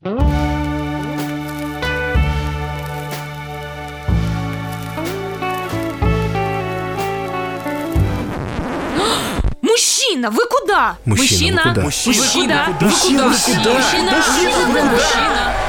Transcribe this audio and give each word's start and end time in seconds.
Мужчина, 9.60 10.30
вы 10.30 10.46
куда? 10.46 10.96
Мужчина, 11.04 11.62
вы 11.66 11.74
куда? 11.74 11.82
Мужчина, 11.82 11.84
Мужчина, 11.84 12.64
вы 12.66 12.74
куда? 12.74 12.86
Мужчина, 12.86 13.24
Вы 13.24 13.28
вы 13.28 13.36
куда? 13.36 13.74
Мужчина, 13.74 14.12
Мужчина, 14.16 14.66
вы 14.68 14.80
куда? 14.88 15.59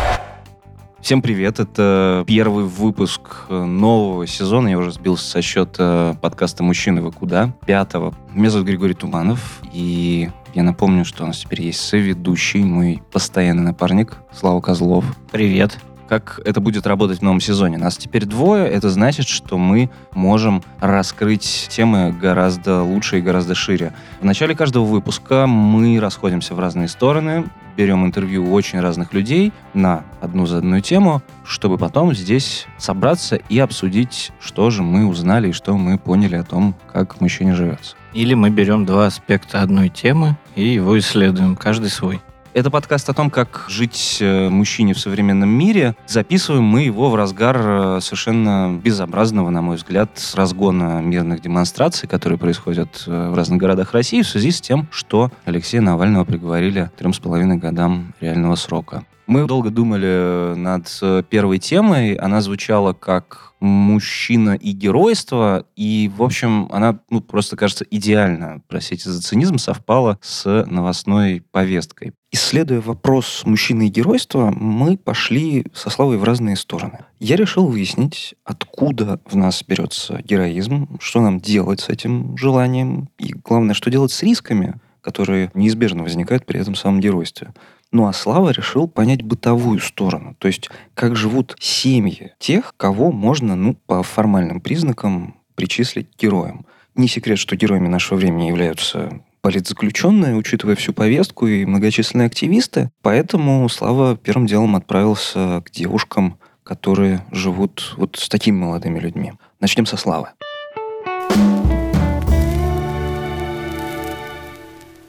Всем 1.12 1.22
привет, 1.22 1.60
это 1.60 2.24
первый 2.26 2.64
выпуск 2.64 3.48
э, 3.50 3.66
нового 3.66 4.26
сезона, 4.26 4.70
я 4.70 4.78
уже 4.78 4.94
сбился 4.94 5.30
со 5.30 5.42
счета 5.42 6.18
подкаста 6.22 6.64
«Мужчины, 6.64 7.02
вы 7.02 7.12
куда?» 7.12 7.54
пятого. 7.66 8.14
Меня 8.34 8.50
зовут 8.50 8.68
Григорий 8.68 8.94
Туманов, 8.94 9.60
и 9.74 10.30
я 10.54 10.64
напомню, 10.64 11.04
что 11.04 11.26
у 11.26 11.28
нас 11.28 11.40
теперь 11.40 11.64
есть 11.64 11.82
соведущий, 11.82 12.64
мой 12.64 13.04
постоянный 13.12 13.64
напарник 13.64 14.20
Слава 14.32 14.62
Козлов. 14.62 15.04
Привет. 15.34 15.78
Как 16.12 16.42
это 16.44 16.60
будет 16.60 16.86
работать 16.88 17.20
в 17.20 17.22
новом 17.22 17.40
сезоне? 17.40 17.78
Нас 17.78 17.96
теперь 17.96 18.26
двое, 18.26 18.68
это 18.68 18.90
значит, 18.90 19.30
что 19.30 19.58
мы 19.58 19.90
можем 20.12 20.62
раскрыть 20.82 21.70
темы 21.70 22.12
гораздо 22.12 22.84
лучше 22.84 23.20
и 23.20 23.22
гораздо 23.22 23.56
шире. 23.56 23.94
В 24.20 24.26
начале 24.26 24.54
каждого 24.54 24.84
выпуска 24.84 25.48
мы 25.48 26.02
расходимся 26.02 26.54
в 26.54 26.60
разные 26.60 26.90
стороны, 26.90 27.46
берем 27.78 28.06
интервью 28.06 28.46
у 28.46 28.52
очень 28.52 28.82
разных 28.82 29.14
людей 29.14 29.54
на 29.74 30.04
одну 30.20 30.46
заданную 30.48 30.82
тему, 30.82 31.22
чтобы 31.46 31.78
потом 31.78 32.14
здесь 32.14 32.68
собраться 32.78 33.38
и 33.38 33.60
обсудить, 33.60 34.34
что 34.42 34.70
же 34.70 34.84
мы 34.84 35.08
узнали 35.08 35.52
и 35.52 35.54
что 35.54 35.78
мы 35.78 35.98
поняли 35.98 36.36
о 36.36 36.44
том, 36.44 36.76
как 36.92 37.22
мужчине 37.22 37.56
живется. 37.56 37.96
Или 38.12 38.34
мы 38.34 38.50
берем 38.50 38.86
два 38.86 39.06
аспекта 39.06 39.62
одной 39.62 39.88
темы 39.88 40.36
и 40.58 40.68
его 40.68 41.00
исследуем, 41.00 41.56
каждый 41.56 41.90
свой. 41.90 42.20
Это 42.54 42.70
подкаст 42.70 43.10
о 43.10 43.14
том, 43.14 43.30
как 43.30 43.66
жить 43.70 44.18
э, 44.20 44.50
мужчине 44.50 44.94
в 44.94 45.00
современном 45.00 45.48
мире. 45.48 45.96
Записываем 46.06 46.66
мы 46.66 46.82
его 46.82 47.10
в 47.10 47.16
разгар 47.16 47.56
э, 47.58 48.00
совершенно 48.02 48.78
безобразного, 48.84 49.50
на 49.50 49.62
мой 49.62 49.78
взгляд, 49.78 50.10
разгона 50.34 51.00
мирных 51.02 51.40
демонстраций, 51.42 52.10
которые 52.10 52.38
происходят 52.38 53.06
э, 53.08 53.30
в 53.30 53.36
разных 53.36 53.58
городах 53.58 53.94
России 53.94 54.22
в 54.22 54.28
связи 54.28 54.52
с 54.52 54.60
тем, 54.60 54.90
что 54.92 55.32
Алексея 55.46 55.80
Навального 55.80 56.26
приговорили 56.26 56.92
трем 56.98 57.14
с 57.14 57.20
половиной 57.20 57.56
годам 57.56 58.14
реального 58.20 58.56
срока. 58.56 59.06
Мы 59.32 59.48
долго 59.48 59.70
думали 59.70 60.56
над 60.58 60.90
э, 61.02 61.24
первой 61.30 61.58
темой. 61.58 62.16
Она 62.16 62.42
звучала 62.42 62.92
как 62.92 63.54
мужчина 63.62 64.56
и 64.56 64.74
геройство. 64.74 65.66
И, 65.78 66.12
в 66.14 66.22
общем, 66.22 66.68
она 66.70 67.00
ну, 67.10 67.22
просто 67.22 67.56
кажется 67.56 67.86
идеально, 67.90 68.62
простите 68.68 69.10
за 69.10 69.22
цинизм, 69.22 69.58
совпала 69.58 70.20
с 70.22 70.66
новостной 70.68 71.46
повесткой. 71.50 72.12
Исследуя 72.34 72.82
вопрос 72.82 73.44
мужчины 73.46 73.88
и 73.88 73.90
геройства, 73.90 74.52
мы 74.54 74.98
пошли 74.98 75.66
со 75.74 75.90
Славой 75.90 76.18
в 76.18 76.26
разные 76.26 76.58
стороны. 76.58 77.06
Я 77.22 77.38
решил 77.38 77.68
выяснить, 77.68 78.36
откуда 78.44 79.22
в 79.24 79.38
нас 79.38 79.64
берется 79.66 80.22
героизм, 80.22 80.98
что 81.00 81.22
нам 81.22 81.40
делать 81.40 81.80
с 81.80 81.88
этим 81.88 82.36
желанием, 82.36 83.08
и 83.18 83.32
главное, 83.32 83.76
что 83.76 83.90
делать 83.90 84.12
с 84.12 84.24
рисками, 84.24 84.76
которые 85.00 85.52
неизбежно 85.54 86.04
возникают 86.04 86.46
при 86.46 86.60
этом 86.60 86.76
самом 86.76 87.00
геройстве. 87.00 87.54
Ну 87.92 88.08
а 88.08 88.14
Слава 88.14 88.52
решил 88.52 88.88
понять 88.88 89.22
бытовую 89.22 89.80
сторону, 89.80 90.34
то 90.40 90.48
есть 90.48 90.70
как 90.94 91.18
живут 91.18 91.58
семьи 91.60 92.32
тех, 92.40 92.74
кого 92.78 93.12
можно, 93.12 93.56
ну, 93.56 93.74
по 93.74 94.02
формальным 94.02 94.62
признакам 94.62 95.36
причислить 95.56 96.08
героям. 96.18 96.66
Не 96.96 97.10
секрет, 97.10 97.38
что 97.38 97.58
героями 97.58 97.90
нашего 97.90 98.18
времени 98.18 98.48
являются 98.48 99.22
политзаключенные, 99.42 100.36
учитывая 100.36 100.76
всю 100.76 100.94
повестку 100.94 101.48
и 101.48 101.66
многочисленные 101.66 102.28
активисты. 102.28 102.90
Поэтому 103.02 103.68
Слава 103.68 104.16
первым 104.16 104.48
делом 104.48 104.78
отправился 104.78 105.62
к 105.66 105.72
девушкам, 105.72 106.38
которые 106.64 107.26
живут 107.32 107.94
вот 107.98 108.16
с 108.16 108.30
такими 108.30 108.58
молодыми 108.58 109.00
людьми. 109.00 109.34
Начнем 109.60 109.86
со 109.86 109.98
Славы. 109.98 110.30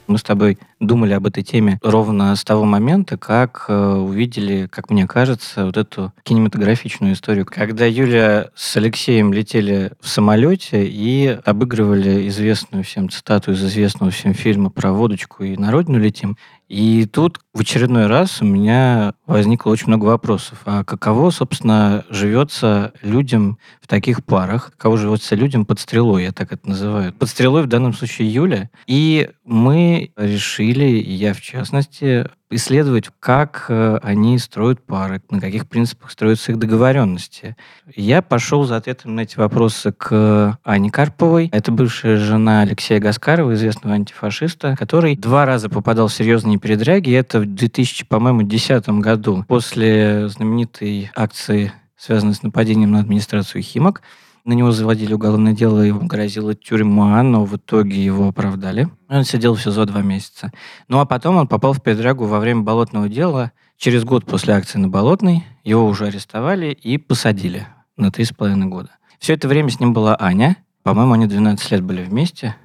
Мы 0.08 0.18
с 0.18 0.22
тобой 0.22 0.58
думали 0.82 1.14
об 1.14 1.26
этой 1.26 1.42
теме 1.42 1.78
ровно 1.82 2.34
с 2.36 2.44
того 2.44 2.64
момента, 2.64 3.16
как 3.16 3.66
э, 3.68 3.74
увидели, 3.74 4.68
как 4.70 4.90
мне 4.90 5.06
кажется, 5.06 5.66
вот 5.66 5.76
эту 5.76 6.12
кинематографичную 6.24 7.14
историю. 7.14 7.46
Когда 7.46 7.86
Юля 7.86 8.48
с 8.54 8.76
Алексеем 8.76 9.32
летели 9.32 9.92
в 10.00 10.08
самолете 10.08 10.84
и 10.84 11.38
обыгрывали 11.44 12.28
известную 12.28 12.84
всем 12.84 13.08
цитату 13.08 13.52
из 13.52 13.64
известного 13.64 14.10
всем 14.10 14.34
фильма 14.34 14.70
про 14.70 14.92
водочку 14.92 15.44
и 15.44 15.56
на 15.56 15.70
родину 15.70 15.98
летим. 15.98 16.36
И 16.72 17.04
тут 17.04 17.38
в 17.52 17.60
очередной 17.60 18.06
раз 18.06 18.40
у 18.40 18.46
меня 18.46 19.12
возникло 19.26 19.70
очень 19.70 19.88
много 19.88 20.06
вопросов. 20.06 20.62
А 20.64 20.84
каково, 20.84 21.28
собственно, 21.28 22.06
живется 22.08 22.94
людям 23.02 23.58
в 23.82 23.86
таких 23.86 24.24
парах? 24.24 24.70
Каково 24.70 24.96
живется 24.96 25.34
людям 25.34 25.66
под 25.66 25.80
стрелой, 25.80 26.22
я 26.22 26.32
так 26.32 26.50
это 26.50 26.66
называю. 26.66 27.12
Под 27.12 27.28
стрелой 27.28 27.64
в 27.64 27.66
данном 27.66 27.92
случае 27.92 28.32
Юля. 28.32 28.70
И 28.86 29.28
мы 29.44 30.12
решили, 30.16 30.71
и 30.80 31.12
я 31.12 31.34
в 31.34 31.40
частности, 31.40 32.26
исследовать, 32.50 33.10
как 33.20 33.66
э, 33.68 33.98
они 34.02 34.38
строят 34.38 34.82
пары, 34.84 35.20
на 35.30 35.40
каких 35.40 35.68
принципах 35.68 36.10
строятся 36.10 36.52
их 36.52 36.58
договоренности. 36.58 37.56
Я 37.94 38.22
пошел 38.22 38.64
за 38.64 38.76
ответом 38.76 39.14
на 39.14 39.20
эти 39.20 39.36
вопросы 39.36 39.92
к 39.92 40.58
Ане 40.64 40.90
Карповой. 40.90 41.48
Это 41.52 41.72
бывшая 41.72 42.16
жена 42.16 42.62
Алексея 42.62 43.00
Гаскарова, 43.00 43.54
известного 43.54 43.94
антифашиста, 43.96 44.76
который 44.78 45.16
два 45.16 45.46
раза 45.46 45.68
попадал 45.68 46.08
в 46.08 46.14
серьезные 46.14 46.58
передряги. 46.58 47.12
Это 47.12 47.40
в 47.40 47.46
2000, 47.46 48.06
по-моему, 48.06 48.40
2010 48.40 48.88
году, 49.00 49.44
после 49.48 50.28
знаменитой 50.28 51.10
акции, 51.14 51.72
связанной 51.96 52.34
с 52.34 52.42
нападением 52.42 52.92
на 52.92 53.00
администрацию 53.00 53.62
Химок. 53.62 54.02
На 54.44 54.54
него 54.54 54.72
заводили 54.72 55.14
уголовное 55.14 55.52
дело, 55.52 55.82
ему 55.82 56.06
грозила 56.06 56.54
тюрьма, 56.54 57.22
но 57.22 57.44
в 57.44 57.56
итоге 57.56 58.04
его 58.04 58.28
оправдали. 58.28 58.88
Он 59.08 59.22
сидел 59.24 59.54
в 59.54 59.62
СИЗО 59.62 59.84
два 59.84 60.02
месяца. 60.02 60.50
Ну 60.88 60.98
а 60.98 61.04
потом 61.06 61.36
он 61.36 61.46
попал 61.46 61.72
в 61.72 61.82
передрягу 61.82 62.24
во 62.24 62.40
время 62.40 62.62
болотного 62.62 63.08
дела. 63.08 63.52
Через 63.76 64.04
год 64.04 64.24
после 64.24 64.54
акции 64.54 64.78
на 64.78 64.88
Болотной 64.88 65.44
его 65.62 65.86
уже 65.86 66.06
арестовали 66.06 66.72
и 66.72 66.98
посадили 66.98 67.66
на 67.96 68.10
три 68.10 68.24
с 68.24 68.32
половиной 68.32 68.66
года. 68.66 68.90
Все 69.20 69.34
это 69.34 69.46
время 69.46 69.70
с 69.70 69.78
ним 69.78 69.92
была 69.92 70.16
Аня. 70.18 70.56
По-моему, 70.82 71.12
они 71.12 71.26
12 71.26 71.70
лет 71.70 71.82
были 71.82 72.02
вместе. 72.02 72.56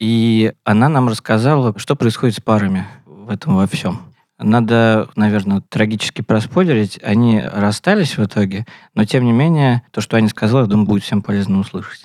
И 0.00 0.52
она 0.64 0.88
нам 0.88 1.08
рассказала, 1.08 1.78
что 1.78 1.94
происходит 1.94 2.36
с 2.36 2.40
парами 2.40 2.86
в 3.04 3.30
этом 3.30 3.54
во 3.54 3.66
всем. 3.68 4.00
Надо, 4.42 5.08
наверное, 5.16 5.60
трагически 5.60 6.22
проспойлерить. 6.22 6.98
Они 7.02 7.40
расстались 7.40 8.16
в 8.16 8.24
итоге, 8.24 8.66
но 8.94 9.04
тем 9.04 9.24
не 9.24 9.32
менее, 9.32 9.82
то, 9.90 10.00
что 10.00 10.16
Аня 10.16 10.28
сказала, 10.28 10.62
я 10.62 10.66
думаю, 10.66 10.86
будет 10.86 11.02
всем 11.02 11.22
полезно 11.22 11.58
услышать. 11.60 12.04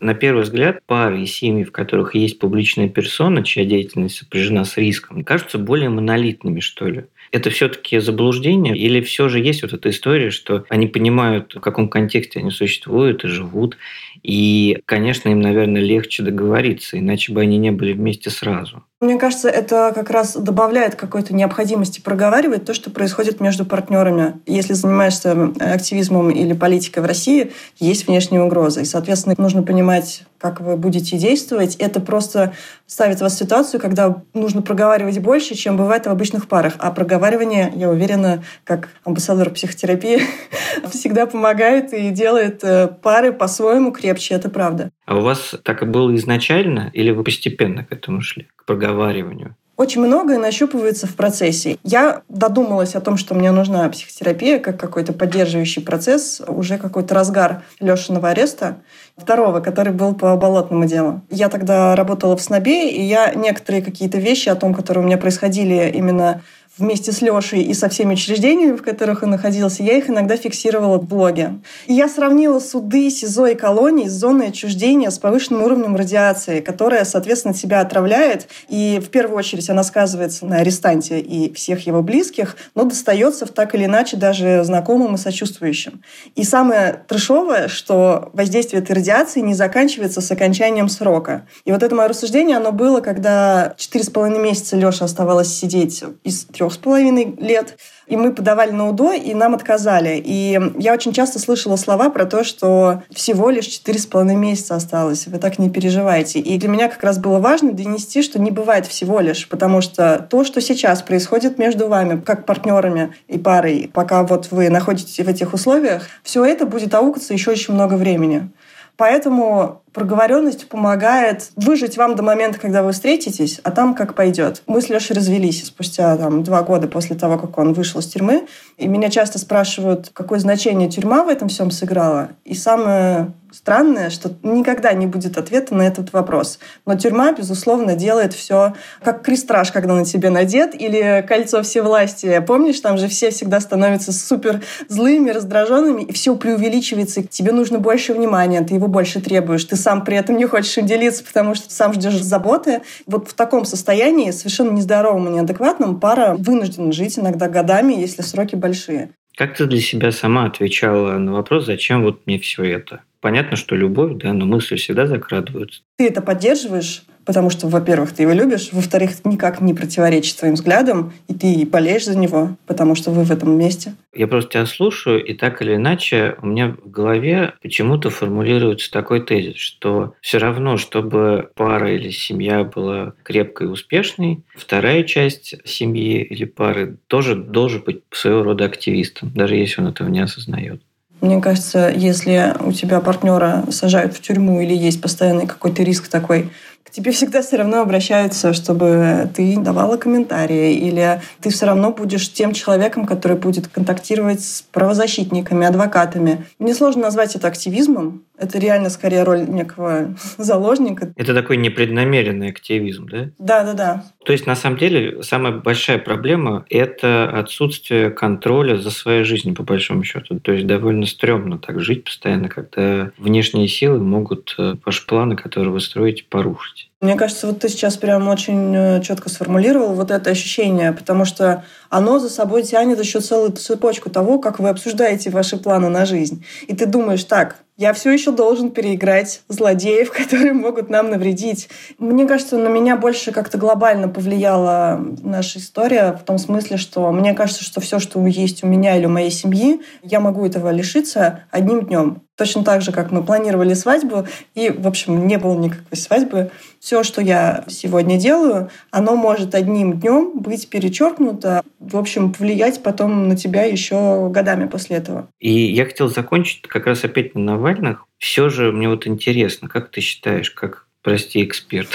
На 0.00 0.14
первый 0.14 0.44
взгляд, 0.44 0.80
пары 0.86 1.22
и 1.22 1.26
семьи, 1.26 1.64
в 1.64 1.72
которых 1.72 2.14
есть 2.14 2.38
публичная 2.38 2.88
персона, 2.88 3.42
чья 3.42 3.64
деятельность 3.64 4.16
сопряжена 4.16 4.64
с 4.64 4.76
риском, 4.76 5.24
кажутся 5.24 5.58
более 5.58 5.88
монолитными, 5.88 6.60
что 6.60 6.86
ли. 6.86 7.04
Это 7.32 7.50
все-таки 7.50 7.98
заблуждение? 7.98 8.76
Или 8.76 9.00
все 9.00 9.28
же 9.28 9.40
есть 9.40 9.62
вот 9.62 9.72
эта 9.72 9.90
история, 9.90 10.30
что 10.30 10.64
они 10.68 10.86
понимают, 10.86 11.54
в 11.54 11.60
каком 11.60 11.88
контексте 11.88 12.38
они 12.38 12.50
существуют 12.50 13.24
и 13.24 13.28
живут, 13.28 13.76
и, 14.22 14.78
конечно, 14.84 15.28
им, 15.28 15.40
наверное, 15.40 15.82
легче 15.82 16.22
договориться, 16.22 16.98
иначе 16.98 17.32
бы 17.32 17.42
они 17.42 17.58
не 17.58 17.70
были 17.70 17.92
вместе 17.92 18.30
сразу. 18.30 18.84
Мне 19.00 19.16
кажется, 19.16 19.48
это 19.48 19.92
как 19.94 20.10
раз 20.10 20.34
добавляет 20.34 20.96
какой-то 20.96 21.32
необходимости 21.32 22.00
проговаривать 22.00 22.64
то, 22.64 22.74
что 22.74 22.90
происходит 22.90 23.38
между 23.38 23.64
партнерами. 23.64 24.40
Если 24.44 24.72
занимаешься 24.72 25.52
активизмом 25.60 26.30
или 26.30 26.52
политикой 26.52 26.98
в 26.98 27.06
России, 27.06 27.52
есть 27.78 28.08
внешние 28.08 28.42
угрозы. 28.42 28.82
И, 28.82 28.84
соответственно, 28.84 29.36
нужно 29.38 29.62
понимать, 29.62 30.24
как 30.38 30.60
вы 30.60 30.76
будете 30.76 31.16
действовать. 31.16 31.76
Это 31.76 32.00
просто 32.00 32.54
ставит 32.86 33.20
вас 33.20 33.36
в 33.36 33.38
ситуацию, 33.38 33.80
когда 33.80 34.22
нужно 34.34 34.62
проговаривать 34.62 35.20
больше, 35.20 35.54
чем 35.54 35.76
бывает 35.76 36.06
в 36.06 36.10
обычных 36.10 36.48
парах. 36.48 36.74
А 36.80 36.90
проговаривание, 36.90 37.72
я 37.76 37.90
уверена, 37.90 38.42
как 38.64 38.88
амбассадор 39.04 39.50
психотерапии, 39.50 40.22
всегда 40.90 41.26
помогает 41.26 41.92
и 41.92 42.10
делает 42.10 42.64
э, 42.64 42.88
пары 42.88 43.32
по-своему 43.32 43.92
крепче. 43.92 44.34
Это 44.34 44.50
правда. 44.50 44.90
А 45.06 45.16
у 45.16 45.20
вас 45.20 45.54
так 45.62 45.82
и 45.82 45.86
было 45.86 46.12
изначально, 46.16 46.90
или 46.92 47.12
вы 47.12 47.22
постепенно 47.22 47.84
к 47.84 47.92
этому 47.92 48.22
шли, 48.22 48.48
проговариванию? 48.68 49.56
Очень 49.78 50.04
многое 50.04 50.38
нащупывается 50.38 51.06
в 51.06 51.14
процессе. 51.14 51.78
Я 51.84 52.22
додумалась 52.28 52.96
о 52.96 53.00
том, 53.00 53.16
что 53.16 53.34
мне 53.34 53.52
нужна 53.52 53.88
психотерапия 53.88 54.58
как 54.58 54.78
какой-то 54.78 55.12
поддерживающий 55.12 55.82
процесс, 55.82 56.42
уже 56.46 56.78
какой-то 56.78 57.14
разгар 57.14 57.62
Лешиного 57.78 58.30
ареста, 58.30 58.78
второго, 59.16 59.60
который 59.60 59.92
был 59.92 60.14
по 60.14 60.36
болотному 60.36 60.84
делу. 60.84 61.22
Я 61.30 61.48
тогда 61.48 61.94
работала 61.94 62.36
в 62.36 62.42
СНОБе, 62.42 62.90
и 62.90 63.02
я 63.02 63.32
некоторые 63.34 63.80
какие-то 63.80 64.18
вещи 64.18 64.48
о 64.48 64.56
том, 64.56 64.74
которые 64.74 65.04
у 65.04 65.06
меня 65.06 65.16
происходили 65.16 65.90
именно 65.94 66.42
вместе 66.78 67.12
с 67.12 67.20
Лешей 67.20 67.62
и 67.62 67.74
со 67.74 67.88
всеми 67.88 68.14
учреждениями, 68.14 68.76
в 68.76 68.82
которых 68.82 69.22
он 69.22 69.30
находился, 69.30 69.82
я 69.82 69.96
их 69.96 70.08
иногда 70.08 70.36
фиксировала 70.36 70.98
в 70.98 71.06
блоге. 71.06 71.54
И 71.86 71.94
я 71.94 72.08
сравнила 72.08 72.60
суды, 72.60 73.10
СИЗО 73.10 73.48
и 73.48 73.54
колонии 73.54 74.08
с 74.08 74.12
зоной 74.12 74.48
отчуждения 74.48 75.10
с 75.10 75.18
повышенным 75.18 75.62
уровнем 75.62 75.96
радиации, 75.96 76.60
которая, 76.60 77.04
соответственно, 77.04 77.54
себя 77.54 77.80
отравляет. 77.80 78.48
И 78.68 79.00
в 79.04 79.08
первую 79.10 79.38
очередь 79.38 79.68
она 79.70 79.82
сказывается 79.82 80.46
на 80.46 80.56
арестанте 80.56 81.20
и 81.20 81.52
всех 81.52 81.86
его 81.86 82.02
близких, 82.02 82.56
но 82.74 82.84
достается 82.84 83.46
в 83.46 83.50
так 83.50 83.74
или 83.74 83.84
иначе 83.84 84.16
даже 84.16 84.62
знакомым 84.64 85.14
и 85.14 85.18
сочувствующим. 85.18 86.02
И 86.34 86.44
самое 86.44 87.04
трешовое, 87.08 87.68
что 87.68 88.30
воздействие 88.32 88.82
этой 88.82 88.92
радиации 88.92 89.40
не 89.40 89.54
заканчивается 89.54 90.20
с 90.20 90.30
окончанием 90.30 90.88
срока. 90.88 91.46
И 91.64 91.72
вот 91.72 91.82
это 91.82 91.94
мое 91.94 92.08
рассуждение, 92.08 92.56
оно 92.56 92.72
было, 92.72 93.00
когда 93.00 93.74
четыре 93.76 94.04
с 94.04 94.10
половиной 94.10 94.40
месяца 94.40 94.76
Леша 94.76 95.04
оставалось 95.04 95.48
сидеть 95.48 96.02
из 96.24 96.44
трех 96.44 96.67
с 96.70 96.76
половиной 96.76 97.34
лет. 97.38 97.78
И 98.06 98.16
мы 98.16 98.32
подавали 98.32 98.70
на 98.70 98.88
УДО, 98.88 99.12
и 99.12 99.34
нам 99.34 99.54
отказали. 99.54 100.20
И 100.24 100.58
я 100.78 100.94
очень 100.94 101.12
часто 101.12 101.38
слышала 101.38 101.76
слова 101.76 102.08
про 102.08 102.24
то, 102.24 102.42
что 102.42 103.02
всего 103.10 103.50
лишь 103.50 103.66
четыре 103.66 103.98
с 103.98 104.06
половиной 104.06 104.36
месяца 104.36 104.76
осталось. 104.76 105.26
Вы 105.26 105.38
так 105.38 105.58
не 105.58 105.68
переживайте. 105.68 106.38
И 106.38 106.58
для 106.58 106.68
меня 106.68 106.88
как 106.88 107.02
раз 107.02 107.18
было 107.18 107.38
важно 107.38 107.72
донести, 107.72 108.22
что 108.22 108.40
не 108.40 108.50
бывает 108.50 108.86
всего 108.86 109.20
лишь, 109.20 109.48
потому 109.48 109.82
что 109.82 110.26
то, 110.30 110.44
что 110.44 110.60
сейчас 110.60 111.02
происходит 111.02 111.58
между 111.58 111.88
вами, 111.88 112.20
как 112.20 112.46
партнерами 112.46 113.14
и 113.26 113.38
парой, 113.38 113.90
пока 113.92 114.22
вот 114.22 114.48
вы 114.50 114.70
находитесь 114.70 115.18
в 115.18 115.28
этих 115.28 115.52
условиях, 115.52 116.06
все 116.22 116.44
это 116.44 116.64
будет 116.64 116.94
аукаться 116.94 117.34
еще 117.34 117.50
очень 117.50 117.74
много 117.74 117.94
времени. 117.94 118.50
Поэтому 118.98 119.82
проговоренность 119.92 120.68
помогает 120.68 121.52
выжить 121.54 121.96
вам 121.96 122.16
до 122.16 122.24
момента, 122.24 122.58
когда 122.58 122.82
вы 122.82 122.90
встретитесь, 122.90 123.60
а 123.62 123.70
там 123.70 123.94
как 123.94 124.16
пойдет. 124.16 124.64
Мы 124.66 124.82
с 124.82 124.88
Лешей 124.88 125.14
развелись 125.14 125.64
спустя 125.64 126.16
там, 126.16 126.42
два 126.42 126.64
года 126.64 126.88
после 126.88 127.14
того, 127.14 127.38
как 127.38 127.56
он 127.58 127.74
вышел 127.74 128.00
из 128.00 128.06
тюрьмы. 128.06 128.48
И 128.76 128.88
меня 128.88 129.08
часто 129.08 129.38
спрашивают, 129.38 130.10
какое 130.12 130.40
значение 130.40 130.90
тюрьма 130.90 131.22
в 131.22 131.28
этом 131.28 131.48
всем 131.48 131.70
сыграла. 131.70 132.30
И 132.44 132.54
самое 132.54 133.32
странное, 133.52 134.10
что 134.10 134.32
никогда 134.42 134.92
не 134.92 135.06
будет 135.06 135.38
ответа 135.38 135.74
на 135.74 135.82
этот 135.82 136.12
вопрос. 136.12 136.58
Но 136.86 136.96
тюрьма, 136.96 137.32
безусловно, 137.32 137.94
делает 137.94 138.34
все 138.34 138.74
как 139.02 139.22
крестраж, 139.22 139.72
когда 139.72 139.94
на 139.94 140.04
тебе 140.04 140.30
надет, 140.30 140.74
или 140.74 141.24
кольцо 141.26 141.62
всевластия. 141.62 142.40
Помнишь, 142.40 142.80
там 142.80 142.98
же 142.98 143.08
все 143.08 143.30
всегда 143.30 143.60
становятся 143.60 144.12
супер 144.12 144.62
злыми, 144.88 145.30
раздраженными, 145.30 146.02
и 146.02 146.12
все 146.12 146.34
преувеличивается, 146.36 147.20
и 147.20 147.26
тебе 147.26 147.52
нужно 147.52 147.78
больше 147.78 148.12
внимания, 148.12 148.62
ты 148.62 148.74
его 148.74 148.86
больше 148.86 149.20
требуешь, 149.20 149.64
ты 149.64 149.76
сам 149.76 150.04
при 150.04 150.16
этом 150.16 150.36
не 150.36 150.46
хочешь 150.46 150.76
им 150.78 150.86
делиться, 150.86 151.24
потому 151.24 151.54
что 151.54 151.72
сам 151.72 151.94
ждешь 151.94 152.20
заботы. 152.22 152.82
Вот 153.06 153.28
в 153.28 153.34
таком 153.34 153.64
состоянии, 153.64 154.30
совершенно 154.30 154.70
нездоровом 154.70 155.28
и 155.28 155.32
неадекватном, 155.32 156.00
пара 156.00 156.36
вынуждена 156.38 156.92
жить 156.92 157.18
иногда 157.18 157.48
годами, 157.48 157.94
если 157.94 158.22
сроки 158.22 158.54
большие. 158.54 159.10
Как 159.36 159.56
ты 159.56 159.66
для 159.66 159.80
себя 159.80 160.10
сама 160.10 160.46
отвечала 160.46 161.12
на 161.12 161.32
вопрос, 161.32 161.66
зачем 161.66 162.02
вот 162.02 162.26
мне 162.26 162.40
все 162.40 162.64
это? 162.64 163.02
Понятно, 163.20 163.56
что 163.56 163.74
любовь, 163.74 164.12
да, 164.16 164.32
но 164.32 164.46
мысли 164.46 164.76
всегда 164.76 165.06
закрадываются. 165.06 165.82
Ты 165.96 166.06
это 166.06 166.22
поддерживаешь, 166.22 167.02
потому 167.24 167.50
что, 167.50 167.66
во-первых, 167.66 168.12
ты 168.12 168.22
его 168.22 168.32
любишь, 168.32 168.70
во-вторых, 168.72 169.10
никак 169.26 169.60
не 169.60 169.74
противоречит 169.74 170.38
твоим 170.38 170.54
взглядам, 170.54 171.12
и 171.28 171.34
ты 171.34 171.66
болеешь 171.66 172.06
за 172.06 172.16
него, 172.16 172.56
потому 172.66 172.94
что 172.94 173.10
вы 173.10 173.24
в 173.24 173.30
этом 173.30 173.58
месте. 173.58 173.92
Я 174.14 174.28
просто 174.28 174.52
тебя 174.52 174.66
слушаю, 174.66 175.22
и 175.22 175.34
так 175.34 175.60
или 175.60 175.74
иначе 175.74 176.36
у 176.40 176.46
меня 176.46 176.76
в 176.82 176.90
голове 176.90 177.52
почему-то 177.60 178.08
формулируется 178.08 178.90
такой 178.90 179.20
тезис, 179.20 179.56
что 179.56 180.14
все 180.22 180.38
равно, 180.38 180.78
чтобы 180.78 181.50
пара 181.54 181.92
или 181.92 182.08
семья 182.10 182.64
была 182.64 183.12
крепкой 183.24 183.66
и 183.66 183.70
успешной, 183.70 184.42
вторая 184.54 185.02
часть 185.02 185.54
семьи 185.66 186.22
или 186.22 186.46
пары 186.46 186.96
тоже 187.08 187.34
должен 187.34 187.82
быть 187.82 188.04
своего 188.10 188.42
рода 188.42 188.64
активистом, 188.64 189.32
даже 189.34 189.56
если 189.56 189.82
он 189.82 189.88
этого 189.88 190.08
не 190.08 190.20
осознает. 190.20 190.80
Мне 191.20 191.40
кажется, 191.40 191.90
если 191.94 192.54
у 192.60 192.72
тебя 192.72 193.00
партнера 193.00 193.64
сажают 193.70 194.14
в 194.14 194.20
тюрьму 194.20 194.60
или 194.60 194.74
есть 194.74 195.00
постоянный 195.00 195.46
какой-то 195.46 195.82
риск 195.82 196.08
такой, 196.08 196.50
к 196.84 196.90
тебе 196.90 197.10
всегда 197.10 197.42
все 197.42 197.56
равно 197.56 197.82
обращаются, 197.82 198.54
чтобы 198.54 199.28
ты 199.34 199.58
давала 199.58 199.98
комментарии, 199.98 200.74
или 200.74 201.20
ты 201.40 201.50
все 201.50 201.66
равно 201.66 201.92
будешь 201.92 202.32
тем 202.32 202.54
человеком, 202.54 203.04
который 203.04 203.36
будет 203.36 203.68
контактировать 203.68 204.42
с 204.42 204.62
правозащитниками, 204.62 205.66
адвокатами. 205.66 206.46
Мне 206.58 206.74
сложно 206.74 207.02
назвать 207.02 207.36
это 207.36 207.48
активизмом. 207.48 208.22
Это 208.38 208.58
реально 208.58 208.90
скорее 208.90 209.24
роль 209.24 209.48
некого 209.48 210.14
заложника. 210.38 211.12
Это 211.16 211.34
такой 211.34 211.56
непреднамеренный 211.56 212.50
активизм, 212.50 213.08
да? 213.08 213.30
Да, 213.38 213.64
да, 213.64 213.72
да. 213.74 214.04
То 214.24 214.32
есть, 214.32 214.46
на 214.46 214.54
самом 214.54 214.78
деле, 214.78 215.22
самая 215.22 215.52
большая 215.52 215.98
проблема– 215.98 216.64
это 216.70 217.30
отсутствие 217.30 218.10
контроля 218.10 218.76
за 218.76 218.90
своей 218.90 219.24
жизнью, 219.24 219.54
по 219.54 219.62
большому 219.62 220.04
счету. 220.04 220.38
То 220.40 220.52
есть, 220.52 220.66
довольно 220.66 221.06
стрёмно 221.06 221.58
так 221.58 221.80
жить 221.80 222.04
постоянно, 222.04 222.48
когда 222.48 223.10
внешние 223.18 223.68
силы 223.68 223.98
могут 223.98 224.54
э, 224.58 224.74
ваши 224.84 225.06
планы, 225.06 225.36
которые 225.36 225.72
вы 225.72 225.80
строите, 225.80 226.24
порушить. 226.28 226.88
Мне 227.00 227.14
кажется, 227.14 227.46
вот 227.46 227.60
ты 227.60 227.68
сейчас 227.68 227.96
прям 227.96 228.28
очень 228.28 228.74
э, 228.74 229.02
четко 229.02 229.28
сформулировал 229.28 229.94
вот 229.94 230.10
это 230.10 230.30
ощущение, 230.30 230.92
потому 230.92 231.24
что 231.24 231.64
оно 231.90 232.18
за 232.18 232.28
собой 232.28 232.64
тянет 232.64 232.98
еще 232.98 233.20
целую 233.20 233.52
цепочку 233.52 234.10
того, 234.10 234.40
как 234.40 234.58
вы 234.58 234.68
обсуждаете 234.68 235.30
ваши 235.30 235.56
планы 235.58 235.90
на 235.90 236.06
жизнь. 236.06 236.44
И 236.66 236.74
ты 236.74 236.86
думаешь, 236.86 237.22
так, 237.22 237.56
я 237.78 237.92
все 237.92 238.10
еще 238.10 238.32
должен 238.32 238.72
переиграть 238.72 239.42
злодеев, 239.48 240.12
которые 240.24 240.52
могут 240.52 240.90
нам 240.90 241.10
навредить. 241.10 241.68
Мне 241.98 242.26
кажется, 242.26 242.58
на 242.58 242.68
меня 242.68 242.96
больше 242.96 243.32
как-то 243.32 243.56
глобально 243.56 244.08
повлияла 244.08 245.00
наша 245.22 245.60
история 245.60 246.12
в 246.12 246.24
том 246.24 246.38
смысле, 246.38 246.76
что 246.76 247.10
мне 247.12 247.32
кажется, 247.34 247.62
что 247.64 247.80
все, 247.80 248.00
что 248.00 248.24
есть 248.26 248.64
у 248.64 248.66
меня 248.66 248.96
или 248.96 249.06
у 249.06 249.10
моей 249.10 249.30
семьи, 249.30 249.80
я 250.02 250.18
могу 250.20 250.44
этого 250.44 250.70
лишиться 250.70 251.44
одним 251.50 251.86
днем. 251.86 252.22
Точно 252.36 252.62
так 252.62 252.82
же, 252.82 252.92
как 252.92 253.10
мы 253.10 253.22
планировали 253.22 253.74
свадьбу, 253.74 254.26
и, 254.54 254.70
в 254.70 254.86
общем, 254.86 255.26
не 255.26 255.38
было 255.38 255.58
никакой 255.58 255.96
свадьбы. 255.96 256.50
Все, 256.80 257.02
что 257.02 257.20
я 257.20 257.64
сегодня 257.68 258.18
делаю, 258.18 258.70
оно 258.90 259.16
может 259.16 259.54
одним 259.54 259.98
днем 259.98 260.38
быть 260.40 260.68
перечеркнуто, 260.68 261.62
в 261.78 261.96
общем, 261.96 262.32
повлиять 262.32 262.82
потом 262.82 263.28
на 263.28 263.36
тебя 263.36 263.64
еще 263.64 264.28
годами 264.30 264.66
после 264.66 264.96
этого. 264.96 265.28
И 265.38 265.50
я 265.50 265.84
хотел 265.84 266.08
закончить 266.08 266.62
как 266.62 266.86
раз 266.86 267.04
опять 267.04 267.34
на 267.34 267.40
Навальных. 267.40 268.06
Все 268.18 268.48
же 268.48 268.72
мне 268.72 268.88
вот 268.88 269.06
интересно, 269.06 269.68
как 269.68 269.90
ты 269.90 270.00
считаешь, 270.00 270.50
как, 270.50 270.86
прости, 271.02 271.42
эксперт, 271.42 271.88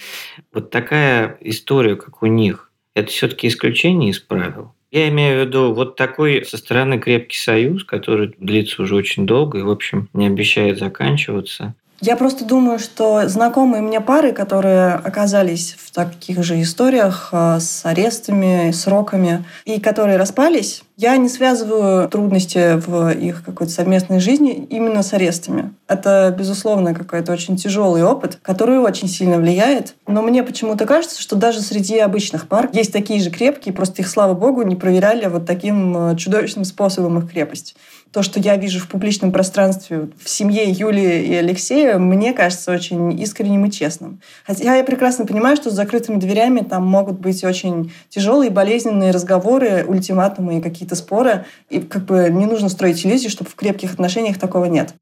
вот 0.52 0.70
такая 0.70 1.38
история, 1.40 1.96
как 1.96 2.22
у 2.22 2.26
них, 2.26 2.70
это 2.94 3.10
все-таки 3.10 3.48
исключение 3.48 4.10
из 4.10 4.20
правил? 4.20 4.74
Я 4.90 5.08
имею 5.08 5.36
в 5.44 5.46
виду 5.46 5.72
вот 5.72 5.94
такой 5.94 6.44
со 6.44 6.56
стороны 6.56 6.98
крепкий 6.98 7.38
союз, 7.38 7.84
который 7.84 8.34
длится 8.38 8.82
уже 8.82 8.96
очень 8.96 9.24
долго 9.24 9.58
и, 9.58 9.62
в 9.62 9.70
общем, 9.70 10.08
не 10.12 10.26
обещает 10.26 10.78
заканчиваться. 10.78 11.74
Я 12.00 12.16
просто 12.16 12.46
думаю, 12.46 12.78
что 12.78 13.28
знакомые 13.28 13.82
мне 13.82 14.00
пары, 14.00 14.32
которые 14.32 14.94
оказались 14.94 15.76
в 15.78 15.90
таких 15.92 16.42
же 16.42 16.60
историях 16.62 17.28
э, 17.32 17.60
с 17.60 17.84
арестами, 17.84 18.70
сроками, 18.70 19.44
и 19.66 19.78
которые 19.80 20.16
распались, 20.16 20.82
я 21.00 21.16
не 21.16 21.30
связываю 21.30 22.08
трудности 22.10 22.78
в 22.78 23.10
их 23.12 23.42
какой-то 23.42 23.72
совместной 23.72 24.20
жизни 24.20 24.66
именно 24.68 25.02
с 25.02 25.14
арестами. 25.14 25.72
Это, 25.88 26.34
безусловно, 26.36 26.94
какой-то 26.94 27.32
очень 27.32 27.56
тяжелый 27.56 28.04
опыт, 28.04 28.38
который 28.42 28.78
очень 28.78 29.08
сильно 29.08 29.38
влияет. 29.38 29.94
Но 30.06 30.20
мне 30.20 30.42
почему-то 30.42 30.84
кажется, 30.84 31.22
что 31.22 31.36
даже 31.36 31.62
среди 31.62 31.98
обычных 31.98 32.48
пар 32.48 32.68
есть 32.74 32.92
такие 32.92 33.20
же 33.20 33.30
крепкие, 33.30 33.72
просто 33.72 34.02
их, 34.02 34.08
слава 34.08 34.34
богу, 34.34 34.60
не 34.62 34.76
проверяли 34.76 35.26
вот 35.26 35.46
таким 35.46 35.96
э, 35.96 36.16
чудовищным 36.16 36.66
способом 36.66 37.18
их 37.18 37.30
крепость 37.30 37.76
то, 38.12 38.22
что 38.22 38.40
я 38.40 38.56
вижу 38.56 38.80
в 38.80 38.88
публичном 38.88 39.30
пространстве 39.30 40.08
в 40.20 40.28
семье 40.28 40.68
Юлии 40.68 41.22
и 41.26 41.34
Алексея, 41.34 41.96
мне 41.98 42.32
кажется 42.32 42.72
очень 42.72 43.20
искренним 43.20 43.66
и 43.66 43.70
честным. 43.70 44.20
Хотя 44.44 44.74
я 44.74 44.82
прекрасно 44.82 45.26
понимаю, 45.26 45.56
что 45.56 45.70
с 45.70 45.74
закрытыми 45.74 46.18
дверями 46.18 46.60
там 46.60 46.84
могут 46.84 47.20
быть 47.20 47.44
очень 47.44 47.92
тяжелые, 48.08 48.50
болезненные 48.50 49.12
разговоры, 49.12 49.84
ультиматумы 49.86 50.58
и 50.58 50.60
какие-то 50.60 50.89
споры. 50.96 51.44
И 51.68 51.80
как 51.80 52.04
бы 52.04 52.28
не 52.30 52.46
нужно 52.46 52.68
строить 52.68 53.04
иллюзии, 53.04 53.28
что 53.28 53.44
в 53.44 53.54
крепких 53.54 53.92
отношениях 53.94 54.38
такого 54.38 54.66
нет. 54.66 54.94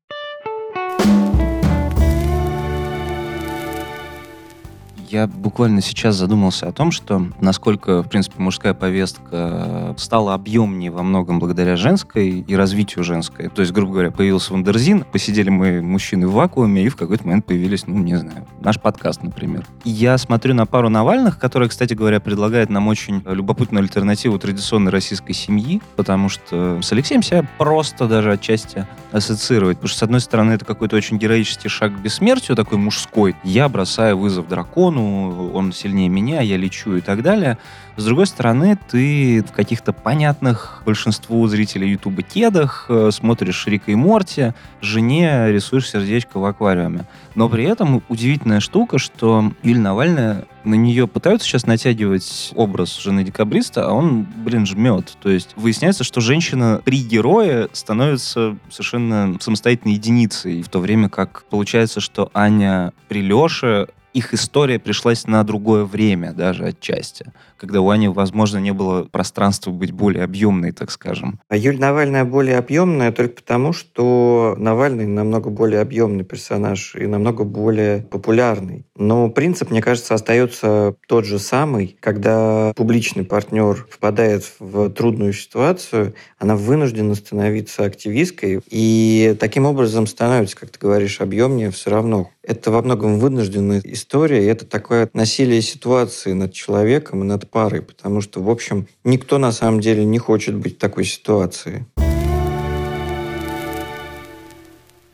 Я 5.11 5.27
буквально 5.27 5.81
сейчас 5.81 6.17
задумался 6.17 6.69
о 6.69 6.73
том, 6.73 6.91
что 6.91 7.29
насколько, 7.41 8.03
в 8.03 8.09
принципе, 8.09 8.43
мужская 8.43 8.75
повестка 8.75 9.95
стала 9.97 10.35
объемнее 10.35 10.91
во 10.91 11.03
многом 11.03 11.39
благодаря 11.39 11.77
женской 11.77 12.41
и 12.41 12.55
развитию 12.55 13.05
женской. 13.05 13.49
То 13.49 13.63
есть, 13.63 13.73
грубо 13.73 13.93
говоря, 13.93 14.11
появился 14.11 14.53
Вандерзин, 14.53 15.05
посидели 15.11 15.49
мы, 15.49 15.81
мужчины, 15.81 16.29
в 16.29 16.33
вакууме, 16.33 16.85
и 16.85 16.89
в 16.91 16.97
какой-то 16.97 17.25
момент 17.27 17.47
появились, 17.47 17.87
ну, 17.87 17.97
не 17.99 18.17
знаю, 18.17 18.47
наш 18.61 18.79
подкаст, 18.79 19.23
например. 19.23 19.65
Я 19.85 20.19
смотрю 20.19 20.53
на 20.53 20.67
пару 20.67 20.91
Навальных, 20.91 21.39
которая, 21.39 21.71
кстати 21.71 21.95
говоря, 21.95 22.21
предлагает 22.21 22.69
нам 22.69 22.87
очень 22.89 23.23
любопытную 23.25 23.83
альтернативу 23.83 24.39
традиционной 24.39 24.93
российской 24.93 25.33
семьи, 25.33 25.81
потому 25.97 26.29
что 26.29 26.83
с 26.83 26.93
Алексеем 26.93 27.23
себя 27.23 27.49
просто 27.57 28.09
даже 28.09 28.33
отчасти 28.33 28.87
ассоциировать. 29.11 29.79
Потому 29.79 29.89
что, 29.89 29.99
с 30.01 30.03
одной 30.03 30.21
стороны, 30.21 30.53
это 30.53 30.67
какой-то 30.67 30.97
очень 30.97 31.17
героический 31.17 31.71
шаг 31.71 31.97
к 31.97 31.99
бессмертию, 31.99 32.57
такой 32.57 32.77
мужской. 32.77 33.35
Я 33.43 33.71
бросаю 33.71 34.19
вызов 34.19 34.49
дракону, 34.49 34.98
сторону, 34.99 35.51
он 35.53 35.73
сильнее 35.73 36.09
меня, 36.09 36.41
я 36.41 36.57
лечу 36.57 36.97
и 36.97 37.01
так 37.01 37.23
далее. 37.23 37.59
С 37.97 38.05
другой 38.05 38.27
стороны, 38.27 38.79
ты 38.91 39.43
в 39.43 39.53
каких-то 39.53 39.93
понятных 39.93 40.83
большинству 40.87 41.47
зрителей 41.49 41.91
Ютуба 41.91 42.23
кедах 42.23 42.87
э, 42.89 43.11
смотришь 43.13 43.67
Рика 43.67 43.91
и 43.91 43.97
Морти, 43.97 44.55
жене 44.81 45.51
рисуешь 45.51 45.91
сердечко 45.91 46.39
в 46.39 46.45
аквариуме. 46.45 47.07
Но 47.35 47.49
при 47.49 47.65
этом 47.65 48.03
удивительная 48.09 48.61
штука, 48.61 48.99
что 48.99 49.53
Юлия 49.63 49.81
Навальная, 49.81 50.45
на 50.65 50.75
нее 50.75 51.09
пытаются 51.09 51.49
сейчас 51.49 51.67
натягивать 51.67 52.53
образ 52.55 52.97
жены 52.99 53.25
декабриста, 53.25 53.89
а 53.89 53.93
он, 53.93 54.27
блин, 54.45 54.67
жмет. 54.67 55.17
То 55.21 55.31
есть 55.31 55.51
выясняется, 55.57 56.05
что 56.05 56.21
женщина 56.21 56.81
при 56.85 57.03
герое 57.03 57.69
становится 57.73 58.57
совершенно 58.71 59.37
самостоятельной 59.41 59.95
единицей, 59.95 60.63
в 60.63 60.69
то 60.69 60.79
время 60.79 61.09
как 61.09 61.45
получается, 61.51 62.01
что 62.01 62.31
Аня 62.35 62.93
при 63.09 63.23
Леше 63.23 63.89
их 64.19 64.35
история 64.35 64.79
пришлась 64.79 65.27
на 65.27 65.43
другое 65.45 65.85
время 65.85 66.33
даже 66.33 66.67
отчасти, 66.67 67.33
когда 67.57 67.81
у 67.81 67.89
Ани, 67.89 68.09
возможно, 68.09 68.59
не 68.59 68.73
было 68.73 69.05
пространства 69.05 69.71
быть 69.71 69.93
более 69.93 70.25
объемной, 70.25 70.73
так 70.73 70.91
скажем. 70.91 71.41
А 71.49 71.57
Юль 71.57 71.79
Навальная 71.79 72.25
более 72.25 72.59
объемная 72.59 73.13
только 73.13 73.37
потому, 73.37 73.73
что 73.73 74.55
Навальный 74.59 75.07
намного 75.07 75.51
более 75.51 75.81
объемный 75.81 76.25
персонаж 76.25 76.95
и 76.97 77.07
намного 77.07 77.45
более 77.45 78.03
популярный. 78.03 78.85
Но 78.97 79.31
принцип, 79.31 79.71
мне 79.71 79.81
кажется, 79.81 80.15
остается 80.15 80.97
тот 81.07 81.25
же 81.25 81.39
самый. 81.39 81.97
Когда 82.01 82.73
публичный 82.77 83.25
партнер 83.25 83.87
впадает 83.91 84.45
в 84.59 84.91
трудную 84.91 85.33
ситуацию, 85.33 86.15
она 86.39 86.57
вынуждена 86.57 87.15
становиться 87.15 87.85
активисткой 87.85 88.61
и 88.69 89.37
таким 89.39 89.65
образом 89.67 90.07
становится, 90.07 90.57
как 90.57 90.71
ты 90.71 90.79
говоришь, 90.81 91.21
объемнее 91.21 91.71
все 91.71 91.91
равно. 91.91 92.31
Это 92.49 92.71
во 92.71 92.81
многом 92.81 93.19
вынужденная 93.19 93.83
история, 93.85 94.43
и 94.43 94.47
это 94.47 94.65
такое 94.65 95.11
насилие 95.13 95.61
ситуации 95.61 96.33
над 96.33 96.55
человеком 96.55 97.23
и 97.23 97.27
над 97.27 97.51
парой, 97.51 97.83
потому 97.83 98.23
что, 98.23 98.43
в 98.43 98.49
общем, 98.49 98.89
никто 99.05 99.37
на 99.37 99.53
самом 99.53 99.81
деле 99.81 100.03
не 100.07 100.19
хочет 100.19 100.55
быть 100.57 100.77
в 100.77 100.79
такой 100.79 101.05
ситуации. 101.05 101.85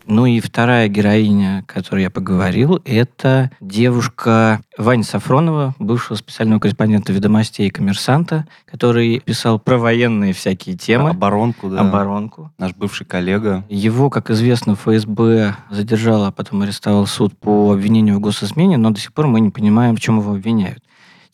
Ну 0.07 0.27
и 0.27 0.41
вторая 0.41 0.89
героиня, 0.89 1.61
о 1.61 1.73
которой 1.73 2.03
я 2.03 2.11
поговорил, 2.11 2.81
это 2.85 3.51
девушка 3.61 4.61
Ваня 4.77 5.03
Сафронова, 5.03 5.75
бывшего 5.79 6.17
специального 6.17 6.61
корреспондента 6.61 7.13
«Ведомостей» 7.13 7.69
и 7.69 7.71
«Коммерсанта», 7.71 8.47
который 8.67 9.21
писал 9.21 9.59
про 9.59 9.79
военные 9.79 10.35
всякие 10.35 10.77
темы. 10.77 11.11
Оборонку, 11.11 11.71
да. 11.71 11.81
Оборонку. 11.81 12.53
Наш 12.59 12.75
бывший 12.75 13.07
коллега. 13.07 13.65
Его, 13.71 14.11
как 14.11 14.31
известно, 14.31 14.75
ФСБ 14.75 15.57
задержал, 15.71 16.25
а 16.25 16.33
потом 16.33 16.63
арестовал 16.63 17.07
суд 17.07 17.37
по 17.39 17.73
обвинению 17.73 18.17
в 18.17 18.21
госизмене, 18.21 18.77
но 18.77 18.91
до 18.91 19.01
сих 19.01 19.15
пор 19.15 19.27
мы 19.27 19.41
не 19.41 19.51
понимаем, 19.51 19.97
в 19.97 20.01
чем 20.01 20.19
его 20.19 20.33
обвиняют. 20.33 20.84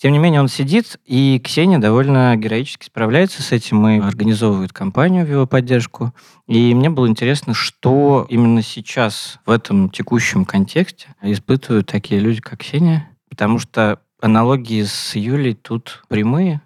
Тем 0.01 0.13
не 0.13 0.19
менее, 0.19 0.41
он 0.41 0.49
сидит, 0.49 0.99
и 1.05 1.39
Ксения 1.45 1.79
довольно 1.79 2.35
героически 2.35 2.87
справляется 2.87 3.43
с 3.43 3.53
этим 3.53 3.87
и 3.87 4.01
организовывает 4.01 4.73
кампанию 4.73 5.27
в 5.27 5.31
его 5.31 5.47
поддержку. 5.47 6.15
И 6.47 6.75
мне 6.75 6.89
было 6.89 7.07
интересно, 7.07 7.53
что 7.53 8.25
именно 8.31 8.63
сейчас 8.63 9.41
в 9.45 9.51
этом 9.51 9.91
текущем 9.91 10.47
контексте 10.47 11.09
испытывают 11.21 11.87
такие 11.87 12.19
люди, 12.19 12.41
как 12.41 12.61
Ксения. 12.61 13.11
Потому 13.29 13.59
что 13.59 14.01
аналогии 14.23 14.85
с 14.85 15.17
Юлей 15.17 15.53
тут 15.53 16.03
прямые. 16.09 16.63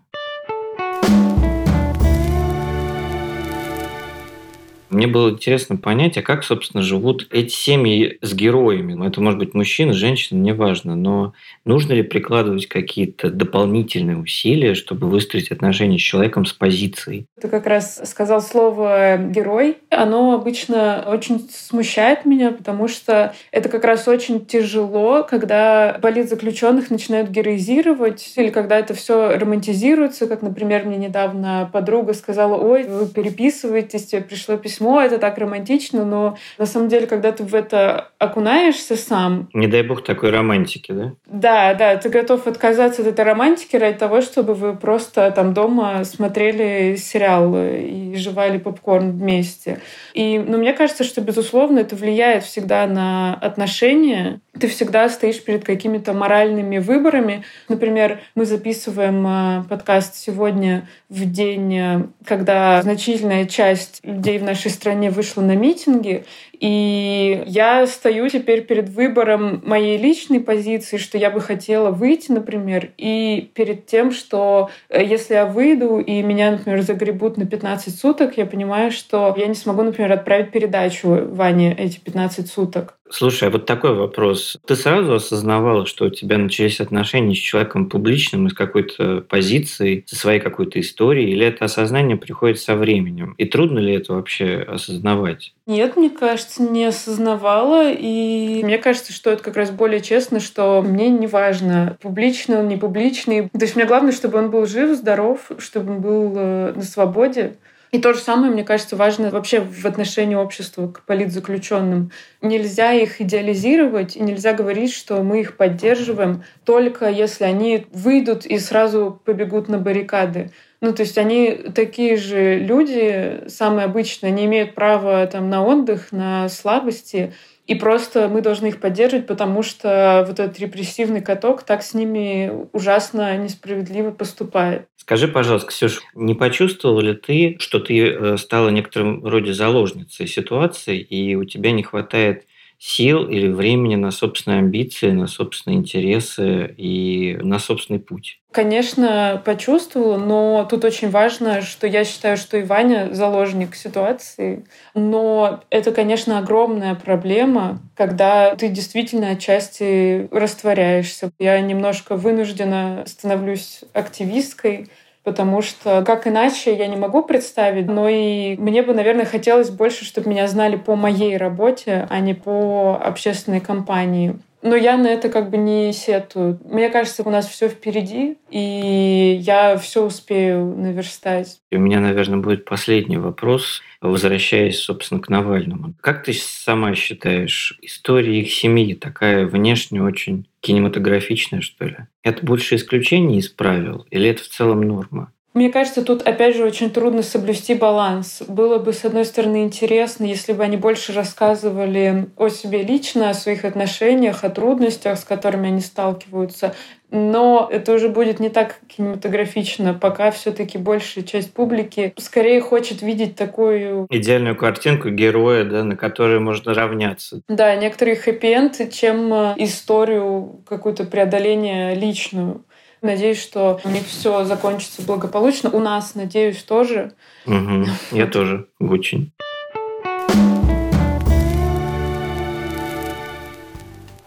Мне 4.94 5.08
было 5.08 5.30
интересно 5.30 5.76
понять, 5.76 6.16
а 6.18 6.22
как, 6.22 6.44
собственно, 6.44 6.82
живут 6.82 7.26
эти 7.32 7.52
семьи 7.52 8.18
с 8.22 8.32
героями. 8.32 9.04
Это 9.04 9.20
может 9.20 9.40
быть 9.40 9.52
мужчина, 9.52 9.92
женщина, 9.92 10.38
неважно. 10.38 10.94
Но 10.94 11.34
нужно 11.64 11.94
ли 11.94 12.02
прикладывать 12.02 12.66
какие-то 12.66 13.30
дополнительные 13.30 14.16
усилия, 14.16 14.74
чтобы 14.74 15.08
выстроить 15.08 15.50
отношения 15.50 15.98
с 15.98 16.02
человеком 16.02 16.46
с 16.46 16.52
позицией? 16.52 17.26
Ты 17.40 17.48
как 17.48 17.66
раз 17.66 18.00
сказал 18.04 18.40
слово 18.40 19.16
«герой». 19.18 19.78
Оно 19.90 20.34
обычно 20.34 21.04
очень 21.08 21.48
смущает 21.50 22.24
меня, 22.24 22.52
потому 22.52 22.86
что 22.86 23.34
это 23.50 23.68
как 23.68 23.84
раз 23.84 24.06
очень 24.06 24.46
тяжело, 24.46 25.26
когда 25.28 25.98
политзаключенных 26.00 26.90
начинают 26.90 27.30
героизировать, 27.30 28.32
или 28.36 28.50
когда 28.50 28.78
это 28.78 28.94
все 28.94 29.36
романтизируется, 29.36 30.28
как, 30.28 30.42
например, 30.42 30.84
мне 30.84 30.98
недавно 30.98 31.68
подруга 31.72 32.14
сказала, 32.14 32.56
ой, 32.56 32.84
вы 32.84 33.08
переписываетесь, 33.08 34.06
тебе 34.06 34.22
пришло 34.22 34.56
письмо 34.56 34.83
письмо, 34.84 35.00
это 35.00 35.18
так 35.18 35.38
романтично, 35.38 36.04
но 36.04 36.36
на 36.58 36.66
самом 36.66 36.88
деле, 36.88 37.06
когда 37.06 37.32
ты 37.32 37.42
в 37.42 37.54
это 37.54 38.08
окунаешься 38.18 38.96
сам... 38.96 39.48
Не 39.54 39.66
дай 39.66 39.82
бог 39.82 40.04
такой 40.04 40.30
романтики, 40.30 40.92
да? 40.92 41.12
Да, 41.26 41.74
да, 41.74 41.96
ты 41.96 42.08
готов 42.08 42.46
отказаться 42.46 43.02
от 43.02 43.08
этой 43.08 43.24
романтики 43.24 43.76
ради 43.76 43.98
того, 43.98 44.20
чтобы 44.20 44.54
вы 44.54 44.74
просто 44.74 45.30
там 45.30 45.54
дома 45.54 46.04
смотрели 46.04 46.96
сериал 46.96 47.54
и 47.56 48.14
жевали 48.16 48.58
попкорн 48.58 49.12
вместе. 49.12 49.80
И, 50.12 50.38
ну, 50.38 50.58
мне 50.58 50.72
кажется, 50.72 51.04
что, 51.04 51.20
безусловно, 51.20 51.80
это 51.80 51.96
влияет 51.96 52.44
всегда 52.44 52.86
на 52.86 53.34
отношения. 53.34 54.40
Ты 54.58 54.68
всегда 54.68 55.08
стоишь 55.08 55.42
перед 55.42 55.64
какими-то 55.64 56.12
моральными 56.12 56.78
выборами. 56.78 57.44
Например, 57.68 58.20
мы 58.34 58.44
записываем 58.44 59.26
э, 59.26 59.64
подкаст 59.68 60.14
сегодня 60.14 60.86
в 61.08 61.30
день, 61.30 61.76
э, 61.76 62.06
когда 62.24 62.80
значительная 62.82 63.46
часть 63.46 64.00
людей 64.04 64.38
в 64.38 64.44
нашей 64.44 64.70
стране 64.74 65.10
вышла 65.10 65.42
на 65.42 65.56
митинги, 65.56 66.24
и 66.52 67.42
я 67.46 67.86
стою 67.86 68.28
теперь 68.28 68.62
перед 68.62 68.88
выбором 68.88 69.62
моей 69.64 69.98
личной 69.98 70.40
позиции, 70.40 70.96
что 70.96 71.18
я 71.18 71.30
бы 71.30 71.40
хотела 71.40 71.90
выйти, 71.90 72.32
например, 72.32 72.90
и 72.98 73.50
перед 73.54 73.86
тем, 73.86 74.12
что 74.12 74.70
э, 74.88 75.04
если 75.04 75.34
я 75.34 75.46
выйду 75.46 75.98
и 75.98 76.22
меня, 76.22 76.52
например, 76.52 76.82
загребут 76.82 77.36
на 77.36 77.46
15 77.46 77.98
суток, 77.98 78.36
я 78.36 78.46
понимаю, 78.46 78.90
что 78.90 79.34
я 79.36 79.46
не 79.46 79.54
смогу, 79.54 79.82
например, 79.82 80.12
отправить 80.12 80.50
передачу 80.50 81.28
Ване 81.30 81.74
эти 81.74 81.98
15 81.98 82.48
суток. 82.48 82.98
Слушай, 83.10 83.48
а 83.48 83.50
вот 83.50 83.66
такой 83.66 83.94
вопрос. 83.94 84.56
Ты 84.66 84.76
сразу 84.76 85.14
осознавала, 85.14 85.84
что 85.86 86.06
у 86.06 86.10
тебя 86.10 86.38
начались 86.38 86.80
отношения 86.80 87.34
с 87.34 87.38
человеком 87.38 87.88
публичным, 87.88 88.46
из 88.46 88.54
какой-то 88.54 89.20
позиции, 89.20 90.04
со 90.06 90.16
своей 90.16 90.40
какой-то 90.40 90.80
историей, 90.80 91.30
или 91.32 91.46
это 91.46 91.66
осознание 91.66 92.16
приходит 92.16 92.58
со 92.60 92.76
временем? 92.76 93.34
И 93.36 93.44
трудно 93.44 93.78
ли 93.78 93.94
это 93.94 94.14
вообще 94.14 94.64
осознавать? 94.66 95.52
Нет, 95.66 95.96
мне 95.96 96.10
кажется, 96.10 96.62
не 96.62 96.86
осознавала. 96.86 97.92
И 97.92 98.62
мне 98.64 98.78
кажется, 98.78 99.12
что 99.12 99.30
это 99.30 99.42
как 99.42 99.56
раз 99.56 99.70
более 99.70 100.00
честно, 100.00 100.40
что 100.40 100.82
мне 100.82 101.08
не 101.08 101.26
важно, 101.26 101.98
публичный 102.00 102.58
он, 102.58 102.68
не 102.68 102.76
публичный. 102.76 103.48
То 103.50 103.62
есть 103.62 103.76
мне 103.76 103.84
главное, 103.84 104.12
чтобы 104.12 104.38
он 104.38 104.50
был 104.50 104.66
жив, 104.66 104.96
здоров, 104.96 105.50
чтобы 105.58 105.92
он 105.92 106.00
был 106.00 106.32
э, 106.36 106.72
на 106.74 106.82
свободе. 106.82 107.56
И 107.94 108.00
то 108.00 108.12
же 108.12 108.18
самое, 108.18 108.50
мне 108.50 108.64
кажется, 108.64 108.96
важно 108.96 109.30
вообще 109.30 109.60
в 109.60 109.84
отношении 109.84 110.34
общества 110.34 110.88
к 110.88 111.02
политзаключенным. 111.02 112.10
Нельзя 112.42 112.92
их 112.92 113.20
идеализировать 113.20 114.16
и 114.16 114.20
нельзя 114.20 114.52
говорить, 114.52 114.92
что 114.92 115.22
мы 115.22 115.42
их 115.42 115.56
поддерживаем 115.56 116.42
только 116.64 117.08
если 117.08 117.44
они 117.44 117.86
выйдут 117.92 118.46
и 118.46 118.58
сразу 118.58 119.22
побегут 119.24 119.68
на 119.68 119.78
баррикады. 119.78 120.50
Ну, 120.80 120.92
то 120.92 121.02
есть 121.02 121.16
они 121.18 121.52
такие 121.72 122.16
же 122.16 122.58
люди, 122.58 123.44
самые 123.46 123.84
обычные, 123.84 124.32
они 124.32 124.46
имеют 124.46 124.74
право 124.74 125.24
там, 125.28 125.48
на 125.48 125.64
отдых, 125.64 126.10
на 126.10 126.48
слабости, 126.48 127.32
и 127.66 127.74
просто 127.74 128.28
мы 128.28 128.42
должны 128.42 128.66
их 128.66 128.80
поддерживать, 128.80 129.26
потому 129.26 129.62
что 129.62 130.24
вот 130.26 130.38
этот 130.38 130.58
репрессивный 130.58 131.22
каток 131.22 131.62
так 131.62 131.82
с 131.82 131.94
ними 131.94 132.52
ужасно 132.72 133.36
несправедливо 133.38 134.10
поступает. 134.10 134.86
Скажи, 134.96 135.28
пожалуйста, 135.28 135.68
Ксюш, 135.68 136.02
не 136.14 136.34
почувствовала 136.34 137.00
ли 137.00 137.14
ты, 137.14 137.56
что 137.60 137.78
ты 137.78 138.06
э, 138.06 138.36
стала 138.36 138.68
некоторым 138.68 139.24
роде 139.24 139.52
заложницей 139.52 140.26
ситуации, 140.26 140.98
и 140.98 141.34
у 141.36 141.44
тебя 141.44 141.72
не 141.72 141.82
хватает 141.82 142.44
сил 142.78 143.28
или 143.28 143.48
времени 143.48 143.96
на 143.96 144.10
собственные 144.10 144.58
амбиции, 144.60 145.10
на 145.10 145.26
собственные 145.26 145.78
интересы 145.78 146.74
и 146.76 147.36
на 147.40 147.58
собственный 147.58 148.00
путь? 148.00 148.40
Конечно, 148.52 149.42
почувствовала, 149.44 150.16
но 150.16 150.64
тут 150.70 150.84
очень 150.84 151.10
важно, 151.10 151.60
что 151.60 151.88
я 151.88 152.04
считаю, 152.04 152.36
что 152.36 152.56
и 152.56 152.62
Ваня 152.62 153.08
заложник 153.12 153.74
ситуации. 153.74 154.64
Но 154.94 155.60
это, 155.70 155.90
конечно, 155.90 156.38
огромная 156.38 156.94
проблема, 156.94 157.80
когда 157.96 158.54
ты 158.54 158.68
действительно 158.68 159.30
отчасти 159.30 160.28
растворяешься. 160.30 161.32
Я 161.40 161.60
немножко 161.60 162.14
вынуждена 162.16 163.02
становлюсь 163.06 163.80
активисткой, 163.92 164.88
потому 165.24 165.62
что 165.62 166.04
как 166.06 166.26
иначе 166.26 166.76
я 166.76 166.86
не 166.86 166.96
могу 166.96 167.24
представить, 167.24 167.86
но 167.86 168.08
и 168.08 168.56
мне 168.56 168.82
бы, 168.82 168.94
наверное, 168.94 169.24
хотелось 169.24 169.70
больше, 169.70 170.04
чтобы 170.04 170.30
меня 170.30 170.46
знали 170.46 170.76
по 170.76 170.94
моей 170.94 171.36
работе, 171.36 172.06
а 172.10 172.20
не 172.20 172.34
по 172.34 173.00
общественной 173.02 173.60
кампании. 173.60 174.36
Но 174.64 174.74
я 174.74 174.96
на 174.96 175.08
это 175.08 175.28
как 175.28 175.50
бы 175.50 175.58
не 175.58 175.92
сетую. 175.92 176.58
Мне 176.64 176.88
кажется, 176.88 177.22
у 177.22 177.28
нас 177.28 177.46
все 177.46 177.68
впереди, 177.68 178.38
и 178.50 179.38
я 179.42 179.76
все 179.76 180.02
успею 180.06 180.64
наверстать. 180.64 181.58
И 181.70 181.76
у 181.76 181.80
меня, 181.80 182.00
наверное, 182.00 182.38
будет 182.38 182.64
последний 182.64 183.18
вопрос, 183.18 183.82
возвращаясь, 184.00 184.80
собственно, 184.80 185.20
к 185.20 185.28
Навальному. 185.28 185.92
Как 186.00 186.24
ты 186.24 186.32
сама 186.32 186.94
считаешь, 186.94 187.78
история 187.82 188.40
их 188.40 188.50
семьи 188.50 188.94
такая 188.94 189.44
внешне 189.44 190.02
очень 190.02 190.46
кинематографичное, 190.64 191.60
что 191.60 191.84
ли? 191.84 191.96
Это 192.22 192.44
больше 192.44 192.76
исключение 192.76 193.38
из 193.38 193.48
правил 193.48 194.06
или 194.10 194.28
это 194.30 194.42
в 194.42 194.48
целом 194.48 194.80
норма? 194.80 195.30
Мне 195.52 195.70
кажется, 195.70 196.02
тут 196.02 196.22
опять 196.22 196.56
же 196.56 196.64
очень 196.64 196.90
трудно 196.90 197.22
соблюсти 197.22 197.74
баланс. 197.74 198.42
Было 198.48 198.78
бы, 198.80 198.92
с 198.92 199.04
одной 199.04 199.24
стороны, 199.24 199.62
интересно, 199.62 200.24
если 200.24 200.52
бы 200.52 200.64
они 200.64 200.76
больше 200.76 201.12
рассказывали 201.12 202.26
о 202.36 202.48
себе 202.48 202.82
лично, 202.82 203.30
о 203.30 203.34
своих 203.34 203.64
отношениях, 203.64 204.42
о 204.42 204.50
трудностях, 204.50 205.16
с 205.16 205.22
которыми 205.22 205.68
они 205.68 205.80
сталкиваются. 205.80 206.74
Но 207.14 207.68
это 207.70 207.92
уже 207.92 208.08
будет 208.08 208.40
не 208.40 208.48
так 208.48 208.80
кинематографично, 208.88 209.94
пока 209.94 210.32
все-таки 210.32 210.78
большая 210.78 211.22
часть 211.22 211.54
публики 211.54 212.12
скорее 212.18 212.60
хочет 212.60 213.02
видеть 213.02 213.36
такую... 213.36 214.08
Идеальную 214.10 214.56
картинку 214.56 215.10
героя, 215.10 215.64
да, 215.64 215.84
на 215.84 215.96
которой 215.96 216.40
можно 216.40 216.74
равняться. 216.74 217.40
Да, 217.48 217.76
некоторые 217.76 218.16
хэппи 218.16 218.90
чем 218.90 219.32
э, 219.32 219.54
историю 219.58 220.60
какую-то 220.66 221.04
преодоления 221.04 221.94
личную. 221.94 222.64
Надеюсь, 223.00 223.40
что 223.40 223.80
у 223.84 223.88
них 223.90 224.06
все 224.06 224.42
закончится 224.44 225.02
благополучно. 225.02 225.70
У 225.70 225.78
нас, 225.78 226.16
надеюсь, 226.16 226.64
тоже. 226.64 227.12
Угу. 227.46 227.84
Я 228.10 228.26
тоже 228.26 228.66
очень. 228.80 229.32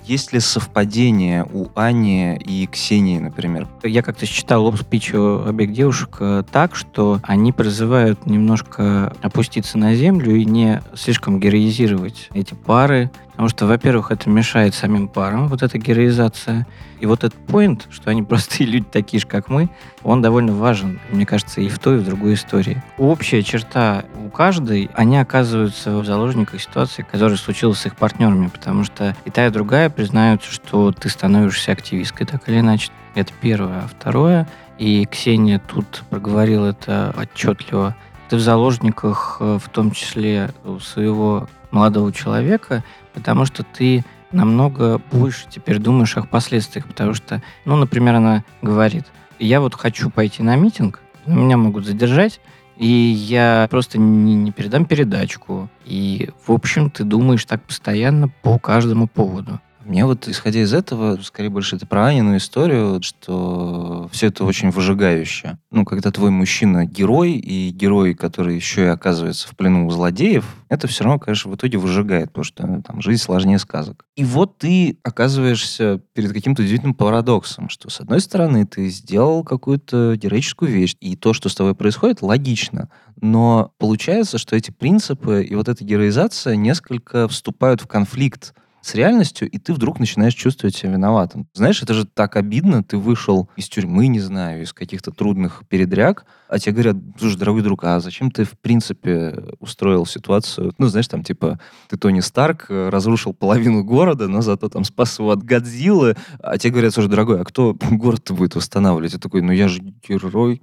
Есть 0.07 0.31
ли 0.31 0.39
совпадение 0.39 1.45
у 1.51 1.67
Ани 1.75 2.37
и 2.37 2.65
Ксении, 2.67 3.19
например? 3.19 3.67
Я 3.83 4.01
как-то 4.01 4.25
читал 4.25 4.63
лоб-спичу 4.63 5.43
обеих 5.45 5.73
девушек 5.73 6.17
э, 6.21 6.43
так, 6.49 6.77
что 6.77 7.19
они 7.23 7.51
призывают 7.51 8.25
немножко 8.25 9.13
опуститься 9.21 9.77
на 9.77 9.95
землю 9.95 10.33
и 10.33 10.45
не 10.45 10.81
слишком 10.95 11.41
героизировать 11.41 12.29
эти 12.33 12.53
пары, 12.53 13.11
Потому 13.37 13.49
что, 13.49 13.67
во-первых, 13.67 14.09
это 14.09 14.31
мешает 14.31 14.73
самим 14.73 15.07
парам, 15.07 15.47
вот 15.47 15.61
эта 15.61 15.77
героизация. 15.77 16.65
И 16.99 17.05
вот 17.05 17.23
этот 17.23 17.37
поинт, 17.45 17.85
что 17.91 18.09
они 18.09 18.23
простые 18.27 18.67
люди 18.67 18.87
такие 18.91 19.19
же, 19.19 19.27
как 19.27 19.47
мы, 19.47 19.69
он 20.01 20.23
довольно 20.23 20.53
важен, 20.53 20.99
мне 21.11 21.23
кажется, 21.23 21.61
и 21.61 21.69
в 21.69 21.77
той, 21.77 21.97
и 21.97 21.99
в 21.99 22.03
другой 22.03 22.33
истории. 22.33 22.81
Общая 22.97 23.43
черта 23.43 24.05
у 24.25 24.29
каждой, 24.29 24.89
они 24.95 25.19
оказываются 25.19 25.99
в 25.99 26.03
заложниках 26.03 26.59
ситуации, 26.59 27.03
которая 27.03 27.37
случилась 27.37 27.77
с 27.77 27.85
их 27.85 27.95
партнерами, 27.95 28.47
потому 28.47 28.83
что 28.83 29.15
и 29.23 29.29
та, 29.29 29.45
и 29.45 29.51
другая 29.51 29.91
признаются, 29.91 30.51
что 30.51 30.91
ты 30.91 31.07
становишься 31.07 31.73
активисткой, 31.73 32.25
так 32.25 32.49
или 32.49 32.59
иначе. 32.61 32.89
Это 33.13 33.31
первое. 33.39 33.83
А 33.83 33.87
второе, 33.87 34.49
и 34.79 35.05
Ксения 35.05 35.59
тут 35.59 36.03
проговорила 36.09 36.69
это 36.69 37.13
отчетливо, 37.15 37.95
ты 38.29 38.35
в 38.35 38.39
заложниках, 38.39 39.37
э, 39.41 39.59
в 39.63 39.69
том 39.69 39.91
числе 39.91 40.49
у 40.65 40.79
своего 40.79 41.47
молодого 41.71 42.11
человека, 42.11 42.83
потому 43.17 43.45
что 43.45 43.63
ты 43.63 44.05
намного 44.31 45.01
больше 45.11 45.47
теперь 45.49 45.79
думаешь 45.79 46.15
о 46.17 46.21
последствиях, 46.21 46.85
потому 46.85 47.15
что, 47.15 47.41
ну, 47.65 47.75
например, 47.75 48.13
она 48.13 48.43
говорит, 48.61 49.05
я 49.39 49.59
вот 49.59 49.73
хочу 49.73 50.11
пойти 50.11 50.43
на 50.43 50.55
митинг, 50.55 51.01
но 51.25 51.33
меня 51.33 51.57
могут 51.57 51.87
задержать, 51.87 52.39
и 52.77 52.85
я 52.85 53.67
просто 53.71 53.97
не, 53.97 54.35
не 54.35 54.51
передам 54.51 54.85
передачку. 54.85 55.67
И, 55.83 56.29
в 56.45 56.51
общем, 56.51 56.91
ты 56.91 57.03
думаешь 57.03 57.43
так 57.45 57.63
постоянно 57.63 58.29
по 58.29 58.59
каждому 58.59 59.07
поводу. 59.07 59.59
Мне 59.87 60.05
вот, 60.05 60.27
исходя 60.27 60.59
из 60.59 60.73
этого, 60.73 61.17
скорее 61.23 61.49
больше 61.49 61.77
это 61.77 61.87
про 61.87 62.07
Анину 62.07 62.35
историю, 62.35 63.01
что 63.01 64.09
все 64.11 64.27
это 64.27 64.43
очень 64.43 64.69
выжигающе. 64.69 65.59
Ну, 65.71 65.85
когда 65.85 66.11
твой 66.11 66.29
мужчина 66.29 66.85
герой, 66.85 67.31
и 67.31 67.69
герой, 67.69 68.13
который 68.13 68.55
еще 68.55 68.83
и 68.83 68.87
оказывается 68.87 69.47
в 69.47 69.55
плену 69.55 69.87
у 69.87 69.89
злодеев, 69.89 70.45
это 70.67 70.87
все 70.87 71.05
равно, 71.05 71.19
конечно, 71.19 71.49
в 71.49 71.55
итоге 71.55 71.77
выжигает, 71.77 72.27
потому 72.27 72.43
что 72.43 72.67
ну, 72.67 72.81
там 72.81 73.01
жизнь 73.01 73.23
сложнее 73.23 73.59
сказок. 73.59 74.03
И 74.17 74.25
вот 74.25 74.57
ты 74.57 74.99
оказываешься 75.03 76.01
перед 76.11 76.33
каким-то 76.33 76.63
удивительным 76.63 76.93
парадоксом, 76.93 77.69
что, 77.69 77.89
с 77.89 78.01
одной 78.01 78.19
стороны, 78.19 78.65
ты 78.65 78.89
сделал 78.89 79.45
какую-то 79.45 80.17
героическую 80.17 80.69
вещь, 80.69 80.97
и 80.99 81.15
то, 81.15 81.31
что 81.31 81.47
с 81.47 81.55
тобой 81.55 81.75
происходит, 81.75 82.21
логично. 82.21 82.89
Но 83.21 83.71
получается, 83.77 84.37
что 84.37 84.57
эти 84.57 84.71
принципы 84.71 85.43
и 85.43 85.55
вот 85.55 85.69
эта 85.69 85.85
героизация 85.85 86.57
несколько 86.57 87.29
вступают 87.29 87.79
в 87.79 87.87
конфликт 87.87 88.53
с 88.87 88.95
реальностью, 88.95 89.49
и 89.49 89.57
ты 89.57 89.73
вдруг 89.73 89.99
начинаешь 89.99 90.33
чувствовать 90.33 90.75
себя 90.75 90.93
виноватым. 90.93 91.47
Знаешь, 91.53 91.83
это 91.83 91.93
же 91.93 92.05
так 92.05 92.37
обидно. 92.37 92.83
Ты 92.83 92.97
вышел 92.97 93.49
из 93.57 93.67
тюрьмы, 93.67 94.07
не 94.07 94.21
знаю, 94.21 94.63
из 94.63 94.71
каких-то 94.71 95.11
трудных 95.11 95.63
передряг, 95.67 96.25
а 96.47 96.57
тебе 96.57 96.73
говорят, 96.73 96.95
слушай, 97.19 97.37
дорогой 97.37 97.63
друг, 97.63 97.83
а 97.83 97.99
зачем 97.99 98.31
ты, 98.31 98.45
в 98.45 98.57
принципе, 98.57 99.43
устроил 99.59 100.05
ситуацию? 100.05 100.73
Ну, 100.77 100.87
знаешь, 100.87 101.07
там, 101.09 101.23
типа, 101.23 101.59
ты 101.89 101.97
Тони 101.97 102.21
Старк, 102.21 102.67
э, 102.69 102.89
разрушил 102.89 103.33
половину 103.33 103.83
города, 103.83 104.29
но 104.29 104.41
зато 104.41 104.69
там 104.69 104.85
спас 104.85 105.19
его 105.19 105.31
от 105.31 105.43
Годзиллы, 105.43 106.15
а 106.39 106.57
тебе 106.57 106.71
говорят, 106.71 106.93
слушай, 106.93 107.09
дорогой, 107.09 107.41
а 107.41 107.43
кто 107.43 107.73
город-то 107.91 108.33
будет 108.33 108.55
восстанавливать? 108.55 109.13
Я 109.13 109.19
такой, 109.19 109.41
ну 109.41 109.51
я 109.51 109.67
же 109.67 109.81
герой. 109.81 110.61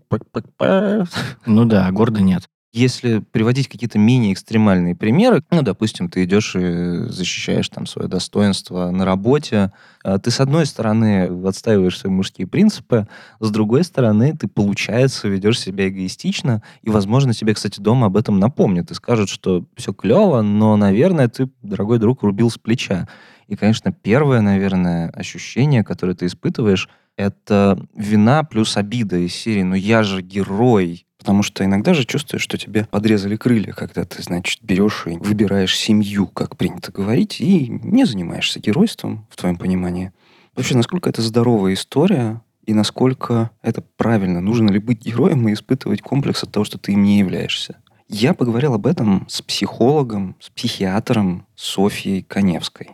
Ну 1.44 1.66
да, 1.66 1.86
а 1.86 1.92
города 1.92 2.22
нет. 2.22 2.48
Если 2.74 3.20
приводить 3.20 3.68
какие-то 3.68 4.00
менее 4.00 4.32
экстремальные 4.32 4.96
примеры, 4.96 5.44
ну, 5.52 5.62
допустим, 5.62 6.08
ты 6.08 6.24
идешь 6.24 6.56
и 6.56 7.06
защищаешь 7.08 7.68
там 7.68 7.86
свое 7.86 8.08
достоинство 8.08 8.90
на 8.90 9.04
работе, 9.04 9.70
а 10.02 10.18
ты, 10.18 10.32
с 10.32 10.40
одной 10.40 10.66
стороны, 10.66 11.30
отстаиваешь 11.46 11.96
свои 11.96 12.12
мужские 12.12 12.48
принципы, 12.48 13.06
с 13.38 13.48
другой 13.52 13.84
стороны, 13.84 14.36
ты, 14.36 14.48
получается, 14.48 15.28
ведешь 15.28 15.60
себя 15.60 15.86
эгоистично, 15.86 16.64
и, 16.82 16.90
возможно, 16.90 17.32
тебе, 17.32 17.54
кстати, 17.54 17.78
дома 17.78 18.08
об 18.08 18.16
этом 18.16 18.40
напомнят 18.40 18.90
и 18.90 18.94
скажут, 18.94 19.28
что 19.28 19.64
все 19.76 19.92
клево, 19.92 20.42
но, 20.42 20.76
наверное, 20.76 21.28
ты, 21.28 21.48
дорогой 21.62 22.00
друг, 22.00 22.24
рубил 22.24 22.50
с 22.50 22.58
плеча. 22.58 23.06
И, 23.46 23.56
конечно, 23.56 23.92
первое, 23.92 24.40
наверное, 24.40 25.10
ощущение, 25.10 25.84
которое 25.84 26.14
ты 26.14 26.26
испытываешь, 26.26 26.88
это 27.16 27.78
вина 27.94 28.42
плюс 28.42 28.76
обида 28.76 29.16
из 29.18 29.34
серии 29.34 29.62
«Ну 29.62 29.74
я 29.74 30.02
же 30.02 30.22
герой, 30.22 31.06
Потому 31.24 31.42
что 31.42 31.64
иногда 31.64 31.94
же 31.94 32.04
чувствуешь, 32.04 32.42
что 32.42 32.58
тебе 32.58 32.84
подрезали 32.84 33.36
крылья, 33.36 33.72
когда 33.72 34.04
ты, 34.04 34.22
значит, 34.22 34.62
берешь 34.62 35.04
и 35.06 35.16
выбираешь 35.16 35.74
семью, 35.74 36.26
как 36.26 36.58
принято 36.58 36.92
говорить, 36.92 37.40
и 37.40 37.66
не 37.82 38.04
занимаешься 38.04 38.60
геройством, 38.60 39.26
в 39.30 39.36
твоем 39.36 39.56
понимании. 39.56 40.12
Вообще, 40.54 40.76
насколько 40.76 41.08
это 41.08 41.22
здоровая 41.22 41.72
история, 41.72 42.42
и 42.66 42.74
насколько 42.74 43.50
это 43.62 43.82
правильно? 43.96 44.42
Нужно 44.42 44.70
ли 44.70 44.78
быть 44.78 45.00
героем 45.02 45.48
и 45.48 45.54
испытывать 45.54 46.02
комплекс 46.02 46.42
от 46.42 46.52
того, 46.52 46.64
что 46.64 46.76
ты 46.76 46.92
им 46.92 47.02
не 47.02 47.20
являешься? 47.20 47.76
Я 48.06 48.34
поговорил 48.34 48.74
об 48.74 48.86
этом 48.86 49.26
с 49.28 49.40
психологом, 49.40 50.36
с 50.40 50.50
психиатром 50.50 51.46
Софьей 51.54 52.22
Коневской. 52.22 52.90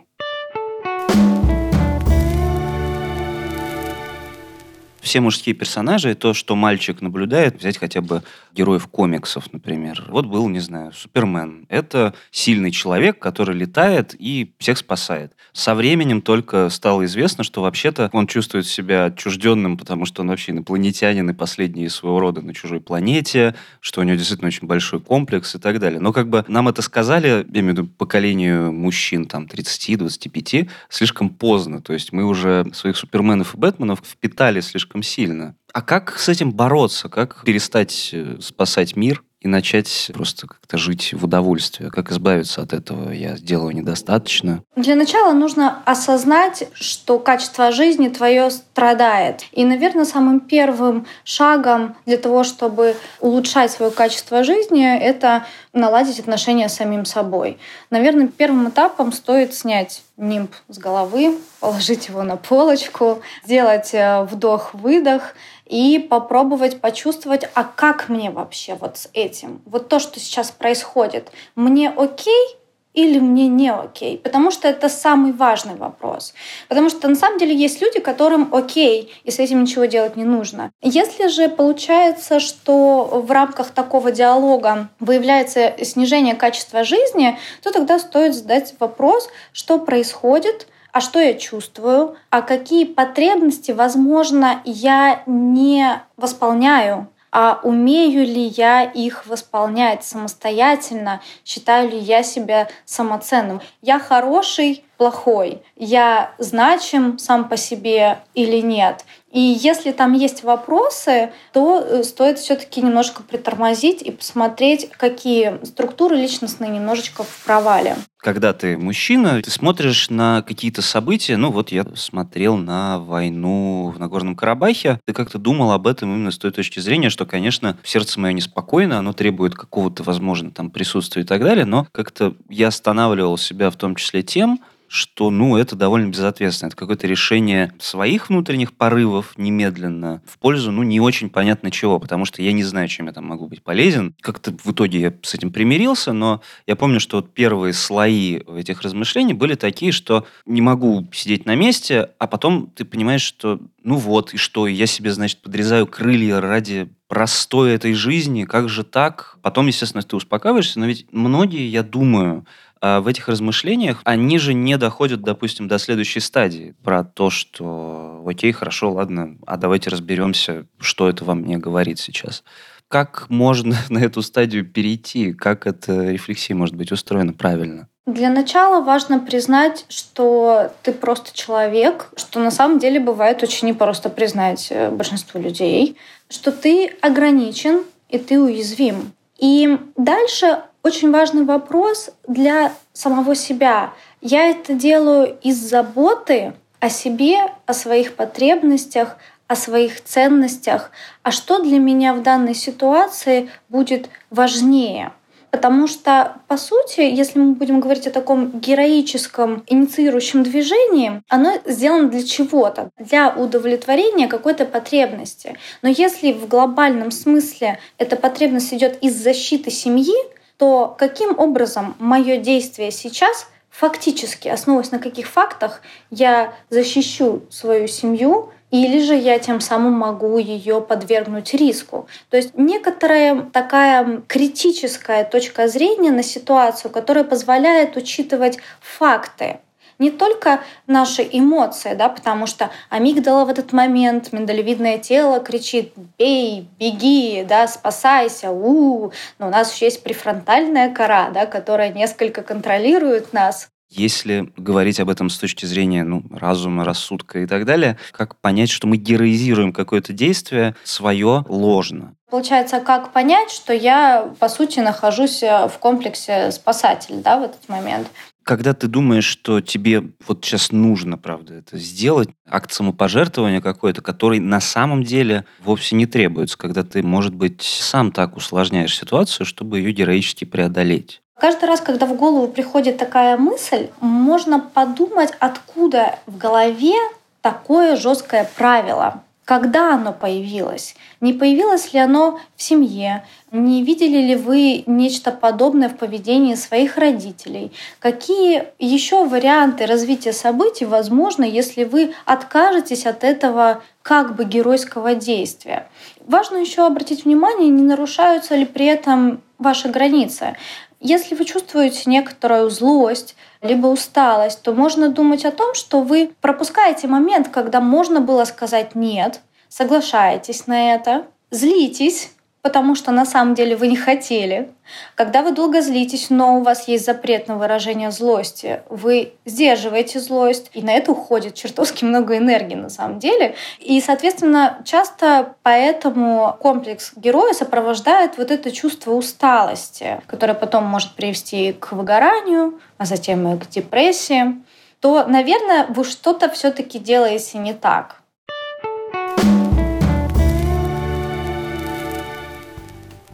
Все 5.01 5.19
мужские 5.19 5.55
персонажи, 5.55 6.15
то, 6.15 6.33
что 6.33 6.55
мальчик 6.55 7.01
наблюдает, 7.01 7.59
взять 7.59 7.77
хотя 7.77 8.01
бы 8.01 8.23
героев 8.53 8.87
комиксов, 8.87 9.51
например. 9.51 10.05
Вот 10.09 10.25
был, 10.25 10.47
не 10.49 10.59
знаю, 10.59 10.93
Супермен. 10.93 11.65
Это 11.69 12.13
сильный 12.31 12.71
человек, 12.71 13.19
который 13.19 13.55
летает 13.55 14.15
и 14.17 14.53
всех 14.59 14.77
спасает. 14.77 15.33
Со 15.53 15.75
временем 15.75 16.21
только 16.21 16.69
стало 16.69 17.05
известно, 17.05 17.43
что 17.43 17.61
вообще-то 17.61 18.09
он 18.13 18.27
чувствует 18.27 18.67
себя 18.67 19.05
отчужденным, 19.05 19.77
потому 19.77 20.05
что 20.05 20.21
он 20.21 20.29
вообще 20.29 20.51
инопланетянин 20.51 21.29
и 21.29 21.33
последний 21.33 21.85
из 21.85 21.95
своего 21.95 22.19
рода 22.19 22.41
на 22.41 22.53
чужой 22.53 22.79
планете, 22.79 23.55
что 23.79 24.01
у 24.01 24.03
него 24.03 24.17
действительно 24.17 24.47
очень 24.47 24.67
большой 24.67 24.99
комплекс 24.99 25.55
и 25.55 25.59
так 25.59 25.79
далее. 25.79 25.99
Но 25.99 26.13
как 26.13 26.29
бы 26.29 26.45
нам 26.47 26.67
это 26.67 26.81
сказали, 26.81 27.27
я 27.27 27.59
имею 27.59 27.75
в 27.75 27.77
виду 27.77 27.87
поколению 27.87 28.71
мужчин 28.71 29.25
там 29.25 29.45
30-25, 29.45 30.69
слишком 30.89 31.29
поздно. 31.29 31.81
То 31.81 31.93
есть 31.93 32.11
мы 32.11 32.23
уже 32.23 32.65
своих 32.73 32.97
Суперменов 32.97 33.55
и 33.55 33.57
Бэтменов 33.57 34.01
впитали 34.05 34.59
слишком 34.59 34.90
слишком 34.91 35.03
сильно. 35.03 35.55
А 35.73 35.81
как 35.81 36.19
с 36.19 36.29
этим 36.29 36.51
бороться? 36.51 37.09
Как 37.09 37.43
перестать 37.45 38.09
э, 38.13 38.37
спасать 38.41 38.95
мир 38.95 39.23
и 39.41 39.47
начать 39.47 40.11
просто 40.13 40.47
как-то 40.47 40.77
жить 40.77 41.13
в 41.13 41.25
удовольствии? 41.25 41.89
Как 41.89 42.11
избавиться 42.11 42.61
от 42.61 42.73
этого? 42.73 43.11
Я 43.11 43.35
сделаю 43.37 43.75
недостаточно. 43.75 44.63
Для 44.75 44.95
начала 44.95 45.33
нужно 45.33 45.81
осознать, 45.85 46.69
что 46.73 47.17
качество 47.17 47.71
жизни 47.71 48.07
твое 48.09 48.51
страдает. 48.51 49.45
И, 49.51 49.65
наверное, 49.65 50.05
самым 50.05 50.39
первым 50.39 51.07
шагом 51.23 51.95
для 52.05 52.17
того, 52.17 52.43
чтобы 52.43 52.95
улучшать 53.19 53.71
свое 53.71 53.91
качество 53.91 54.43
жизни, 54.43 54.85
это 54.97 55.45
наладить 55.73 56.19
отношения 56.19 56.69
с 56.69 56.75
самим 56.75 57.05
собой. 57.05 57.57
Наверное, 57.89 58.27
первым 58.27 58.69
этапом 58.69 59.11
стоит 59.11 59.55
снять 59.55 60.03
нимб 60.17 60.51
с 60.67 60.77
головы, 60.77 61.37
положить 61.59 62.09
его 62.09 62.21
на 62.21 62.37
полочку, 62.37 63.21
сделать 63.43 63.93
э, 63.93 64.23
вдох-выдох 64.23 65.33
и 65.71 65.99
попробовать 65.99 66.81
почувствовать, 66.81 67.49
а 67.53 67.63
как 67.63 68.09
мне 68.09 68.29
вообще 68.29 68.75
вот 68.75 68.97
с 68.97 69.09
этим? 69.13 69.61
Вот 69.65 69.87
то, 69.87 69.99
что 69.99 70.19
сейчас 70.19 70.51
происходит, 70.51 71.31
мне 71.55 71.89
окей 71.89 72.57
или 72.93 73.19
мне 73.19 73.47
не 73.47 73.71
окей? 73.71 74.17
Потому 74.17 74.51
что 74.51 74.67
это 74.67 74.89
самый 74.89 75.31
важный 75.31 75.75
вопрос. 75.75 76.33
Потому 76.67 76.89
что 76.89 77.07
на 77.07 77.15
самом 77.15 77.39
деле 77.39 77.55
есть 77.55 77.79
люди, 77.81 78.01
которым 78.01 78.53
окей, 78.53 79.13
и 79.23 79.31
с 79.31 79.39
этим 79.39 79.61
ничего 79.63 79.85
делать 79.85 80.17
не 80.17 80.25
нужно. 80.25 80.71
Если 80.81 81.27
же 81.27 81.47
получается, 81.47 82.41
что 82.41 83.23
в 83.25 83.31
рамках 83.31 83.71
такого 83.71 84.11
диалога 84.11 84.89
выявляется 84.99 85.73
снижение 85.83 86.35
качества 86.35 86.83
жизни, 86.83 87.39
то 87.63 87.71
тогда 87.71 87.97
стоит 87.97 88.35
задать 88.35 88.73
вопрос, 88.77 89.29
что 89.53 89.79
происходит, 89.79 90.67
а 90.91 91.01
что 91.01 91.19
я 91.19 91.33
чувствую, 91.33 92.15
а 92.29 92.41
какие 92.41 92.85
потребности, 92.85 93.71
возможно, 93.71 94.61
я 94.65 95.23
не 95.25 96.01
восполняю, 96.17 97.07
а 97.31 97.59
умею 97.63 98.25
ли 98.25 98.43
я 98.43 98.83
их 98.83 99.25
восполнять 99.25 100.03
самостоятельно, 100.03 101.21
считаю 101.45 101.89
ли 101.89 101.97
я 101.97 102.23
себя 102.23 102.67
самоценным. 102.83 103.61
Я 103.81 103.99
хороший, 103.99 104.83
плохой, 104.97 105.61
я 105.77 106.33
значим 106.37 107.17
сам 107.17 107.47
по 107.47 107.55
себе 107.55 108.19
или 108.33 108.57
нет. 108.57 109.05
И 109.31 109.39
если 109.39 109.91
там 109.91 110.13
есть 110.13 110.43
вопросы, 110.43 111.31
то 111.53 111.79
э, 111.79 112.03
стоит 112.03 112.37
все-таки 112.37 112.81
немножко 112.81 113.23
притормозить 113.23 114.01
и 114.01 114.11
посмотреть, 114.11 114.89
какие 114.89 115.63
структуры 115.65 116.17
личностные 116.17 116.69
немножечко 116.69 117.23
в 117.23 117.43
провале. 117.45 117.95
Когда 118.17 118.53
ты 118.53 118.77
мужчина, 118.77 119.41
ты 119.41 119.49
смотришь 119.49 120.09
на 120.09 120.43
какие-то 120.43 120.83
события, 120.83 121.37
ну 121.37 121.49
вот 121.49 121.71
я 121.71 121.85
смотрел 121.95 122.55
на 122.55 122.99
войну 122.99 123.91
в 123.95 123.99
Нагорном 123.99 124.35
Карабахе, 124.35 124.99
ты 125.05 125.13
как-то 125.13 125.39
думал 125.39 125.71
об 125.71 125.87
этом 125.87 126.13
именно 126.13 126.29
с 126.29 126.37
той 126.37 126.51
точки 126.51 126.79
зрения, 126.79 127.09
что, 127.09 127.25
конечно, 127.25 127.77
сердце 127.83 128.19
мое 128.19 128.33
неспокойно, 128.33 128.99
оно 128.99 129.13
требует 129.13 129.55
какого-то, 129.55 130.03
возможно, 130.03 130.51
там 130.51 130.69
присутствия 130.69 131.23
и 131.23 131.25
так 131.25 131.41
далее, 131.41 131.65
но 131.65 131.87
как-то 131.91 132.35
я 132.47 132.67
останавливал 132.67 133.37
себя 133.37 133.71
в 133.71 133.75
том 133.75 133.95
числе 133.95 134.21
тем, 134.21 134.59
что, 134.91 135.29
ну, 135.29 135.55
это 135.55 135.77
довольно 135.77 136.09
безответственно. 136.09 136.67
Это 136.67 136.75
какое-то 136.75 137.07
решение 137.07 137.71
своих 137.79 138.27
внутренних 138.27 138.73
порывов 138.73 139.37
немедленно 139.37 140.21
в 140.27 140.37
пользу, 140.37 140.69
ну, 140.73 140.83
не 140.83 140.99
очень 140.99 141.29
понятно 141.29 141.71
чего, 141.71 141.97
потому 141.97 142.25
что 142.25 142.41
я 142.41 142.51
не 142.51 142.65
знаю, 142.65 142.89
чем 142.89 143.05
я 143.05 143.13
там 143.13 143.25
могу 143.25 143.47
быть 143.47 143.63
полезен. 143.63 144.13
Как-то 144.19 144.51
в 144.51 144.71
итоге 144.73 144.99
я 144.99 145.13
с 145.21 145.33
этим 145.33 145.53
примирился, 145.53 146.11
но 146.11 146.41
я 146.67 146.75
помню, 146.75 146.99
что 146.99 147.17
вот 147.17 147.33
первые 147.33 147.71
слои 147.71 148.41
этих 148.53 148.81
размышлений 148.81 149.33
были 149.33 149.55
такие, 149.55 149.93
что 149.93 150.25
не 150.45 150.59
могу 150.59 151.07
сидеть 151.13 151.45
на 151.45 151.55
месте, 151.55 152.09
а 152.19 152.27
потом 152.27 152.69
ты 152.75 152.83
понимаешь, 152.83 153.21
что 153.21 153.61
ну 153.83 153.95
вот, 153.95 154.33
и 154.33 154.37
что, 154.37 154.67
я 154.67 154.85
себе, 154.85 155.11
значит, 155.11 155.41
подрезаю 155.41 155.87
крылья 155.87 156.39
ради 156.39 156.89
простой 157.07 157.73
этой 157.73 157.93
жизни, 157.93 158.43
как 158.43 158.69
же 158.69 158.83
так? 158.83 159.37
Потом, 159.41 159.67
естественно, 159.67 160.03
ты 160.03 160.15
успокаиваешься, 160.15 160.79
но 160.79 160.85
ведь 160.85 161.07
многие, 161.11 161.67
я 161.67 161.81
думаю, 161.83 162.45
в 162.81 163.07
этих 163.07 163.27
размышлениях 163.27 164.01
они 164.03 164.39
же 164.39 164.53
не 164.53 164.77
доходят, 164.77 165.21
допустим, 165.21 165.67
до 165.67 165.77
следующей 165.77 166.19
стадии 166.19 166.73
про 166.83 167.03
то, 167.03 167.29
что 167.29 168.23
окей, 168.25 168.51
хорошо, 168.51 168.91
ладно, 168.91 169.37
а 169.45 169.57
давайте 169.57 169.89
разберемся, 169.89 170.65
что 170.79 171.07
это 171.07 171.23
вам 171.23 171.41
мне 171.41 171.57
говорит 171.57 171.99
сейчас. 171.99 172.43
Как 172.91 173.27
можно 173.29 173.77
на 173.89 173.99
эту 173.99 174.21
стадию 174.21 174.65
перейти? 174.65 175.33
Как 175.33 175.65
эта 175.65 176.09
рефлексия 176.11 176.55
может 176.55 176.75
быть 176.75 176.91
устроена 176.91 177.33
правильно? 177.33 177.87
Для 178.05 178.29
начала 178.29 178.83
важно 178.83 179.19
признать, 179.19 179.85
что 179.87 180.73
ты 180.81 180.91
просто 180.91 181.35
человек, 181.37 182.09
что 182.17 182.39
на 182.39 182.51
самом 182.51 182.79
деле 182.79 182.99
бывает 182.99 183.43
очень 183.43 183.69
непросто 183.69 184.09
признать 184.09 184.67
э, 184.71 184.89
большинству 184.89 185.39
людей, 185.39 185.97
что 186.27 186.51
ты 186.51 186.87
ограничен 187.01 187.83
и 188.09 188.17
ты 188.17 188.41
уязвим. 188.41 189.13
И 189.37 189.77
дальше 189.95 190.63
очень 190.83 191.11
важный 191.11 191.43
вопрос 191.43 192.11
для 192.27 192.73
самого 192.93 193.35
себя. 193.35 193.93
Я 194.21 194.49
это 194.49 194.73
делаю 194.73 195.37
из 195.41 195.57
заботы 195.57 196.53
о 196.79 196.89
себе, 196.89 197.37
о 197.65 197.73
своих 197.73 198.15
потребностях, 198.15 199.17
о 199.47 199.55
своих 199.55 200.03
ценностях. 200.03 200.91
А 201.23 201.31
что 201.31 201.61
для 201.61 201.79
меня 201.79 202.13
в 202.13 202.23
данной 202.23 202.55
ситуации 202.55 203.49
будет 203.69 204.09
важнее? 204.29 205.11
Потому 205.51 205.85
что, 205.87 206.37
по 206.47 206.55
сути, 206.55 207.01
если 207.01 207.37
мы 207.37 207.53
будем 207.53 207.81
говорить 207.81 208.07
о 208.07 208.11
таком 208.11 208.59
героическом 208.61 209.63
инициирующем 209.67 210.43
движении, 210.43 211.21
оно 211.27 211.55
сделано 211.65 212.07
для 212.07 212.23
чего-то, 212.23 212.89
для 212.97 213.29
удовлетворения 213.29 214.29
какой-то 214.29 214.65
потребности. 214.65 215.57
Но 215.81 215.89
если 215.89 216.31
в 216.31 216.47
глобальном 216.47 217.11
смысле 217.11 217.79
эта 217.97 218.15
потребность 218.15 218.73
идет 218.73 218.97
из 219.03 219.21
защиты 219.21 219.69
семьи, 219.71 220.15
то 220.61 220.95
каким 220.95 221.39
образом 221.39 221.95
мое 221.97 222.37
действие 222.37 222.91
сейчас 222.91 223.47
фактически, 223.71 224.47
основываясь 224.47 224.91
на 224.91 224.99
каких 224.99 225.25
фактах, 225.25 225.81
я 226.11 226.53
защищу 226.69 227.41
свою 227.49 227.87
семью, 227.87 228.51
или 228.69 229.01
же 229.01 229.15
я 229.15 229.39
тем 229.39 229.59
самым 229.59 229.93
могу 229.93 230.37
ее 230.37 230.79
подвергнуть 230.79 231.55
риску. 231.55 232.07
То 232.29 232.37
есть 232.37 232.55
некоторая 232.55 233.41
такая 233.41 234.21
критическая 234.27 235.23
точка 235.23 235.67
зрения 235.67 236.11
на 236.11 236.21
ситуацию, 236.21 236.91
которая 236.91 237.23
позволяет 237.23 237.97
учитывать 237.97 238.59
факты, 238.81 239.61
не 240.01 240.09
только 240.09 240.61
наши 240.87 241.21
эмоции, 241.31 241.93
да, 241.93 242.09
потому 242.09 242.47
что 242.47 242.71
амигдала 242.89 243.45
в 243.45 243.49
этот 243.49 243.71
момент, 243.71 244.33
миндалевидное 244.33 244.97
тело 244.97 245.39
кричит 245.39 245.93
«бей, 246.17 246.67
беги, 246.79 247.45
да, 247.47 247.67
спасайся, 247.67 248.49
у, 248.49 249.05
-у. 249.07 249.13
но 249.37 249.47
у 249.47 249.49
нас 249.51 249.73
еще 249.73 249.85
есть 249.85 250.03
префронтальная 250.03 250.91
кора, 250.91 251.29
да, 251.29 251.45
которая 251.45 251.93
несколько 251.93 252.41
контролирует 252.41 253.31
нас. 253.31 253.69
Если 253.91 254.51
говорить 254.57 254.99
об 255.01 255.09
этом 255.09 255.29
с 255.29 255.37
точки 255.37 255.65
зрения 255.65 256.03
ну, 256.03 256.23
разума, 256.31 256.83
рассудка 256.83 257.39
и 257.39 257.45
так 257.45 257.65
далее, 257.65 257.97
как 258.11 258.37
понять, 258.37 258.71
что 258.71 258.87
мы 258.87 258.97
героизируем 258.97 259.71
какое-то 259.73 260.13
действие 260.13 260.75
свое 260.83 261.43
ложно? 261.47 262.15
Получается, 262.31 262.79
как 262.79 263.11
понять, 263.11 263.51
что 263.51 263.73
я, 263.73 264.31
по 264.39 264.47
сути, 264.47 264.79
нахожусь 264.79 265.41
в 265.41 265.73
комплексе 265.79 266.51
спасатель 266.51 267.15
да, 267.15 267.37
в 267.37 267.43
этот 267.43 267.67
момент? 267.67 268.07
Когда 268.43 268.73
ты 268.73 268.87
думаешь, 268.87 269.25
что 269.25 269.61
тебе 269.61 270.03
вот 270.27 270.43
сейчас 270.43 270.71
нужно, 270.71 271.17
правда, 271.17 271.55
это 271.55 271.77
сделать, 271.77 272.29
акт 272.49 272.71
самопожертвования 272.71 273.61
какой-то, 273.61 274.01
который 274.01 274.39
на 274.39 274.59
самом 274.59 275.03
деле 275.03 275.45
вовсе 275.63 275.95
не 275.95 276.05
требуется, 276.05 276.57
когда 276.57 276.83
ты, 276.83 277.03
может 277.03 277.33
быть, 277.33 277.61
сам 277.61 278.11
так 278.11 278.35
усложняешь 278.35 278.97
ситуацию, 278.97 279.45
чтобы 279.45 279.79
ее 279.79 279.91
героически 279.91 280.45
преодолеть. 280.45 281.21
Каждый 281.39 281.65
раз, 281.65 281.81
когда 281.81 282.05
в 282.05 282.15
голову 282.15 282.47
приходит 282.47 282.97
такая 282.97 283.35
мысль, 283.35 283.89
можно 283.99 284.59
подумать, 284.59 285.31
откуда 285.39 286.19
в 286.27 286.37
голове 286.37 286.93
такое 287.41 287.95
жесткое 287.95 288.49
правило. 288.55 289.23
Когда 289.51 289.95
оно 289.95 290.13
появилось? 290.13 290.95
Не 291.19 291.33
появилось 291.33 291.91
ли 291.91 291.99
оно 291.99 292.39
в 292.55 292.63
семье? 292.63 293.25
Не 293.51 293.83
видели 293.83 294.19
ли 294.19 294.37
вы 294.37 294.85
нечто 294.85 295.29
подобное 295.33 295.89
в 295.89 295.97
поведении 295.97 296.55
своих 296.55 296.95
родителей? 296.95 297.73
Какие 297.99 298.69
еще 298.79 299.25
варианты 299.25 299.87
развития 299.87 300.31
событий 300.31 300.85
возможны, 300.85 301.43
если 301.43 301.83
вы 301.83 302.13
откажетесь 302.23 303.05
от 303.05 303.25
этого 303.25 303.83
как 304.03 304.37
бы 304.37 304.45
геройского 304.45 305.15
действия? 305.15 305.89
Важно 306.25 306.55
еще 306.55 306.85
обратить 306.85 307.25
внимание, 307.25 307.67
не 307.67 307.83
нарушаются 307.83 308.55
ли 308.55 308.63
при 308.63 308.85
этом 308.85 309.41
ваши 309.57 309.89
границы. 309.89 310.55
Если 311.03 311.33
вы 311.33 311.45
чувствуете 311.45 312.03
некоторую 312.05 312.69
злость, 312.69 313.35
либо 313.61 313.87
усталость, 313.87 314.61
то 314.61 314.71
можно 314.71 315.09
думать 315.09 315.45
о 315.45 315.51
том, 315.51 315.73
что 315.73 316.01
вы 316.01 316.31
пропускаете 316.41 317.07
момент, 317.07 317.47
когда 317.49 317.81
можно 317.81 318.21
было 318.21 318.45
сказать 318.45 318.93
«нет», 318.93 319.41
соглашаетесь 319.67 320.67
на 320.67 320.93
это, 320.93 321.25
злитесь, 321.49 322.29
потому 322.61 322.95
что 322.95 323.11
на 323.11 323.25
самом 323.25 323.55
деле 323.55 323.75
вы 323.75 323.87
не 323.87 323.95
хотели. 323.95 324.69
Когда 325.15 325.41
вы 325.41 325.51
долго 325.51 325.81
злитесь, 325.81 326.29
но 326.29 326.57
у 326.57 326.63
вас 326.63 326.87
есть 326.87 327.05
запрет 327.05 327.47
на 327.47 327.57
выражение 327.57 328.11
злости, 328.11 328.81
вы 328.89 329.33
сдерживаете 329.45 330.19
злость, 330.19 330.69
и 330.73 330.81
на 330.81 330.91
это 330.91 331.11
уходит 331.11 331.55
чертовски 331.55 332.05
много 332.05 332.37
энергии 332.37 332.75
на 332.75 332.89
самом 332.89 333.19
деле. 333.19 333.55
И, 333.79 333.99
соответственно, 334.01 334.81
часто 334.85 335.55
поэтому 335.63 336.55
комплекс 336.59 337.13
героя 337.15 337.53
сопровождает 337.53 338.37
вот 338.37 338.51
это 338.51 338.71
чувство 338.71 339.13
усталости, 339.13 340.21
которое 340.27 340.53
потом 340.53 340.85
может 340.85 341.15
привести 341.15 341.73
к 341.73 341.93
выгоранию, 341.93 342.79
а 342.97 343.05
затем 343.05 343.47
и 343.53 343.57
к 343.57 343.67
депрессии 343.69 344.61
то, 345.01 345.25
наверное, 345.25 345.87
вы 345.87 346.03
что-то 346.03 346.47
все-таки 346.49 346.99
делаете 346.99 347.57
не 347.57 347.73
так. 347.73 348.20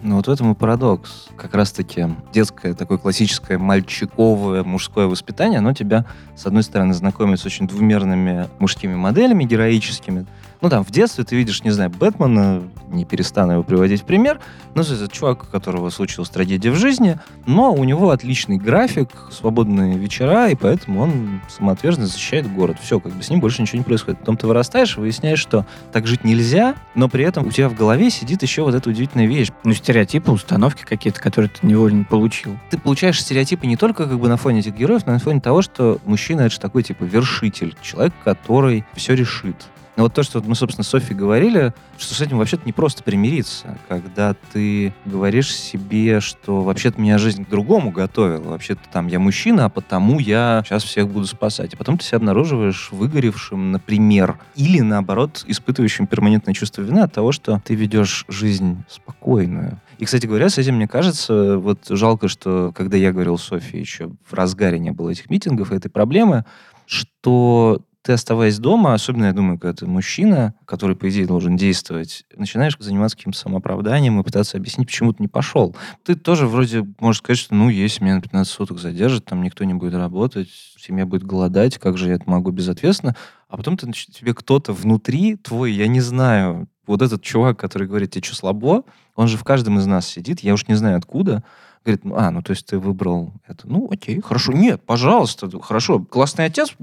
Ну 0.07 0.15
вот 0.15 0.27
в 0.27 0.31
этом 0.31 0.53
и 0.53 0.55
парадокс. 0.55 1.27
Как 1.35 1.53
раз-таки 1.53 2.07
детское, 2.31 2.73
такое 2.73 2.97
классическое 2.97 3.57
мальчиковое 3.57 4.63
мужское 4.63 5.05
воспитание, 5.05 5.59
оно 5.59 5.73
тебя, 5.73 6.05
с 6.33 6.45
одной 6.45 6.63
стороны, 6.63 6.93
знакомит 6.93 7.41
с 7.41 7.45
очень 7.45 7.67
двумерными 7.67 8.47
мужскими 8.59 8.95
моделями 8.95 9.43
героическими, 9.43 10.25
Ну, 10.61 10.69
там, 10.69 10.83
в 10.83 10.91
детстве 10.91 11.23
ты 11.23 11.35
видишь, 11.35 11.63
не 11.63 11.71
знаю, 11.71 11.91
Бэтмена, 11.91 12.63
не 12.89 13.05
перестану 13.05 13.53
его 13.53 13.63
приводить 13.63 14.01
в 14.01 14.05
пример, 14.05 14.39
но 14.75 14.81
это 14.81 15.07
чувак, 15.07 15.43
у 15.43 15.45
которого 15.47 15.89
случилась 15.89 16.29
трагедия 16.29 16.71
в 16.71 16.75
жизни, 16.75 17.19
но 17.45 17.73
у 17.73 17.83
него 17.83 18.09
отличный 18.11 18.57
график, 18.57 19.09
свободные 19.31 19.97
вечера, 19.97 20.49
и 20.49 20.55
поэтому 20.55 21.01
он 21.01 21.41
самоотверженно 21.49 22.07
защищает 22.07 22.51
город. 22.51 22.77
Все, 22.81 22.99
как 22.99 23.11
бы 23.11 23.21
с 23.21 23.29
ним 23.29 23.39
больше 23.39 23.61
ничего 23.61 23.79
не 23.79 23.83
происходит. 23.83 24.19
Потом 24.19 24.37
ты 24.37 24.47
вырастаешь 24.47 24.97
выясняешь, 24.97 25.39
что 25.39 25.65
так 25.91 26.07
жить 26.07 26.23
нельзя, 26.23 26.75
но 26.95 27.07
при 27.09 27.23
этом 27.23 27.47
у 27.47 27.51
тебя 27.51 27.69
в 27.69 27.75
голове 27.75 28.09
сидит 28.09 28.41
еще 28.41 28.63
вот 28.63 28.73
эта 28.73 28.89
удивительная 28.89 29.27
вещь. 29.27 29.49
Ну, 29.63 29.73
стереотипы, 29.73 30.31
установки 30.31 30.83
какие-то, 30.83 31.21
которые 31.21 31.49
ты 31.49 31.65
невольно 31.65 32.03
получил. 32.03 32.57
Ты 32.69 32.77
получаешь 32.77 33.21
стереотипы 33.21 33.67
не 33.67 33.77
только 33.77 34.07
как 34.07 34.19
бы 34.19 34.27
на 34.27 34.37
фоне 34.37 34.59
этих 34.59 34.75
героев, 34.75 35.05
но 35.05 35.13
на 35.13 35.19
фоне 35.19 35.41
того, 35.41 35.61
что 35.61 35.99
мужчина 36.05 36.41
это 36.41 36.51
же 36.51 36.59
такой 36.59 36.83
типа 36.83 37.03
вершитель, 37.03 37.75
человек, 37.81 38.13
который 38.23 38.85
все 38.95 39.13
решит. 39.13 39.55
Но 39.97 40.03
вот 40.03 40.13
то, 40.13 40.21
что 40.21 40.41
мы, 40.43 40.53
собственно, 40.53 40.83
с 40.83 40.89
Софьей 40.89 41.17
говорили, 41.17 41.73
что 41.97 42.13
с 42.13 42.21
этим 42.21 42.37
вообще-то 42.37 42.63
не 42.65 42.71
просто 42.71 43.01
примириться, 43.01 43.79
когда 43.87 44.35
ты 44.53 44.93
говоришь 45.05 45.53
себе, 45.53 46.19
что 46.19 46.61
вообще-то 46.61 47.01
меня 47.01 47.17
жизнь 47.17 47.43
к 47.43 47.49
другому 47.49 47.89
готовила, 47.89 48.51
вообще-то 48.51 48.81
там 48.93 49.07
я 49.07 49.17
мужчина, 49.17 49.65
а 49.65 49.69
потому 49.69 50.19
я 50.19 50.61
сейчас 50.63 50.83
всех 50.83 51.09
буду 51.09 51.25
спасать. 51.25 51.73
И 51.73 51.75
потом 51.75 51.97
ты 51.97 52.05
себя 52.05 52.17
обнаруживаешь 52.17 52.89
выгоревшим, 52.91 53.71
например, 53.71 54.37
или, 54.55 54.81
наоборот, 54.81 55.43
испытывающим 55.47 56.05
перманентное 56.05 56.53
чувство 56.53 56.83
вины 56.83 56.99
от 56.99 57.11
того, 57.11 57.31
что 57.31 57.59
ты 57.65 57.73
ведешь 57.73 58.25
жизнь 58.27 58.83
спокойную. 58.87 59.81
И, 59.97 60.05
кстати 60.05 60.27
говоря, 60.27 60.49
с 60.49 60.59
этим, 60.59 60.75
мне 60.75 60.87
кажется, 60.87 61.57
вот 61.57 61.87
жалко, 61.89 62.27
что 62.27 62.71
когда 62.75 62.97
я 62.97 63.11
говорил 63.11 63.39
Софии 63.39 63.79
еще 63.79 64.11
в 64.23 64.33
разгаре 64.33 64.77
не 64.77 64.91
было 64.91 65.09
этих 65.09 65.31
митингов 65.31 65.71
и 65.71 65.75
этой 65.75 65.89
проблемы, 65.89 66.45
что 66.85 67.81
ты, 68.07 68.13
оставаясь 68.13 68.57
дома, 68.57 68.93
особенно, 68.93 69.25
я 69.25 69.33
думаю, 69.33 69.59
когда 69.59 69.73
ты 69.79 69.85
мужчина, 69.85 70.53
который, 70.63 70.95
по 70.95 71.09
идее, 71.09 71.27
должен 71.27 71.57
действовать, 71.57 72.23
начинаешь 72.33 72.77
заниматься 72.79 73.17
каким-то 73.17 73.37
самооправданием 73.37 74.17
и 74.17 74.23
пытаться 74.23 74.55
объяснить, 74.55 74.87
почему 74.87 75.11
ты 75.11 75.21
не 75.21 75.27
пошел. 75.27 75.75
Ты 76.05 76.15
тоже 76.15 76.47
вроде 76.47 76.85
можешь 77.01 77.19
сказать, 77.19 77.37
что, 77.37 77.53
ну, 77.53 77.67
если 77.67 78.05
меня 78.05 78.15
на 78.15 78.21
15 78.21 78.49
суток 78.49 78.79
задержат, 78.79 79.25
там 79.25 79.43
никто 79.43 79.65
не 79.65 79.73
будет 79.73 79.93
работать, 79.93 80.47
семья 80.79 81.05
будет 81.05 81.23
голодать, 81.23 81.79
как 81.79 81.97
же 81.97 82.07
я 82.07 82.15
это 82.15 82.29
могу 82.29 82.51
безответственно? 82.51 83.13
А 83.49 83.57
потом 83.57 83.75
ты, 83.75 83.91
тебе 83.91 84.33
кто-то 84.33 84.71
внутри 84.71 85.35
твой, 85.35 85.73
я 85.73 85.87
не 85.89 85.99
знаю, 85.99 86.69
вот 86.85 87.01
этот 87.01 87.21
чувак, 87.21 87.59
который 87.59 87.89
говорит, 87.89 88.11
тебе 88.11 88.23
что, 88.23 88.37
слабо? 88.37 88.85
Он 89.17 89.27
же 89.27 89.35
в 89.35 89.43
каждом 89.43 89.79
из 89.79 89.85
нас 89.85 90.07
сидит, 90.07 90.39
я 90.39 90.53
уж 90.53 90.69
не 90.69 90.75
знаю 90.75 90.97
откуда, 90.97 91.43
Говорит, 91.87 92.01
а, 92.17 92.31
ну 92.31 92.41
то 92.41 92.51
есть 92.51 92.65
ты 92.65 92.79
выбрал 92.79 93.31
это. 93.47 93.65
Ну, 93.65 93.87
окей, 93.89 94.19
хорошо. 94.19 94.51
Нет, 94.51 94.81
пожалуйста, 94.85 95.49
хорошо. 95.61 95.99
Классный 95.99 96.43
отец, 96.43 96.73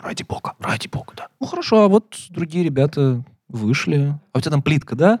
ради 0.00 0.22
бога, 0.22 0.54
ради 0.58 0.88
бога, 0.88 1.12
да. 1.14 1.28
Ну 1.40 1.46
хорошо, 1.46 1.82
а 1.82 1.88
вот 1.88 2.16
другие 2.30 2.64
ребята 2.64 3.22
вышли. 3.48 4.18
А 4.32 4.38
у 4.38 4.40
тебя 4.40 4.52
там 4.52 4.62
плитка, 4.62 4.96
да? 4.96 5.20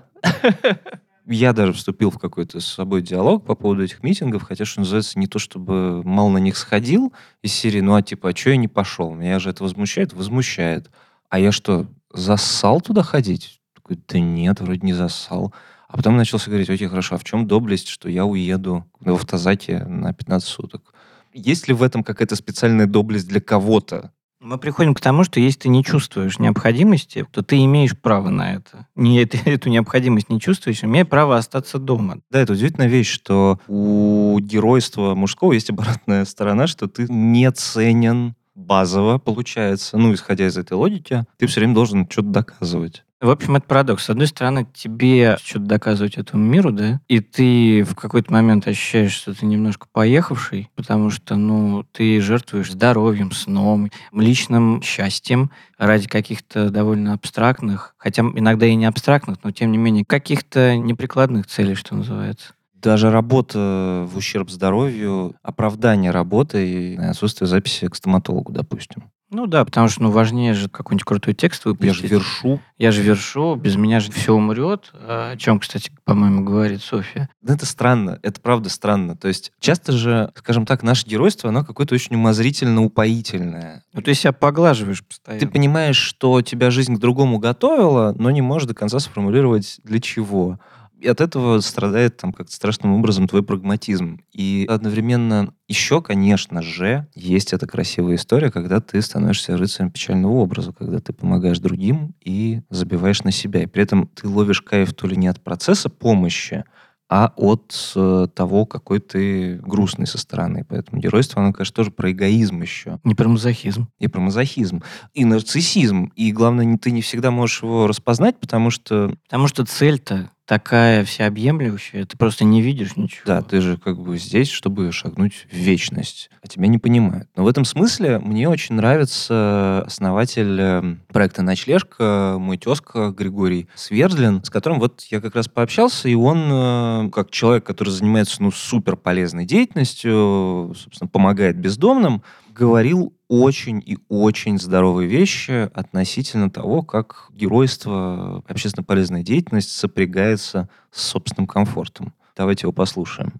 Я 1.26 1.52
даже 1.52 1.74
вступил 1.74 2.10
в 2.10 2.18
какой-то 2.18 2.60
с 2.60 2.66
собой 2.66 3.02
диалог 3.02 3.44
по 3.44 3.54
поводу 3.54 3.84
этих 3.84 4.02
митингов, 4.02 4.42
хотя, 4.42 4.64
что 4.64 4.80
называется, 4.80 5.18
не 5.18 5.26
то 5.26 5.38
чтобы 5.38 6.02
мало 6.02 6.30
на 6.30 6.38
них 6.38 6.56
сходил 6.56 7.12
из 7.42 7.52
серии, 7.52 7.82
ну 7.82 7.96
а 7.96 8.00
типа, 8.00 8.30
а 8.30 8.34
что 8.34 8.48
я 8.48 8.56
не 8.56 8.68
пошел? 8.68 9.12
Меня 9.12 9.38
же 9.38 9.50
это 9.50 9.62
возмущает? 9.62 10.14
Возмущает. 10.14 10.90
А 11.28 11.38
я 11.38 11.52
что, 11.52 11.88
зассал 12.10 12.80
туда 12.80 13.02
ходить? 13.02 13.60
Такой, 13.74 13.98
да 14.08 14.18
нет, 14.18 14.62
вроде 14.62 14.80
не 14.80 14.94
зассал. 14.94 15.52
А 15.90 15.96
потом 15.96 16.16
начался 16.16 16.50
говорить, 16.50 16.70
окей, 16.70 16.86
хорошо, 16.86 17.16
а 17.16 17.18
в 17.18 17.24
чем 17.24 17.48
доблесть, 17.48 17.88
что 17.88 18.08
я 18.08 18.24
уеду 18.24 18.86
в 19.00 19.12
автозаке 19.12 19.84
на 19.84 20.12
15 20.12 20.48
суток? 20.48 20.94
Есть 21.34 21.66
ли 21.66 21.74
в 21.74 21.82
этом 21.82 22.04
какая-то 22.04 22.36
специальная 22.36 22.86
доблесть 22.86 23.26
для 23.26 23.40
кого-то? 23.40 24.12
Мы 24.40 24.56
приходим 24.56 24.94
к 24.94 25.00
тому, 25.00 25.24
что 25.24 25.40
если 25.40 25.60
ты 25.60 25.68
не 25.68 25.84
чувствуешь 25.84 26.38
необходимости, 26.38 27.26
то 27.32 27.42
ты 27.42 27.62
имеешь 27.64 27.98
право 27.98 28.30
на 28.30 28.54
это. 28.54 28.86
Не 28.94 29.24
ты 29.24 29.38
эту 29.50 29.68
необходимость 29.68 30.30
не 30.30 30.40
чувствуешь, 30.40 30.84
имея 30.84 31.04
право 31.04 31.36
остаться 31.36 31.78
дома. 31.78 32.20
Да, 32.30 32.40
это 32.40 32.52
удивительная 32.52 32.88
вещь, 32.88 33.10
что 33.10 33.58
у 33.66 34.38
геройства 34.40 35.16
мужского 35.16 35.52
есть 35.52 35.70
обратная 35.70 36.24
сторона, 36.24 36.68
что 36.68 36.86
ты 36.86 37.06
не 37.08 37.50
ценен 37.50 38.36
базово, 38.54 39.18
получается, 39.18 39.96
ну, 39.96 40.12
исходя 40.14 40.46
из 40.46 40.56
этой 40.56 40.74
логики, 40.74 41.24
ты 41.38 41.46
все 41.46 41.60
время 41.60 41.74
должен 41.74 42.08
что-то 42.08 42.28
доказывать. 42.28 43.04
В 43.20 43.28
общем, 43.28 43.56
это 43.56 43.66
парадокс. 43.66 44.04
С 44.04 44.10
одной 44.10 44.28
стороны, 44.28 44.66
тебе 44.72 45.36
что-то 45.44 45.66
доказывать 45.66 46.16
этому 46.16 46.42
миру, 46.42 46.72
да, 46.72 47.02
и 47.06 47.20
ты 47.20 47.82
в 47.82 47.94
какой-то 47.94 48.32
момент 48.32 48.66
ощущаешь, 48.66 49.12
что 49.12 49.34
ты 49.34 49.44
немножко 49.44 49.86
поехавший, 49.92 50.70
потому 50.74 51.10
что, 51.10 51.36
ну, 51.36 51.84
ты 51.92 52.18
жертвуешь 52.22 52.72
здоровьем, 52.72 53.32
сном, 53.32 53.90
личным 54.12 54.80
счастьем 54.80 55.50
ради 55.76 56.08
каких-то 56.08 56.70
довольно 56.70 57.12
абстрактных, 57.12 57.94
хотя 57.98 58.22
иногда 58.22 58.64
и 58.64 58.74
не 58.74 58.86
абстрактных, 58.86 59.36
но 59.42 59.50
тем 59.50 59.70
не 59.70 59.76
менее 59.76 60.06
каких-то 60.06 60.76
неприкладных 60.76 61.46
целей, 61.46 61.74
что 61.74 61.96
называется 61.96 62.54
даже 62.80 63.10
работа 63.10 64.06
в 64.10 64.16
ущерб 64.16 64.50
здоровью, 64.50 65.34
оправдание 65.42 66.10
работы 66.10 66.68
и 66.68 66.96
отсутствие 66.96 67.48
записи 67.48 67.88
к 67.88 67.94
стоматологу, 67.94 68.52
допустим. 68.52 69.10
Ну 69.32 69.46
да, 69.46 69.64
потому 69.64 69.88
что 69.88 70.02
ну, 70.02 70.10
важнее 70.10 70.54
же 70.54 70.68
какой-нибудь 70.68 71.04
крутой 71.04 71.34
текст 71.34 71.64
выпустить. 71.64 72.02
Я 72.02 72.08
же 72.08 72.14
вершу. 72.14 72.60
Я 72.78 72.90
же 72.90 73.02
вершу, 73.02 73.54
без 73.54 73.76
меня 73.76 74.00
же 74.00 74.10
все 74.10 74.34
умрет. 74.34 74.90
О 74.92 75.36
чем, 75.36 75.60
кстати, 75.60 75.92
по-моему, 76.04 76.44
говорит 76.44 76.82
Софья. 76.82 77.28
Да 77.40 77.54
это 77.54 77.64
странно, 77.64 78.18
это 78.22 78.40
правда 78.40 78.68
странно. 78.68 79.16
То 79.16 79.28
есть 79.28 79.52
часто 79.60 79.92
же, 79.92 80.32
скажем 80.34 80.66
так, 80.66 80.82
наше 80.82 81.06
геройство, 81.06 81.50
оно 81.50 81.64
какое-то 81.64 81.94
очень 81.94 82.16
умозрительно-упоительное. 82.16 83.84
Ну 83.92 84.02
ты 84.02 84.14
себя 84.14 84.32
поглаживаешь 84.32 85.04
постоянно. 85.04 85.40
Ты 85.40 85.46
понимаешь, 85.46 85.96
что 85.96 86.42
тебя 86.42 86.72
жизнь 86.72 86.96
к 86.96 86.98
другому 86.98 87.38
готовила, 87.38 88.12
но 88.18 88.32
не 88.32 88.42
можешь 88.42 88.66
до 88.66 88.74
конца 88.74 88.98
сформулировать 88.98 89.78
для 89.84 90.00
чего. 90.00 90.58
И 91.00 91.08
от 91.08 91.22
этого 91.22 91.60
страдает 91.60 92.18
там 92.18 92.32
как-то 92.32 92.52
страшным 92.52 92.92
образом 92.92 93.26
твой 93.26 93.42
прагматизм. 93.42 94.20
И 94.32 94.66
одновременно 94.68 95.54
еще, 95.66 96.02
конечно 96.02 96.60
же, 96.60 97.06
есть 97.14 97.54
эта 97.54 97.66
красивая 97.66 98.16
история, 98.16 98.50
когда 98.50 98.80
ты 98.80 99.00
становишься 99.00 99.56
рыцарем 99.56 99.90
печального 99.90 100.32
образа, 100.32 100.72
когда 100.72 101.00
ты 101.00 101.14
помогаешь 101.14 101.58
другим 101.58 102.14
и 102.20 102.60
забиваешь 102.68 103.22
на 103.22 103.30
себя. 103.30 103.62
И 103.62 103.66
при 103.66 103.82
этом 103.82 104.08
ты 104.08 104.28
ловишь 104.28 104.60
кайф 104.60 104.92
то 104.92 105.06
ли 105.06 105.16
не 105.16 105.28
от 105.28 105.42
процесса 105.42 105.88
помощи, 105.88 106.64
а 107.08 107.32
от 107.34 107.92
э, 107.96 108.28
того, 108.34 108.66
какой 108.66 109.00
ты 109.00 109.56
грустный 109.56 110.06
со 110.06 110.16
стороны. 110.16 110.64
Поэтому 110.68 111.00
геройство, 111.00 111.42
оно, 111.42 111.52
конечно, 111.52 111.74
тоже 111.74 111.90
про 111.90 112.12
эгоизм 112.12 112.62
еще. 112.62 113.00
Не 113.02 113.16
про 113.16 113.28
мазохизм. 113.28 113.88
И 113.98 114.06
про 114.06 114.20
мазохизм. 114.20 114.82
И 115.12 115.24
нарциссизм. 115.24 116.12
И 116.14 116.30
главное, 116.30 116.78
ты 116.78 116.92
не 116.92 117.02
всегда 117.02 117.32
можешь 117.32 117.64
его 117.64 117.88
распознать, 117.88 118.38
потому 118.38 118.70
что... 118.70 119.12
Потому 119.24 119.48
что 119.48 119.64
цель-то 119.64 120.30
такая 120.50 121.04
всеобъемлющая, 121.04 122.04
ты 122.06 122.16
просто 122.16 122.42
не 122.42 122.60
видишь 122.60 122.96
ничего. 122.96 123.22
Да, 123.24 123.40
ты 123.40 123.60
же 123.60 123.76
как 123.76 124.00
бы 124.00 124.18
здесь, 124.18 124.50
чтобы 124.50 124.90
шагнуть 124.90 125.46
в 125.48 125.54
вечность, 125.54 126.28
а 126.42 126.48
тебя 126.48 126.66
не 126.66 126.78
понимают. 126.78 127.28
Но 127.36 127.44
в 127.44 127.46
этом 127.46 127.64
смысле 127.64 128.18
мне 128.18 128.48
очень 128.48 128.74
нравится 128.74 129.84
основатель 129.86 130.60
эм, 130.60 131.02
проекта 131.12 131.42
«Ночлежка», 131.42 132.34
мой 132.40 132.58
тезка 132.58 133.10
Григорий 133.16 133.68
Свердлин, 133.76 134.42
с 134.42 134.50
которым 134.50 134.80
вот 134.80 135.02
я 135.02 135.20
как 135.20 135.36
раз 135.36 135.46
пообщался, 135.46 136.08
и 136.08 136.16
он, 136.16 136.48
э, 136.50 137.10
как 137.10 137.30
человек, 137.30 137.62
который 137.62 137.90
занимается 137.90 138.42
ну, 138.42 138.50
супер 138.50 138.96
полезной 138.96 139.44
деятельностью, 139.44 140.74
собственно, 140.76 141.06
помогает 141.06 141.58
бездомным, 141.58 142.24
говорил 142.52 143.14
очень 143.28 143.82
и 143.84 143.98
очень 144.08 144.58
здоровые 144.58 145.08
вещи 145.08 145.70
относительно 145.72 146.50
того, 146.50 146.82
как 146.82 147.28
геройство, 147.32 148.42
общественно 148.48 148.84
полезная 148.84 149.22
деятельность 149.22 149.70
сопрягается 149.70 150.68
с 150.90 151.02
собственным 151.02 151.46
комфортом. 151.46 152.12
Давайте 152.36 152.62
его 152.64 152.72
послушаем. 152.72 153.34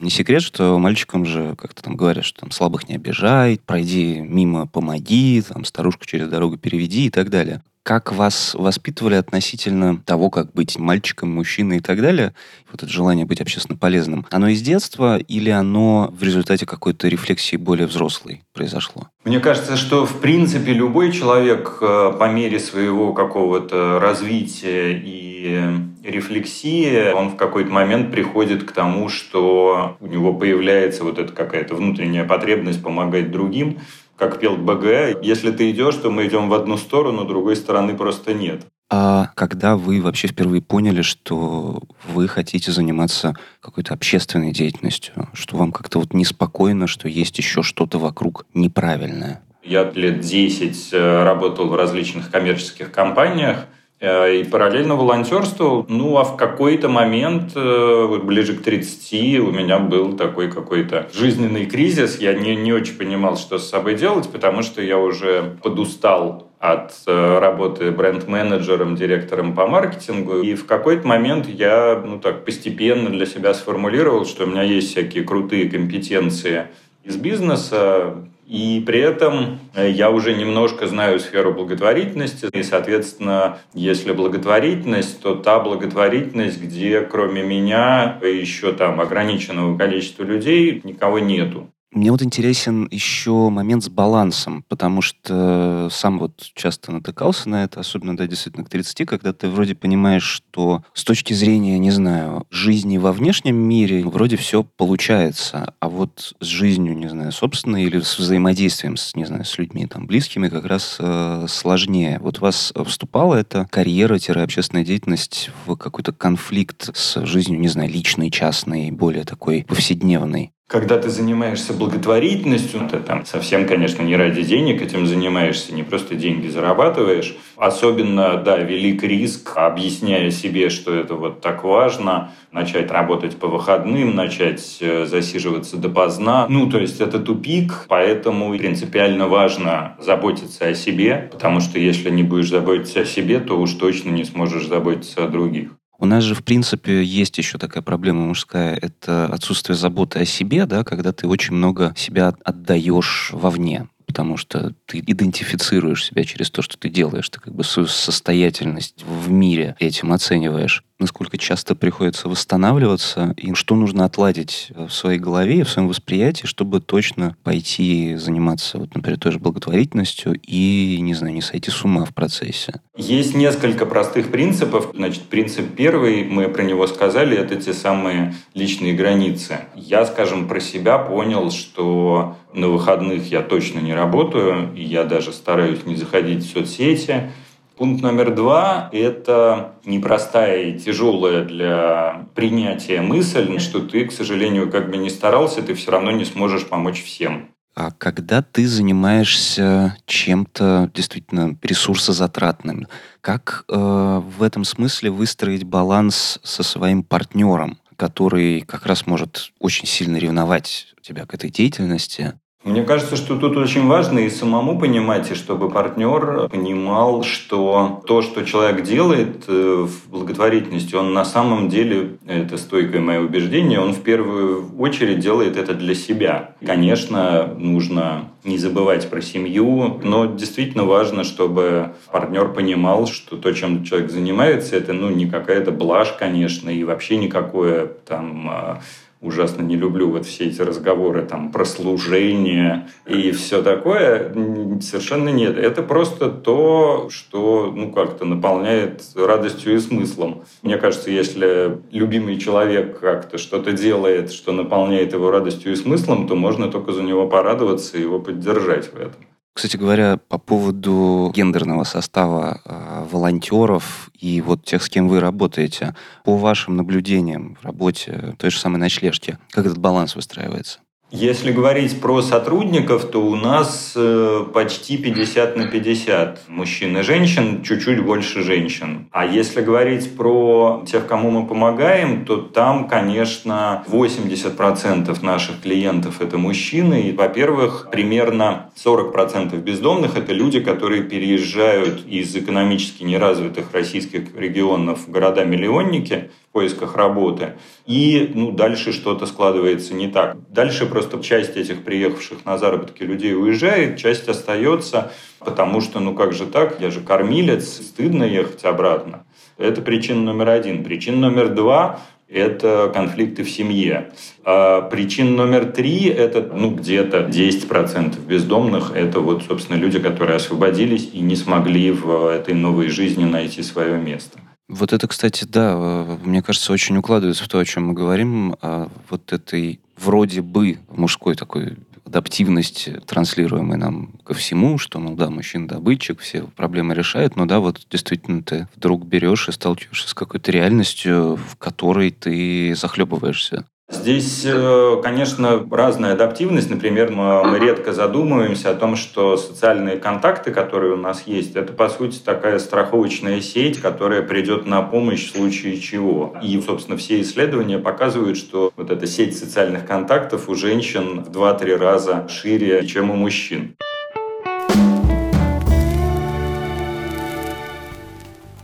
Не 0.00 0.10
секрет, 0.10 0.42
что 0.42 0.78
мальчикам 0.78 1.24
же 1.24 1.56
как-то 1.56 1.82
там 1.82 1.96
говорят, 1.96 2.26
что 2.26 2.40
там 2.40 2.50
слабых 2.50 2.88
не 2.88 2.96
обижай, 2.96 3.58
пройди 3.64 4.20
мимо, 4.20 4.66
помоги, 4.66 5.40
там 5.40 5.64
старушку 5.64 6.04
через 6.04 6.28
дорогу 6.28 6.58
переведи 6.58 7.06
и 7.06 7.10
так 7.10 7.30
далее 7.30 7.62
как 7.84 8.12
вас 8.12 8.54
воспитывали 8.54 9.14
относительно 9.14 9.98
того, 9.98 10.30
как 10.30 10.52
быть 10.52 10.78
мальчиком, 10.78 11.30
мужчиной 11.30 11.76
и 11.76 11.80
так 11.80 12.00
далее, 12.00 12.34
вот 12.72 12.82
это 12.82 12.90
желание 12.90 13.26
быть 13.26 13.42
общественно 13.42 13.78
полезным, 13.78 14.26
оно 14.30 14.48
из 14.48 14.62
детства 14.62 15.18
или 15.18 15.50
оно 15.50 16.12
в 16.18 16.22
результате 16.22 16.64
какой-то 16.64 17.08
рефлексии 17.08 17.56
более 17.56 17.86
взрослой 17.86 18.42
произошло? 18.54 19.08
Мне 19.24 19.38
кажется, 19.38 19.76
что 19.76 20.06
в 20.06 20.20
принципе 20.20 20.72
любой 20.72 21.12
человек 21.12 21.76
э, 21.82 22.12
по 22.18 22.28
мере 22.30 22.58
своего 22.58 23.12
какого-то 23.12 24.00
развития 24.00 24.98
и 25.04 25.60
рефлексии, 26.02 27.12
он 27.12 27.30
в 27.30 27.36
какой-то 27.36 27.70
момент 27.70 28.10
приходит 28.10 28.64
к 28.64 28.72
тому, 28.72 29.10
что 29.10 29.98
у 30.00 30.06
него 30.06 30.32
появляется 30.32 31.04
вот 31.04 31.18
эта 31.18 31.32
какая-то 31.32 31.74
внутренняя 31.74 32.24
потребность 32.24 32.82
помогать 32.82 33.30
другим, 33.30 33.78
как 34.16 34.40
пел 34.40 34.56
БГ, 34.56 35.22
если 35.22 35.50
ты 35.50 35.70
идешь, 35.70 35.96
то 35.96 36.10
мы 36.10 36.26
идем 36.26 36.48
в 36.48 36.54
одну 36.54 36.76
сторону, 36.76 37.24
другой 37.24 37.56
стороны 37.56 37.96
просто 37.96 38.34
нет. 38.34 38.62
А 38.90 39.30
когда 39.34 39.76
вы 39.76 40.00
вообще 40.00 40.28
впервые 40.28 40.62
поняли, 40.62 41.02
что 41.02 41.80
вы 42.06 42.28
хотите 42.28 42.70
заниматься 42.70 43.34
какой-то 43.60 43.94
общественной 43.94 44.52
деятельностью, 44.52 45.28
что 45.32 45.56
вам 45.56 45.72
как-то 45.72 45.98
вот 45.98 46.12
неспокойно, 46.12 46.86
что 46.86 47.08
есть 47.08 47.38
еще 47.38 47.62
что-то 47.62 47.98
вокруг 47.98 48.46
неправильное? 48.54 49.42
Я 49.62 49.90
лет 49.90 50.20
10 50.20 50.90
э, 50.92 51.22
работал 51.24 51.68
в 51.68 51.74
различных 51.74 52.30
коммерческих 52.30 52.92
компаниях, 52.92 53.66
и 54.04 54.44
параллельно 54.44 54.96
волонтерствовал. 54.96 55.86
Ну, 55.88 56.16
а 56.16 56.24
в 56.24 56.36
какой-то 56.36 56.88
момент, 56.88 57.52
э, 57.54 58.06
вот 58.08 58.24
ближе 58.24 58.54
к 58.54 58.62
30, 58.62 59.40
у 59.40 59.50
меня 59.50 59.78
был 59.78 60.16
такой 60.16 60.50
какой-то 60.50 61.08
жизненный 61.12 61.66
кризис. 61.66 62.18
Я 62.18 62.34
не, 62.34 62.56
не 62.56 62.72
очень 62.72 62.96
понимал, 62.96 63.36
что 63.36 63.58
с 63.58 63.68
собой 63.68 63.94
делать, 63.94 64.28
потому 64.30 64.62
что 64.62 64.82
я 64.82 64.98
уже 64.98 65.56
подустал 65.62 66.48
от 66.58 66.92
работы 67.06 67.90
бренд-менеджером, 67.90 68.96
директором 68.96 69.54
по 69.54 69.66
маркетингу. 69.66 70.40
И 70.40 70.54
в 70.54 70.64
какой-то 70.64 71.06
момент 71.06 71.46
я, 71.46 72.02
ну 72.02 72.18
так, 72.18 72.46
постепенно 72.46 73.10
для 73.10 73.26
себя 73.26 73.52
сформулировал, 73.52 74.24
что 74.24 74.44
у 74.44 74.46
меня 74.46 74.62
есть 74.62 74.90
всякие 74.90 75.24
крутые 75.24 75.68
компетенции 75.68 76.68
из 77.04 77.16
бизнеса, 77.16 78.14
и 78.46 78.82
при 78.86 79.00
этом 79.00 79.58
э, 79.74 79.90
я 79.90 80.10
уже 80.10 80.34
немножко 80.34 80.86
знаю 80.86 81.18
сферу 81.18 81.52
благотворительности. 81.52 82.48
И, 82.52 82.62
соответственно, 82.62 83.58
если 83.72 84.12
благотворительность, 84.12 85.20
то 85.22 85.34
та 85.34 85.60
благотворительность, 85.60 86.60
где 86.60 87.00
кроме 87.00 87.42
меня 87.42 88.18
еще 88.22 88.72
там 88.72 89.00
ограниченного 89.00 89.76
количества 89.78 90.24
людей 90.24 90.80
никого 90.84 91.18
нету. 91.18 91.70
Мне 91.94 92.10
вот 92.10 92.22
интересен 92.22 92.88
еще 92.90 93.50
момент 93.50 93.84
с 93.84 93.88
балансом, 93.88 94.64
потому 94.68 95.00
что 95.00 95.88
сам 95.92 96.18
вот 96.18 96.50
часто 96.54 96.90
натыкался 96.90 97.48
на 97.48 97.62
это, 97.62 97.78
особенно, 97.78 98.16
да, 98.16 98.26
действительно, 98.26 98.64
к 98.64 98.68
30, 98.68 99.06
когда 99.06 99.32
ты 99.32 99.48
вроде 99.48 99.76
понимаешь, 99.76 100.24
что 100.24 100.82
с 100.92 101.04
точки 101.04 101.34
зрения, 101.34 101.78
не 101.78 101.92
знаю, 101.92 102.48
жизни 102.50 102.98
во 102.98 103.12
внешнем 103.12 103.56
мире 103.56 104.04
вроде 104.04 104.36
все 104.36 104.64
получается, 104.64 105.74
а 105.78 105.88
вот 105.88 106.34
с 106.40 106.46
жизнью, 106.46 106.96
не 106.96 107.08
знаю, 107.08 107.30
собственной 107.30 107.84
или 107.84 108.00
с 108.00 108.18
взаимодействием 108.18 108.96
с, 108.96 109.14
не 109.14 109.24
знаю, 109.24 109.44
с 109.44 109.56
людьми 109.56 109.86
там 109.86 110.08
близкими 110.08 110.48
как 110.48 110.64
раз 110.64 110.96
э, 110.98 111.46
сложнее. 111.48 112.18
Вот 112.20 112.38
у 112.38 112.40
вас 112.40 112.72
вступала 112.86 113.36
эта 113.36 113.68
карьера-общественная 113.70 114.84
деятельность 114.84 115.50
в 115.64 115.76
какой-то 115.76 116.12
конфликт 116.12 116.90
с 116.96 117.24
жизнью, 117.24 117.60
не 117.60 117.68
знаю, 117.68 117.88
личной, 117.88 118.32
частной, 118.32 118.90
более 118.90 119.24
такой 119.24 119.64
повседневной? 119.68 120.50
Когда 120.74 120.98
ты 120.98 121.08
занимаешься 121.08 121.72
благотворительностью, 121.72 122.88
ты 122.90 122.98
там 122.98 123.24
совсем, 123.26 123.68
конечно, 123.68 124.02
не 124.02 124.16
ради 124.16 124.42
денег 124.42 124.82
этим 124.82 125.06
занимаешься, 125.06 125.72
не 125.72 125.84
просто 125.84 126.16
деньги 126.16 126.48
зарабатываешь. 126.48 127.36
Особенно, 127.54 128.38
да, 128.38 128.58
велик 128.58 129.04
риск, 129.04 129.52
объясняя 129.54 130.32
себе, 130.32 130.70
что 130.70 130.92
это 130.92 131.14
вот 131.14 131.40
так 131.40 131.62
важно, 131.62 132.32
начать 132.50 132.90
работать 132.90 133.36
по 133.36 133.46
выходным, 133.46 134.16
начать 134.16 134.78
э, 134.80 135.06
засиживаться 135.06 135.76
допоздна. 135.76 136.48
Ну, 136.48 136.68
то 136.68 136.80
есть 136.80 137.00
это 137.00 137.20
тупик, 137.20 137.86
поэтому 137.86 138.52
принципиально 138.58 139.28
важно 139.28 139.96
заботиться 140.00 140.66
о 140.66 140.74
себе, 140.74 141.28
потому 141.30 141.60
что 141.60 141.78
если 141.78 142.10
не 142.10 142.24
будешь 142.24 142.48
заботиться 142.48 143.02
о 143.02 143.04
себе, 143.04 143.38
то 143.38 143.60
уж 143.60 143.74
точно 143.74 144.10
не 144.10 144.24
сможешь 144.24 144.66
заботиться 144.66 145.24
о 145.24 145.28
других. 145.28 145.68
У 145.98 146.06
нас 146.06 146.24
же, 146.24 146.34
в 146.34 146.42
принципе, 146.42 147.02
есть 147.04 147.38
еще 147.38 147.58
такая 147.58 147.82
проблема 147.82 148.26
мужская. 148.26 148.74
Это 148.74 149.26
отсутствие 149.26 149.76
заботы 149.76 150.20
о 150.20 150.24
себе, 150.24 150.66
да, 150.66 150.84
когда 150.84 151.12
ты 151.12 151.26
очень 151.26 151.54
много 151.54 151.94
себя 151.96 152.34
отдаешь 152.44 153.30
вовне 153.32 153.88
потому 154.06 154.36
что 154.36 154.72
ты 154.86 154.98
идентифицируешь 154.98 156.04
себя 156.04 156.24
через 156.24 156.50
то, 156.50 156.62
что 156.62 156.76
ты 156.76 156.88
делаешь. 156.88 157.28
Ты 157.28 157.40
как 157.40 157.54
бы 157.54 157.64
свою 157.64 157.88
состоятельность 157.88 159.02
в 159.02 159.30
мире 159.30 159.76
этим 159.78 160.12
оцениваешь 160.12 160.84
насколько 160.98 161.36
часто 161.38 161.74
приходится 161.74 162.28
восстанавливаться, 162.28 163.34
и 163.36 163.52
что 163.54 163.74
нужно 163.74 164.04
отладить 164.04 164.68
в 164.74 164.90
своей 164.90 165.18
голове 165.18 165.60
и 165.60 165.62
в 165.62 165.68
своем 165.68 165.88
восприятии, 165.88 166.46
чтобы 166.46 166.80
точно 166.80 167.36
пойти 167.42 168.14
заниматься, 168.16 168.78
вот, 168.78 168.94
например, 168.94 169.18
той 169.18 169.32
же 169.32 169.38
благотворительностью 169.38 170.34
и, 170.42 170.98
не 171.00 171.14
знаю, 171.14 171.34
не 171.34 171.42
сойти 171.42 171.70
с 171.70 171.84
ума 171.84 172.04
в 172.04 172.14
процессе. 172.14 172.80
Есть 172.96 173.34
несколько 173.34 173.86
простых 173.86 174.30
принципов. 174.30 174.92
Значит, 174.94 175.24
принцип 175.24 175.74
первый, 175.74 176.24
мы 176.24 176.48
про 176.48 176.62
него 176.62 176.86
сказали, 176.86 177.36
это 177.36 177.56
те 177.56 177.74
самые 177.74 178.34
личные 178.54 178.94
границы. 178.94 179.60
Я, 179.74 180.06
скажем, 180.06 180.46
про 180.48 180.60
себя 180.60 180.98
понял, 180.98 181.50
что 181.50 182.36
на 182.54 182.68
выходных 182.68 183.30
я 183.30 183.42
точно 183.42 183.80
не 183.80 183.94
работаю, 183.94 184.74
и 184.74 184.82
я 184.82 185.04
даже 185.04 185.32
стараюсь 185.32 185.84
не 185.84 185.96
заходить 185.96 186.44
в 186.44 186.52
соцсети, 186.52 187.30
Пункт 187.76 188.02
номер 188.02 188.32
два– 188.32 188.88
это 188.92 189.74
непростая 189.84 190.62
и 190.62 190.78
тяжелая 190.78 191.44
для 191.44 192.28
принятия 192.36 193.00
мысль, 193.00 193.58
что 193.58 193.80
ты, 193.80 194.04
к 194.04 194.12
сожалению, 194.12 194.70
как 194.70 194.90
бы 194.90 194.96
не 194.96 195.10
старался, 195.10 195.60
ты 195.60 195.74
все 195.74 195.90
равно 195.90 196.12
не 196.12 196.24
сможешь 196.24 196.68
помочь 196.68 197.02
всем. 197.02 197.48
А 197.74 197.90
когда 197.90 198.42
ты 198.42 198.68
занимаешься 198.68 199.96
чем-то 200.06 200.92
действительно 200.94 201.58
ресурсозатратным, 201.62 202.86
как 203.20 203.64
э, 203.68 203.74
в 203.74 204.44
этом 204.44 204.62
смысле 204.62 205.10
выстроить 205.10 205.64
баланс 205.64 206.38
со 206.44 206.62
своим 206.62 207.02
партнером, 207.02 207.78
который 207.96 208.60
как 208.60 208.86
раз 208.86 209.08
может 209.08 209.50
очень 209.58 209.88
сильно 209.88 210.16
ревновать 210.16 210.94
тебя 211.02 211.26
к 211.26 211.34
этой 211.34 211.50
деятельности, 211.50 212.34
мне 212.64 212.82
кажется, 212.82 213.16
что 213.16 213.36
тут 213.36 213.58
очень 213.58 213.86
важно 213.86 214.20
и 214.20 214.30
самому 214.30 214.78
понимать, 214.78 215.30
и 215.30 215.34
чтобы 215.34 215.68
партнер 215.68 216.48
понимал, 216.48 217.22
что 217.22 218.02
то, 218.06 218.22
что 218.22 218.42
человек 218.44 218.82
делает 218.82 219.44
э, 219.48 219.86
в 219.86 220.10
благотворительности, 220.10 220.94
он 220.94 221.12
на 221.12 221.26
самом 221.26 221.68
деле, 221.68 222.16
это 222.26 222.56
стойкое 222.56 223.02
мое 223.02 223.20
убеждение, 223.20 223.80
он 223.80 223.92
в 223.92 224.00
первую 224.00 224.74
очередь 224.78 225.18
делает 225.18 225.58
это 225.58 225.74
для 225.74 225.94
себя. 225.94 226.54
Конечно, 226.64 227.54
нужно 227.58 228.30
не 228.44 228.56
забывать 228.56 229.10
про 229.10 229.20
семью, 229.20 230.00
но 230.02 230.24
действительно 230.24 230.84
важно, 230.84 231.24
чтобы 231.24 231.92
партнер 232.10 232.52
понимал, 232.52 233.06
что 233.06 233.36
то, 233.36 233.52
чем 233.52 233.84
человек 233.84 234.10
занимается, 234.10 234.76
это 234.76 234.94
ну, 234.94 235.10
не 235.10 235.26
какая-то 235.26 235.70
блажь, 235.70 236.14
конечно, 236.18 236.70
и 236.70 236.82
вообще 236.84 237.18
никакое 237.18 237.86
там 238.06 238.48
а, 238.50 238.80
ужасно 239.24 239.62
не 239.62 239.76
люблю 239.76 240.10
вот 240.10 240.26
все 240.26 240.44
эти 240.44 240.60
разговоры 240.60 241.22
там 241.22 241.50
про 241.50 241.64
служение 241.64 242.88
и 243.06 243.32
все 243.32 243.62
такое. 243.62 244.32
Совершенно 244.80 245.30
нет. 245.30 245.56
Это 245.56 245.82
просто 245.82 246.28
то, 246.30 247.08
что 247.10 247.72
ну 247.74 247.90
как-то 247.90 248.24
наполняет 248.24 249.02
радостью 249.16 249.74
и 249.74 249.78
смыслом. 249.78 250.44
Мне 250.62 250.76
кажется, 250.76 251.10
если 251.10 251.78
любимый 251.90 252.38
человек 252.38 253.00
как-то 253.00 253.38
что-то 253.38 253.72
делает, 253.72 254.32
что 254.32 254.52
наполняет 254.52 255.12
его 255.14 255.30
радостью 255.30 255.72
и 255.72 255.76
смыслом, 255.76 256.28
то 256.28 256.34
можно 256.34 256.70
только 256.70 256.92
за 256.92 257.02
него 257.02 257.26
порадоваться 257.26 257.96
и 257.96 258.02
его 258.02 258.20
поддержать 258.20 258.92
в 258.92 258.96
этом. 258.96 259.33
Кстати 259.54 259.76
говоря, 259.76 260.16
по 260.16 260.36
поводу 260.36 261.30
гендерного 261.32 261.84
состава 261.84 262.60
э, 262.64 263.06
волонтеров 263.08 264.10
и 264.18 264.40
вот 264.40 264.64
тех, 264.64 264.82
с 264.82 264.88
кем 264.88 265.08
вы 265.08 265.20
работаете, 265.20 265.94
по 266.24 266.36
вашим 266.36 266.76
наблюдениям 266.76 267.56
в 267.60 267.64
работе 267.64 268.34
той 268.36 268.50
же 268.50 268.58
самой 268.58 268.80
ночлежки, 268.80 269.38
как 269.50 269.66
этот 269.66 269.78
баланс 269.78 270.16
выстраивается? 270.16 270.80
Если 271.16 271.52
говорить 271.52 272.00
про 272.00 272.22
сотрудников, 272.22 273.04
то 273.04 273.24
у 273.24 273.36
нас 273.36 273.92
э, 273.94 274.46
почти 274.52 274.98
50 274.98 275.56
на 275.56 275.68
50 275.68 276.40
мужчин 276.48 276.98
и 276.98 277.02
женщин, 277.02 277.62
чуть-чуть 277.62 278.02
больше 278.02 278.42
женщин. 278.42 279.06
А 279.12 279.24
если 279.24 279.62
говорить 279.62 280.16
про 280.16 280.82
тех, 280.90 281.06
кому 281.06 281.30
мы 281.30 281.46
помогаем, 281.46 282.24
то 282.24 282.38
там, 282.38 282.88
конечно, 282.88 283.84
80% 283.86 285.24
наших 285.24 285.60
клиентов– 285.60 286.16
это 286.20 286.36
мужчины. 286.36 287.02
И, 287.02 287.12
во-первых, 287.12 287.90
примерно 287.92 288.70
40% 288.84 289.56
бездомных– 289.62 290.16
это 290.18 290.32
люди, 290.32 290.58
которые 290.58 291.04
переезжают 291.04 292.04
из 292.08 292.34
экономически 292.34 293.04
неразвитых 293.04 293.66
российских 293.72 294.34
регионов 294.36 295.06
в 295.06 295.12
города-миллионники– 295.12 296.30
поисках 296.54 296.94
работы. 296.96 297.54
И 297.84 298.30
ну, 298.32 298.52
дальше 298.52 298.92
что-то 298.92 299.26
складывается 299.26 299.92
не 299.92 300.08
так. 300.08 300.36
Дальше 300.48 300.86
просто 300.86 301.20
часть 301.22 301.56
этих 301.56 301.82
приехавших 301.82 302.44
на 302.46 302.56
заработки 302.56 303.02
людей 303.02 303.34
уезжает, 303.34 303.98
часть 303.98 304.28
остается, 304.28 305.12
потому 305.40 305.80
что, 305.80 305.98
ну 305.98 306.14
как 306.14 306.32
же 306.32 306.46
так, 306.46 306.80
я 306.80 306.90
же 306.90 307.00
кормилец, 307.00 307.64
стыдно 307.64 308.22
ехать 308.24 308.64
обратно. 308.64 309.26
Это 309.58 309.82
причина 309.82 310.20
номер 310.20 310.50
один. 310.50 310.84
Причина 310.84 311.28
номер 311.28 311.48
два 311.48 312.00
это 312.28 312.90
конфликты 312.94 313.44
в 313.44 313.50
семье. 313.50 314.12
А 314.44 314.82
причина 314.82 315.30
номер 315.44 315.66
три– 315.66 316.04
это 316.08 316.42
ну, 316.42 316.70
где-то 316.70 317.28
10% 317.30 318.26
бездомных. 318.26 318.92
Это 318.94 319.20
вот, 319.20 319.44
собственно, 319.44 319.76
люди, 319.76 319.98
которые 319.98 320.36
освободились 320.36 321.10
и 321.12 321.20
не 321.20 321.36
смогли 321.36 321.90
в 321.90 322.26
этой 322.26 322.54
новой 322.54 322.88
жизни 322.88 323.24
найти 323.24 323.62
свое 323.62 323.98
место. 323.98 324.38
Вот 324.68 324.92
это, 324.92 325.06
кстати, 325.06 325.44
да, 325.44 325.76
мне 326.24 326.42
кажется, 326.42 326.72
очень 326.72 326.96
укладывается 326.96 327.44
в 327.44 327.48
то, 327.48 327.58
о 327.58 327.64
чем 327.64 327.88
мы 327.88 327.94
говорим, 327.94 328.56
о 328.62 328.88
вот 329.10 329.32
этой 329.32 329.80
вроде 329.96 330.40
бы 330.40 330.78
мужской 330.88 331.34
такой 331.34 331.76
адаптивность, 332.04 332.88
транслируемая 333.06 333.78
нам 333.78 334.12
ко 334.24 334.34
всему, 334.34 334.78
что, 334.78 334.98
ну 334.98 335.16
да, 335.16 335.30
мужчина-добытчик, 335.30 336.20
все 336.20 336.44
проблемы 336.44 336.94
решает, 336.94 337.36
но 337.36 337.46
да, 337.46 337.60
вот 337.60 337.86
действительно 337.90 338.42
ты 338.42 338.68
вдруг 338.76 339.04
берешь 339.04 339.48
и 339.48 339.52
сталкиваешься 339.52 340.08
с 340.08 340.14
какой-то 340.14 340.50
реальностью, 340.52 341.36
в 341.36 341.56
которой 341.56 342.10
ты 342.10 342.74
захлебываешься. 342.74 343.66
Здесь, 344.04 344.42
э, 344.44 345.00
конечно, 345.02 345.66
разная 345.70 346.12
адаптивность. 346.12 346.68
Например, 346.68 347.10
мы, 347.10 347.58
редко 347.58 347.92
задумываемся 347.92 348.70
о 348.70 348.74
том, 348.74 348.96
что 348.96 349.36
социальные 349.36 349.96
контакты, 349.96 350.52
которые 350.52 350.94
у 350.94 350.96
нас 350.96 351.24
есть, 351.26 351.54
это, 351.54 351.72
по 351.72 351.88
сути, 351.88 352.18
такая 352.18 352.58
страховочная 352.58 353.40
сеть, 353.40 353.80
которая 353.80 354.22
придет 354.22 354.66
на 354.66 354.82
помощь 354.82 355.26
в 355.26 355.36
случае 355.36 355.78
чего. 355.80 356.34
И, 356.42 356.60
собственно, 356.60 356.96
все 356.96 357.20
исследования 357.20 357.78
показывают, 357.78 358.36
что 358.36 358.72
вот 358.76 358.90
эта 358.90 359.06
сеть 359.06 359.38
социальных 359.38 359.86
контактов 359.86 360.48
у 360.48 360.54
женщин 360.54 361.22
в 361.22 361.30
2-3 361.30 361.76
раза 361.76 362.28
шире, 362.28 362.86
чем 362.86 363.10
у 363.10 363.14
мужчин. 363.14 363.76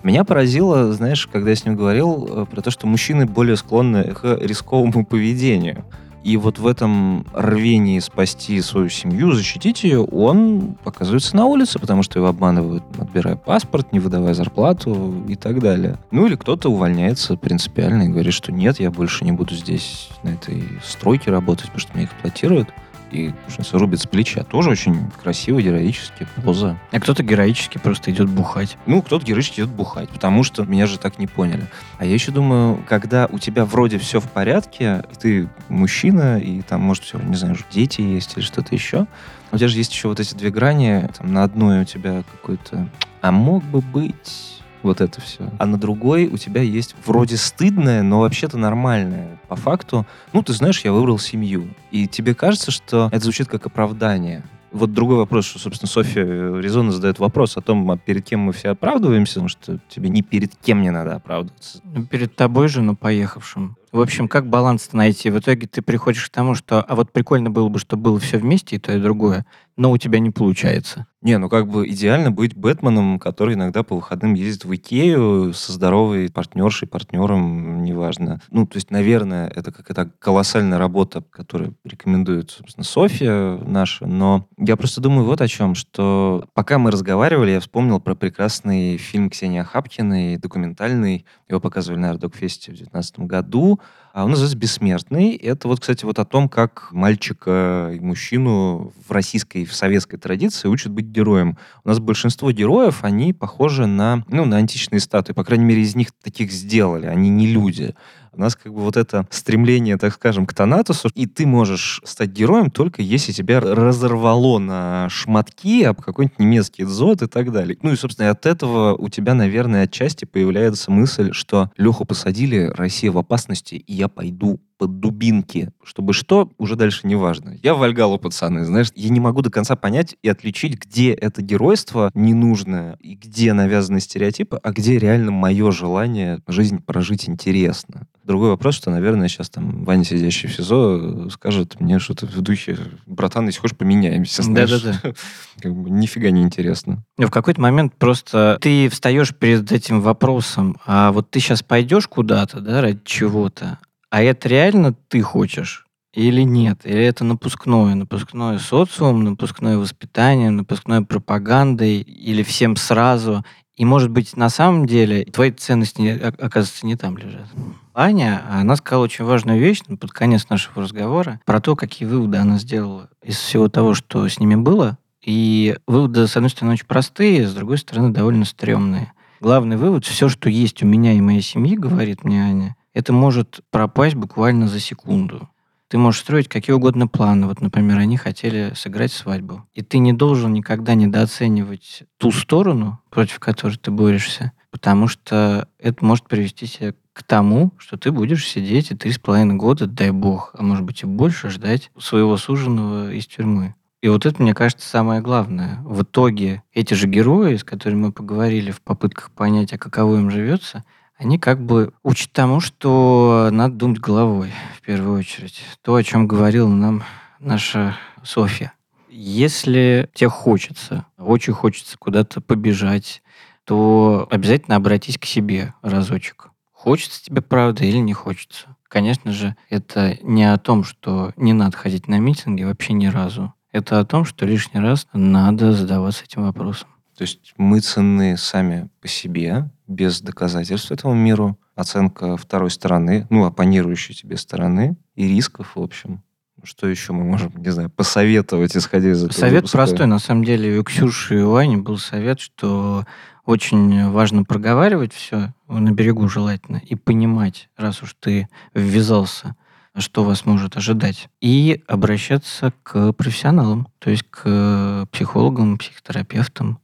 Меня 0.03 0.25
поразило, 0.25 0.93
знаешь, 0.93 1.27
когда 1.27 1.51
я 1.51 1.57
с 1.57 1.65
ним 1.65 1.77
говорил, 1.77 2.27
э, 2.29 2.47
про 2.47 2.63
то, 2.63 2.71
что 2.71 2.87
мужчины 2.87 3.27
более 3.27 3.57
склонны 3.57 4.15
к 4.15 4.39
рисковому 4.41 5.05
поведению. 5.05 5.85
И 6.23 6.37
вот 6.37 6.59
в 6.59 6.67
этом 6.67 7.27
рвении 7.33 7.99
спасти 7.99 8.61
свою 8.61 8.91
семью, 8.91 9.33
защитить 9.33 9.85
ее, 9.85 10.01
он 10.01 10.77
показывается 10.85 11.35
на 11.35 11.47
улице, 11.47 11.79
потому 11.79 12.03
что 12.03 12.19
его 12.19 12.29
обманывают, 12.29 12.85
отбирая 12.99 13.37
паспорт, 13.37 13.93
не 13.93 14.01
выдавая 14.01 14.35
зарплату 14.35 15.15
и 15.29 15.35
так 15.35 15.61
далее. 15.61 15.99
Ну 16.11 16.27
или 16.27 16.37
кто-то 16.37 16.71
увольняется 16.71 17.37
принципиально 17.37 18.03
и 18.03 18.09
говорит, 18.09 18.35
что 18.35 18.53
нет, 18.53 18.81
я 18.81 18.91
больше 18.91 19.25
не 19.25 19.33
буду 19.33 19.55
здесь 19.55 20.11
на 20.23 20.31
этой 20.31 20.63
стройке 20.85 21.31
работать, 21.31 21.67
потому 21.67 21.81
что 21.81 21.97
меня 21.97 22.07
эксплуатируют 22.07 22.69
и 23.11 23.33
что 23.49 23.79
рубит 23.79 24.01
с 24.01 24.07
плеча. 24.07 24.45
Тоже 24.45 24.71
очень 24.71 25.11
красиво, 25.23 25.61
героически, 25.61 26.27
поза. 26.45 26.79
А 26.93 27.01
кто-то 27.01 27.23
героически 27.23 27.79
просто 27.79 28.11
идет 28.11 28.29
бухать. 28.29 28.77
Ну, 28.87 29.03
кто-то 29.03 29.25
героически 29.25 29.61
идет 29.61 29.71
бухать, 29.71 30.09
потому 30.11 30.45
что 30.45 30.65
меня 30.65 30.87
же 30.87 30.99
так 30.99 31.19
не 31.19 31.27
поняли. 31.27 31.67
А 31.99 32.05
я 32.05 32.15
еще 32.15 32.33
думаю, 32.33 32.83
когда 32.89 33.27
у 33.31 33.39
тебя 33.39 33.65
вроде 33.65 33.99
все 33.99 34.21
в 34.21 34.31
порядке, 34.31 35.05
ты 35.21 35.49
мужчина, 35.69 36.39
и 36.39 36.63
там, 36.63 36.81
может, 36.81 37.05
все, 37.05 37.19
не 37.19 37.37
знаю, 37.37 37.57
дети 37.71 38.01
есть 38.01 38.37
или 38.37 38.45
что-то 38.45 38.75
еще, 38.75 39.07
у 39.53 39.57
тебя 39.57 39.69
же 39.69 39.77
есть 39.77 39.93
еще 39.93 40.09
вот 40.09 40.21
эти 40.21 40.35
две 40.35 40.51
грани, 40.51 41.09
там 41.19 41.33
на 41.33 41.43
одной 41.43 41.83
у 41.83 41.85
тебя 41.85 42.23
какой-то 42.31 42.89
«а 43.21 43.33
мог 43.33 43.65
бы 43.65 43.81
быть...» 43.81 44.50
вот 44.83 45.01
это 45.01 45.21
все. 45.21 45.51
А 45.59 45.67
на 45.67 45.79
другой 45.79 46.27
у 46.27 46.37
тебя 46.37 46.63
есть 46.63 46.95
вроде 47.05 47.37
стыдное, 47.37 48.03
но 48.03 48.21
вообще-то 48.21 48.59
нормальное. 48.59 49.39
По 49.49 49.57
факту, 49.57 50.07
ну, 50.33 50.43
ты 50.43 50.53
знаешь, 50.53 50.81
я 50.85 50.93
выбрал 50.93 51.19
семью. 51.19 51.69
И 51.91 52.07
тебе 52.07 52.35
кажется, 52.35 52.71
что 52.71 53.09
это 53.13 53.25
звучит 53.25 53.49
как 53.49 53.67
оправдание. 53.67 54.43
Вот 54.73 54.93
другой 54.93 55.17
вопрос, 55.17 55.47
что, 55.47 55.59
собственно, 55.59 55.89
Софья 55.89 56.23
резонно 56.23 56.93
задает 56.93 57.19
вопрос 57.19 57.57
о 57.57 57.61
том, 57.61 57.91
а 57.91 57.99
перед 57.99 58.25
кем 58.25 58.41
мы 58.41 58.53
все 58.53 58.69
оправдываемся, 58.69 59.35
потому 59.35 59.49
что 59.49 59.81
тебе 59.89 60.09
ни 60.11 60.21
перед 60.21 60.55
кем 60.55 60.83
не 60.83 60.91
надо 60.91 61.17
оправдываться. 61.17 61.81
Ну, 61.83 62.07
перед 62.07 62.37
тобой 62.37 62.69
же, 62.69 62.81
но 62.81 62.95
поехавшим. 62.95 63.77
В 63.91 64.01
общем, 64.01 64.29
как 64.29 64.49
баланс 64.49 64.91
найти? 64.93 65.31
В 65.31 65.39
итоге 65.41 65.67
ты 65.67 65.83
приходишь 65.83 66.27
к 66.27 66.33
тому, 66.33 66.55
что 66.55 66.83
а 66.83 66.95
вот 66.95 67.11
прикольно 67.11 67.51
было 67.51 67.69
бы, 67.69 67.81
чтобы 67.81 68.05
было 68.05 68.21
все 68.21 68.39
вместе, 68.39 68.77
и 68.77 68.79
то, 68.79 68.93
и 68.93 69.01
другое, 69.01 69.45
но 69.77 69.91
у 69.91 69.99
тебя 69.99 70.21
не 70.21 70.31
получается. 70.31 71.07
Не, 71.23 71.37
ну 71.37 71.51
как 71.51 71.69
бы 71.69 71.87
идеально 71.87 72.31
быть 72.31 72.57
Бэтменом, 72.57 73.19
который 73.19 73.55
иногда 73.55 73.83
по 73.83 73.95
выходным 73.95 74.33
ездит 74.33 74.65
в 74.65 74.75
Икею 74.75 75.53
со 75.53 75.73
здоровой 75.73 76.31
партнершей, 76.31 76.89
партнером, 76.89 77.85
неважно. 77.85 78.41
Ну, 78.51 78.67
то 78.67 78.77
есть, 78.77 78.91
наверное, 78.91 79.49
это 79.49 79.71
какая-то 79.71 80.11
колоссальная 80.19 80.79
работа, 80.79 81.23
которую 81.31 81.75
рекомендует, 81.85 82.51
собственно, 82.51 82.85
Софья 82.85 83.59
наша. 83.67 84.07
Но 84.07 84.49
я 84.57 84.77
просто 84.77 85.03
думаю 85.03 85.27
вот 85.27 85.43
о 85.43 85.49
чем, 85.49 85.75
что 85.75 86.49
пока 86.55 86.79
мы 86.79 86.91
разговаривали, 86.91 87.51
я 87.51 87.61
вспомнил 87.61 88.01
про 88.01 88.15
прекрасный 88.15 88.97
фильм 88.97 89.29
Ксении 89.29 89.61
Хапкиной, 89.61 90.39
документальный. 90.39 91.27
Его 91.51 91.61
показывали 91.61 91.99
на 91.99 92.11
Ардокфесте 92.11 92.73
в 92.73 92.77
2019 92.77 93.21
году. 93.21 93.79
А 94.13 94.25
он 94.25 94.31
называется 94.31 94.59
«Бессмертный». 94.59 95.37
Это 95.37 95.69
вот, 95.69 95.81
кстати, 95.81 96.05
вот 96.05 96.19
о 96.19 96.25
том, 96.25 96.49
как 96.49 96.89
мальчика 96.91 97.93
и 97.95 98.01
мужчину 98.01 98.93
в 99.07 99.13
российской, 99.13 99.65
в 99.65 99.73
советской 99.73 100.17
традиции 100.17 100.67
учат 100.67 100.91
быть 100.91 101.07
героем. 101.07 101.57
У 101.85 101.89
нас 101.89 102.01
большинство 102.01 102.51
героев, 102.51 103.05
они 103.05 103.33
похожи 103.33 103.87
на, 103.87 104.25
ну, 104.29 104.45
на 104.45 104.57
античные 104.57 105.01
статуи. 105.01 105.33
По 105.33 105.45
крайней 105.45 105.65
мере, 105.65 105.83
из 105.83 105.95
них 105.95 106.09
таких 106.23 106.51
сделали. 106.51 107.07
Они 107.07 107.29
не 107.29 107.47
люди. 107.47 107.95
У 108.33 108.41
нас 108.41 108.55
как 108.55 108.73
бы 108.73 108.81
вот 108.81 108.97
это 108.97 109.27
стремление, 109.31 109.97
так 109.97 110.15
скажем, 110.15 110.47
к 110.47 110.55
Танатусу, 110.55 111.11
и 111.15 111.27
ты 111.27 111.47
можешь 111.47 112.01
стать 112.05 112.31
героем 112.31 112.71
только 112.71 113.03
если 113.03 113.33
тебя 113.33 113.61
разорвало 113.61 114.59
на 114.59 115.09
шматки 115.09 115.83
об 115.83 116.01
какой-нибудь 116.01 116.39
немецкий 116.39 116.85
дзот 116.85 117.23
и 117.23 117.27
так 117.27 117.53
далее. 117.53 117.77
Ну 117.83 117.93
и, 117.93 117.97
собственно, 117.97 118.31
от 118.31 118.47
этого 118.47 118.95
у 118.95 119.09
тебя, 119.09 119.35
наверное, 119.35 119.85
отчасти 119.85 120.25
появляется 120.25 120.91
мысль, 120.91 121.33
что 121.33 121.71
Леху 121.77 122.05
посадили, 122.05 122.71
Россия 122.75 123.11
в 123.11 123.19
опасности, 123.19 123.75
и 123.75 123.95
я 123.95 124.09
пойду 124.09 124.61
под 124.81 124.99
дубинки, 124.99 125.73
чтобы 125.85 126.15
что, 126.15 126.51
уже 126.57 126.75
дальше 126.75 127.07
не 127.07 127.15
важно. 127.15 127.55
Я 127.63 127.75
Вальгалу, 127.75 128.19
пацаны, 128.19 128.65
знаешь, 128.65 128.89
я 128.95 129.11
не 129.11 129.21
могу 129.21 129.43
до 129.43 129.51
конца 129.51 129.77
понять 129.77 130.17
и 130.23 130.29
отличить, 130.31 130.79
где 130.79 131.13
это 131.13 131.43
геройство 131.43 132.11
ненужное, 132.15 132.97
и 132.99 133.15
где 133.15 133.53
навязаны 133.53 134.01
стереотипы, 134.01 134.59
а 134.63 134.73
где 134.73 134.99
реально 134.99 135.33
мое 135.33 135.71
желание 135.71 136.41
жизнь 136.49 136.83
прожить 136.83 137.29
интересно. 137.29 138.07
Другой 138.25 138.49
вопрос, 138.51 138.75
что, 138.77 138.91
наверное, 138.91 139.29
сейчас 139.29 139.51
там 139.51 139.85
Ваня, 139.85 140.05
сидящий 140.05 140.49
в 140.49 140.55
СИЗО, 140.55 141.29
скажет 141.29 141.79
мне 141.79 141.99
что-то 141.99 142.25
в 142.25 142.41
духе, 142.41 142.79
братан, 143.05 143.47
если 143.47 143.61
хочешь, 143.61 143.77
поменяемся. 143.77 144.43
Да-да-да. 144.49 144.99
Как 145.61 145.75
бы 145.75 145.91
нифига 145.91 146.31
не 146.31 146.41
интересно. 146.41 147.05
В 147.19 147.29
какой-то 147.29 147.61
момент 147.61 147.95
просто 147.99 148.57
ты 148.63 148.89
встаешь 148.89 149.35
перед 149.35 149.71
этим 149.71 150.01
вопросом, 150.01 150.79
а 150.87 151.13
вот 151.13 151.31
ты 151.31 151.39
сейчас 151.39 151.63
пойдешь 151.63 152.09
куда-то, 152.09 152.61
да, 152.61 152.81
ради 152.81 153.01
чего-то, 153.05 153.79
а 154.11 154.23
это 154.23 154.49
реально 154.49 154.93
ты 155.09 155.23
хочешь? 155.23 155.87
Или 156.13 156.43
нет? 156.43 156.81
Или 156.85 157.05
это 157.05 157.25
напускное? 157.25 157.95
Напускное 157.95 158.59
социум, 158.59 159.23
напускное 159.23 159.79
воспитание, 159.79 160.51
напускное 160.51 161.03
пропагандой 161.03 162.01
или 162.01 162.43
всем 162.43 162.75
сразу? 162.75 163.45
И, 163.77 163.85
может 163.85 164.11
быть, 164.11 164.37
на 164.37 164.51
самом 164.51 164.87
деле 164.87 165.25
твои 165.25 165.53
ценности, 165.53 166.21
оказывается, 166.21 166.85
не 166.85 166.97
там 166.97 167.17
лежат. 167.17 167.47
Аня, 167.95 168.43
она 168.51 168.77
сказала 168.77 169.05
очень 169.05 169.25
важную 169.25 169.61
вещь 169.61 169.83
под 169.99 170.11
конец 170.11 170.49
нашего 170.51 170.83
разговора 170.83 171.41
про 171.47 171.61
то, 171.61 171.77
какие 171.77 172.09
выводы 172.09 172.39
она 172.39 172.59
сделала 172.59 173.09
из 173.25 173.37
всего 173.37 173.69
того, 173.69 173.95
что 173.95 174.29
с 174.29 174.41
ними 174.41 174.57
было. 174.57 174.99
И 175.25 175.77
выводы, 175.87 176.27
с 176.27 176.37
одной 176.37 176.51
стороны, 176.51 176.75
очень 176.75 176.87
простые, 176.87 177.47
с 177.47 177.55
другой 177.55 177.79
стороны, 177.79 178.13
довольно 178.13 178.45
стрёмные. 178.45 179.13
Главный 179.41 179.77
вывод, 179.77 180.05
все, 180.05 180.29
что 180.29 180.51
есть 180.51 180.83
у 180.83 180.87
меня 180.87 181.13
и 181.13 181.21
моей 181.21 181.43
семьи, 181.43 181.77
говорит 181.77 182.25
мне 182.25 182.43
Аня, 182.43 182.77
это 182.95 183.13
может 183.13 183.61
пропасть 183.71 184.15
буквально 184.15 184.69
за 184.69 184.81
секунду. 184.81 185.49
Ты 185.89 185.99
можешь 185.99 186.21
строить 186.21 186.49
какие 186.49 186.75
угодно 186.75 187.09
планы. 187.09 187.49
Вот, 187.49 187.61
например, 187.61 187.99
они 187.99 188.17
хотели 188.17 188.73
сыграть 188.77 189.13
свадьбу. 189.13 189.67
И 189.75 189.83
ты 189.83 189.99
не 189.99 190.13
должен 190.13 190.53
никогда 190.53 190.95
недооценивать 190.95 192.05
ту 192.17 192.31
сторону, 192.31 193.01
против 193.11 193.41
которой 193.41 193.77
ты 193.77 193.91
борешься, 193.91 194.53
потому 194.71 195.09
что 195.09 195.69
это 195.81 196.05
может 196.05 196.29
привести 196.29 196.69
тебя 196.69 196.95
к 197.13 197.25
тому, 197.25 197.73
что 197.77 197.97
ты 197.97 198.13
будешь 198.13 198.47
сидеть 198.47 198.93
и 198.93 198.97
три 198.97 199.11
с 199.11 199.19
половиной 199.19 199.57
года, 199.57 199.87
дай 199.87 200.13
бог, 200.13 200.53
а 200.55 200.63
может 200.63 200.85
быть 200.85 201.03
и 201.03 201.07
больше, 201.07 201.51
ждать 201.51 201.91
своего 201.99 202.37
суженого 202.37 203.13
из 203.13 203.27
тюрьмы. 203.27 203.75
И 204.01 204.09
вот 204.09 204.25
это, 204.25 204.41
мне 204.41 204.55
кажется, 204.55 204.89
самое 204.89 205.21
главное. 205.21 205.81
В 205.85 206.03
итоге 206.03 206.63
эти 206.73 206.95
же 206.95 207.07
герои, 207.07 207.57
с 207.57 207.65
которыми 207.65 208.07
мы 208.07 208.13
поговорили 208.13 208.71
в 208.71 208.81
попытках 208.81 209.31
понять, 209.33 209.73
а 209.73 209.79
каково 209.79 210.17
им 210.17 210.31
живется, 210.31 210.85
они 211.21 211.39
как 211.39 211.61
бы 211.61 211.93
учат 212.03 212.33
тому, 212.33 212.61
что 212.61 213.51
надо 213.53 213.75
думать 213.75 214.01
головой, 214.01 214.53
в 214.75 214.81
первую 214.81 215.19
очередь. 215.19 215.63
То, 215.83 215.95
о 215.95 216.03
чем 216.03 216.27
говорила 216.27 216.69
нам 216.69 217.03
наша 217.39 217.97
Софья. 218.25 218.73
Если 219.11 220.09
тебе 220.15 220.31
хочется, 220.31 221.05
очень 221.19 221.53
хочется 221.53 221.99
куда-то 221.99 222.41
побежать, 222.41 223.23
то 223.65 224.27
обязательно 224.31 224.77
обратись 224.77 225.19
к 225.19 225.27
себе 225.27 225.75
разочек. 225.83 226.49
Хочется 226.73 227.23
тебе 227.23 227.43
правда 227.43 227.85
или 227.85 227.99
не 227.99 228.15
хочется. 228.15 228.77
Конечно 228.89 229.31
же, 229.31 229.55
это 229.69 230.17
не 230.23 230.51
о 230.51 230.57
том, 230.57 230.85
что 230.85 231.33
не 231.37 231.53
надо 231.53 231.77
ходить 231.77 232.09
на 232.09 232.19
митинги 232.19 232.65
вообще 232.65 232.95
ни 232.95 233.07
разу. 233.07 233.53
Это 233.73 234.01
о 234.01 234.07
том, 234.07 234.25
что 234.25 234.47
лишний 234.47 234.81
раз 234.81 235.07
надо 235.13 235.73
задаваться 235.73 236.25
этим 236.25 236.45
вопросом. 236.45 236.89
То 237.21 237.25
есть 237.25 237.53
мы 237.59 237.81
ценны 237.81 238.39
сами 238.39 238.89
по 239.03 239.07
себе, 239.07 239.69
без 239.87 240.23
доказательств 240.23 240.91
этому 240.91 241.13
миру, 241.13 241.59
оценка 241.75 242.39
второй 242.39 242.71
стороны, 242.71 243.27
ну, 243.29 243.45
оппонирующей 243.45 244.15
тебе 244.15 244.39
стороны 244.39 244.97
и 245.17 245.29
рисков, 245.29 245.73
в 245.75 245.83
общем. 245.83 246.23
Что 246.65 246.89
еще 246.89 247.13
мы 247.13 247.25
можем, 247.25 247.53
не 247.59 247.69
знаю, 247.69 247.91
посоветовать, 247.91 248.75
исходя 248.75 249.11
из 249.11 249.23
этого 249.23 249.39
Совет 249.39 249.55
выпуска? 249.57 249.77
простой. 249.77 250.07
На 250.07 250.19
самом 250.19 250.45
деле 250.45 250.79
у 250.79 250.83
Ксюши 250.83 251.41
и 251.41 251.43
у 251.43 251.57
Ани 251.57 251.77
был 251.77 251.99
совет, 251.99 252.41
что 252.41 253.05
очень 253.45 254.09
важно 254.09 254.45
проговаривать 254.45 255.13
все 255.13 255.53
на 255.69 255.91
берегу 255.91 256.27
желательно 256.27 256.79
и 256.79 256.95
понимать, 256.95 257.69
раз 257.77 258.03
уж 258.03 258.17
ты 258.19 258.49
ввязался 258.73 259.57
что 259.99 260.23
вас 260.23 260.47
может 260.47 260.77
ожидать. 260.77 261.29
И 261.41 261.83
обращаться 261.89 262.73
к 262.85 263.13
профессионалам, 263.13 263.89
то 263.99 264.09
есть 264.09 264.23
к 264.31 265.07
психологам, 265.11 265.79
психотерапевтам, 265.79 266.79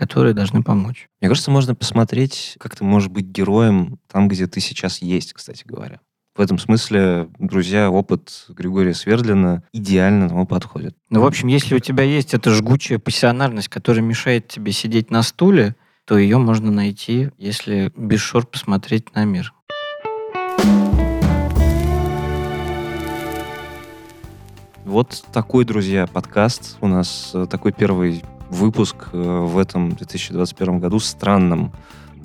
которые 0.00 0.32
должны 0.32 0.62
помочь. 0.62 1.10
Мне 1.20 1.28
кажется, 1.28 1.50
можно 1.50 1.74
посмотреть, 1.74 2.56
как 2.58 2.74
ты 2.74 2.84
можешь 2.84 3.10
быть 3.10 3.26
героем 3.26 3.98
там, 4.10 4.28
где 4.28 4.46
ты 4.46 4.58
сейчас 4.58 5.02
есть, 5.02 5.34
кстати 5.34 5.62
говоря. 5.66 6.00
В 6.34 6.40
этом 6.40 6.58
смысле, 6.58 7.28
друзья, 7.38 7.90
опыт 7.90 8.46
Григория 8.48 8.94
Свердлина 8.94 9.62
идеально 9.74 10.30
тому 10.30 10.46
подходит. 10.46 10.96
Ну, 11.10 11.20
в 11.20 11.26
общем, 11.26 11.48
если 11.48 11.74
у 11.74 11.80
тебя 11.80 12.02
есть 12.02 12.32
эта 12.32 12.50
жгучая 12.50 12.98
пассионарность, 12.98 13.68
которая 13.68 14.02
мешает 14.02 14.48
тебе 14.48 14.72
сидеть 14.72 15.10
на 15.10 15.22
стуле, 15.22 15.76
то 16.06 16.16
ее 16.16 16.38
можно 16.38 16.70
найти, 16.70 17.28
если 17.36 17.92
без 17.94 18.20
шор 18.20 18.46
посмотреть 18.46 19.14
на 19.14 19.26
мир. 19.26 19.52
Вот 24.86 25.24
такой, 25.30 25.66
друзья, 25.66 26.06
подкаст. 26.06 26.78
У 26.80 26.88
нас 26.88 27.32
э, 27.34 27.46
такой 27.50 27.72
первый 27.72 28.24
выпуск 28.50 29.08
э, 29.12 29.16
в 29.16 29.56
этом 29.58 29.90
2021 29.90 30.78
году 30.78 30.98
странным. 30.98 31.72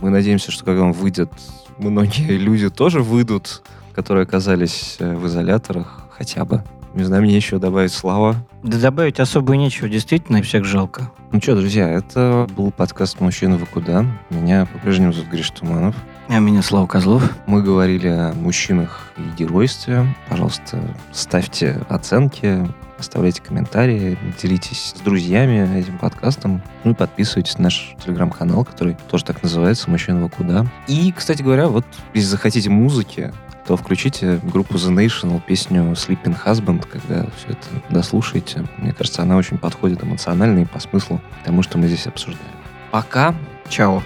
Мы 0.01 0.09
надеемся, 0.09 0.51
что 0.51 0.65
когда 0.65 0.81
он 0.81 0.91
выйдет, 0.91 1.31
многие 1.77 2.31
люди 2.37 2.69
тоже 2.69 3.01
выйдут, 3.01 3.63
которые 3.93 4.23
оказались 4.23 4.97
э, 4.99 5.15
в 5.15 5.27
изоляторах 5.27 6.07
хотя 6.11 6.43
бы. 6.45 6.63
Не 6.93 7.03
знаю, 7.03 7.23
мне 7.23 7.35
еще 7.35 7.59
добавить 7.59 7.91
слава. 7.91 8.35
Да 8.63 8.79
добавить 8.79 9.19
особо 9.19 9.57
нечего, 9.57 9.89
действительно, 9.89 10.41
всех 10.41 10.63
жалко. 10.63 11.11
Ну 11.31 11.41
что, 11.41 11.55
друзья, 11.55 11.89
это 11.89 12.47
был 12.55 12.71
подкаст 12.71 13.19
«Мужчина, 13.19 13.57
вы 13.57 13.65
куда?». 13.65 14.05
Меня 14.29 14.65
по-прежнему 14.65 15.11
зовут 15.11 15.29
Гриш 15.29 15.49
Туманов. 15.51 15.95
А 16.27 16.39
меня 16.39 16.63
Слава 16.63 16.87
Козлов. 16.87 17.31
Мы 17.45 17.61
говорили 17.61 18.07
о 18.07 18.33
мужчинах 18.33 19.11
и 19.15 19.21
геройстве. 19.37 20.07
Пожалуйста, 20.27 20.81
ставьте 21.11 21.79
оценки, 21.87 22.67
оставляйте 22.97 23.43
комментарии, 23.43 24.17
делитесь 24.41 24.95
с 24.95 25.01
друзьями 25.01 25.79
этим 25.79 25.99
подкастом. 25.99 26.63
Ну 26.83 26.91
и 26.91 26.93
подписывайтесь 26.95 27.59
на 27.59 27.65
наш 27.65 27.93
телеграм-канал, 28.03 28.65
который 28.65 28.97
тоже 29.09 29.23
так 29.23 29.43
называется 29.43 29.89
«Мужчина 29.89 30.23
вы 30.23 30.29
куда?». 30.29 30.65
И, 30.87 31.13
кстати 31.15 31.43
говоря, 31.43 31.67
вот 31.67 31.85
если 32.15 32.29
захотите 32.29 32.71
музыки, 32.71 33.31
то 33.67 33.77
включите 33.77 34.39
группу 34.43 34.73
The 34.75 34.95
National, 34.95 35.39
песню 35.45 35.83
Sleeping 35.91 36.35
Husband, 36.43 36.87
когда 36.87 37.27
все 37.37 37.49
это 37.49 37.67
дослушаете. 37.89 38.65
Мне 38.77 38.93
кажется, 38.93 39.21
она 39.21 39.37
очень 39.37 39.59
подходит 39.59 40.03
эмоционально 40.03 40.59
и 40.59 40.65
по 40.65 40.79
смыслу 40.79 41.21
тому, 41.43 41.61
что 41.61 41.77
мы 41.77 41.87
здесь 41.87 42.07
обсуждаем. 42.07 42.49
Пока. 42.89 43.35
Чао. 43.69 44.01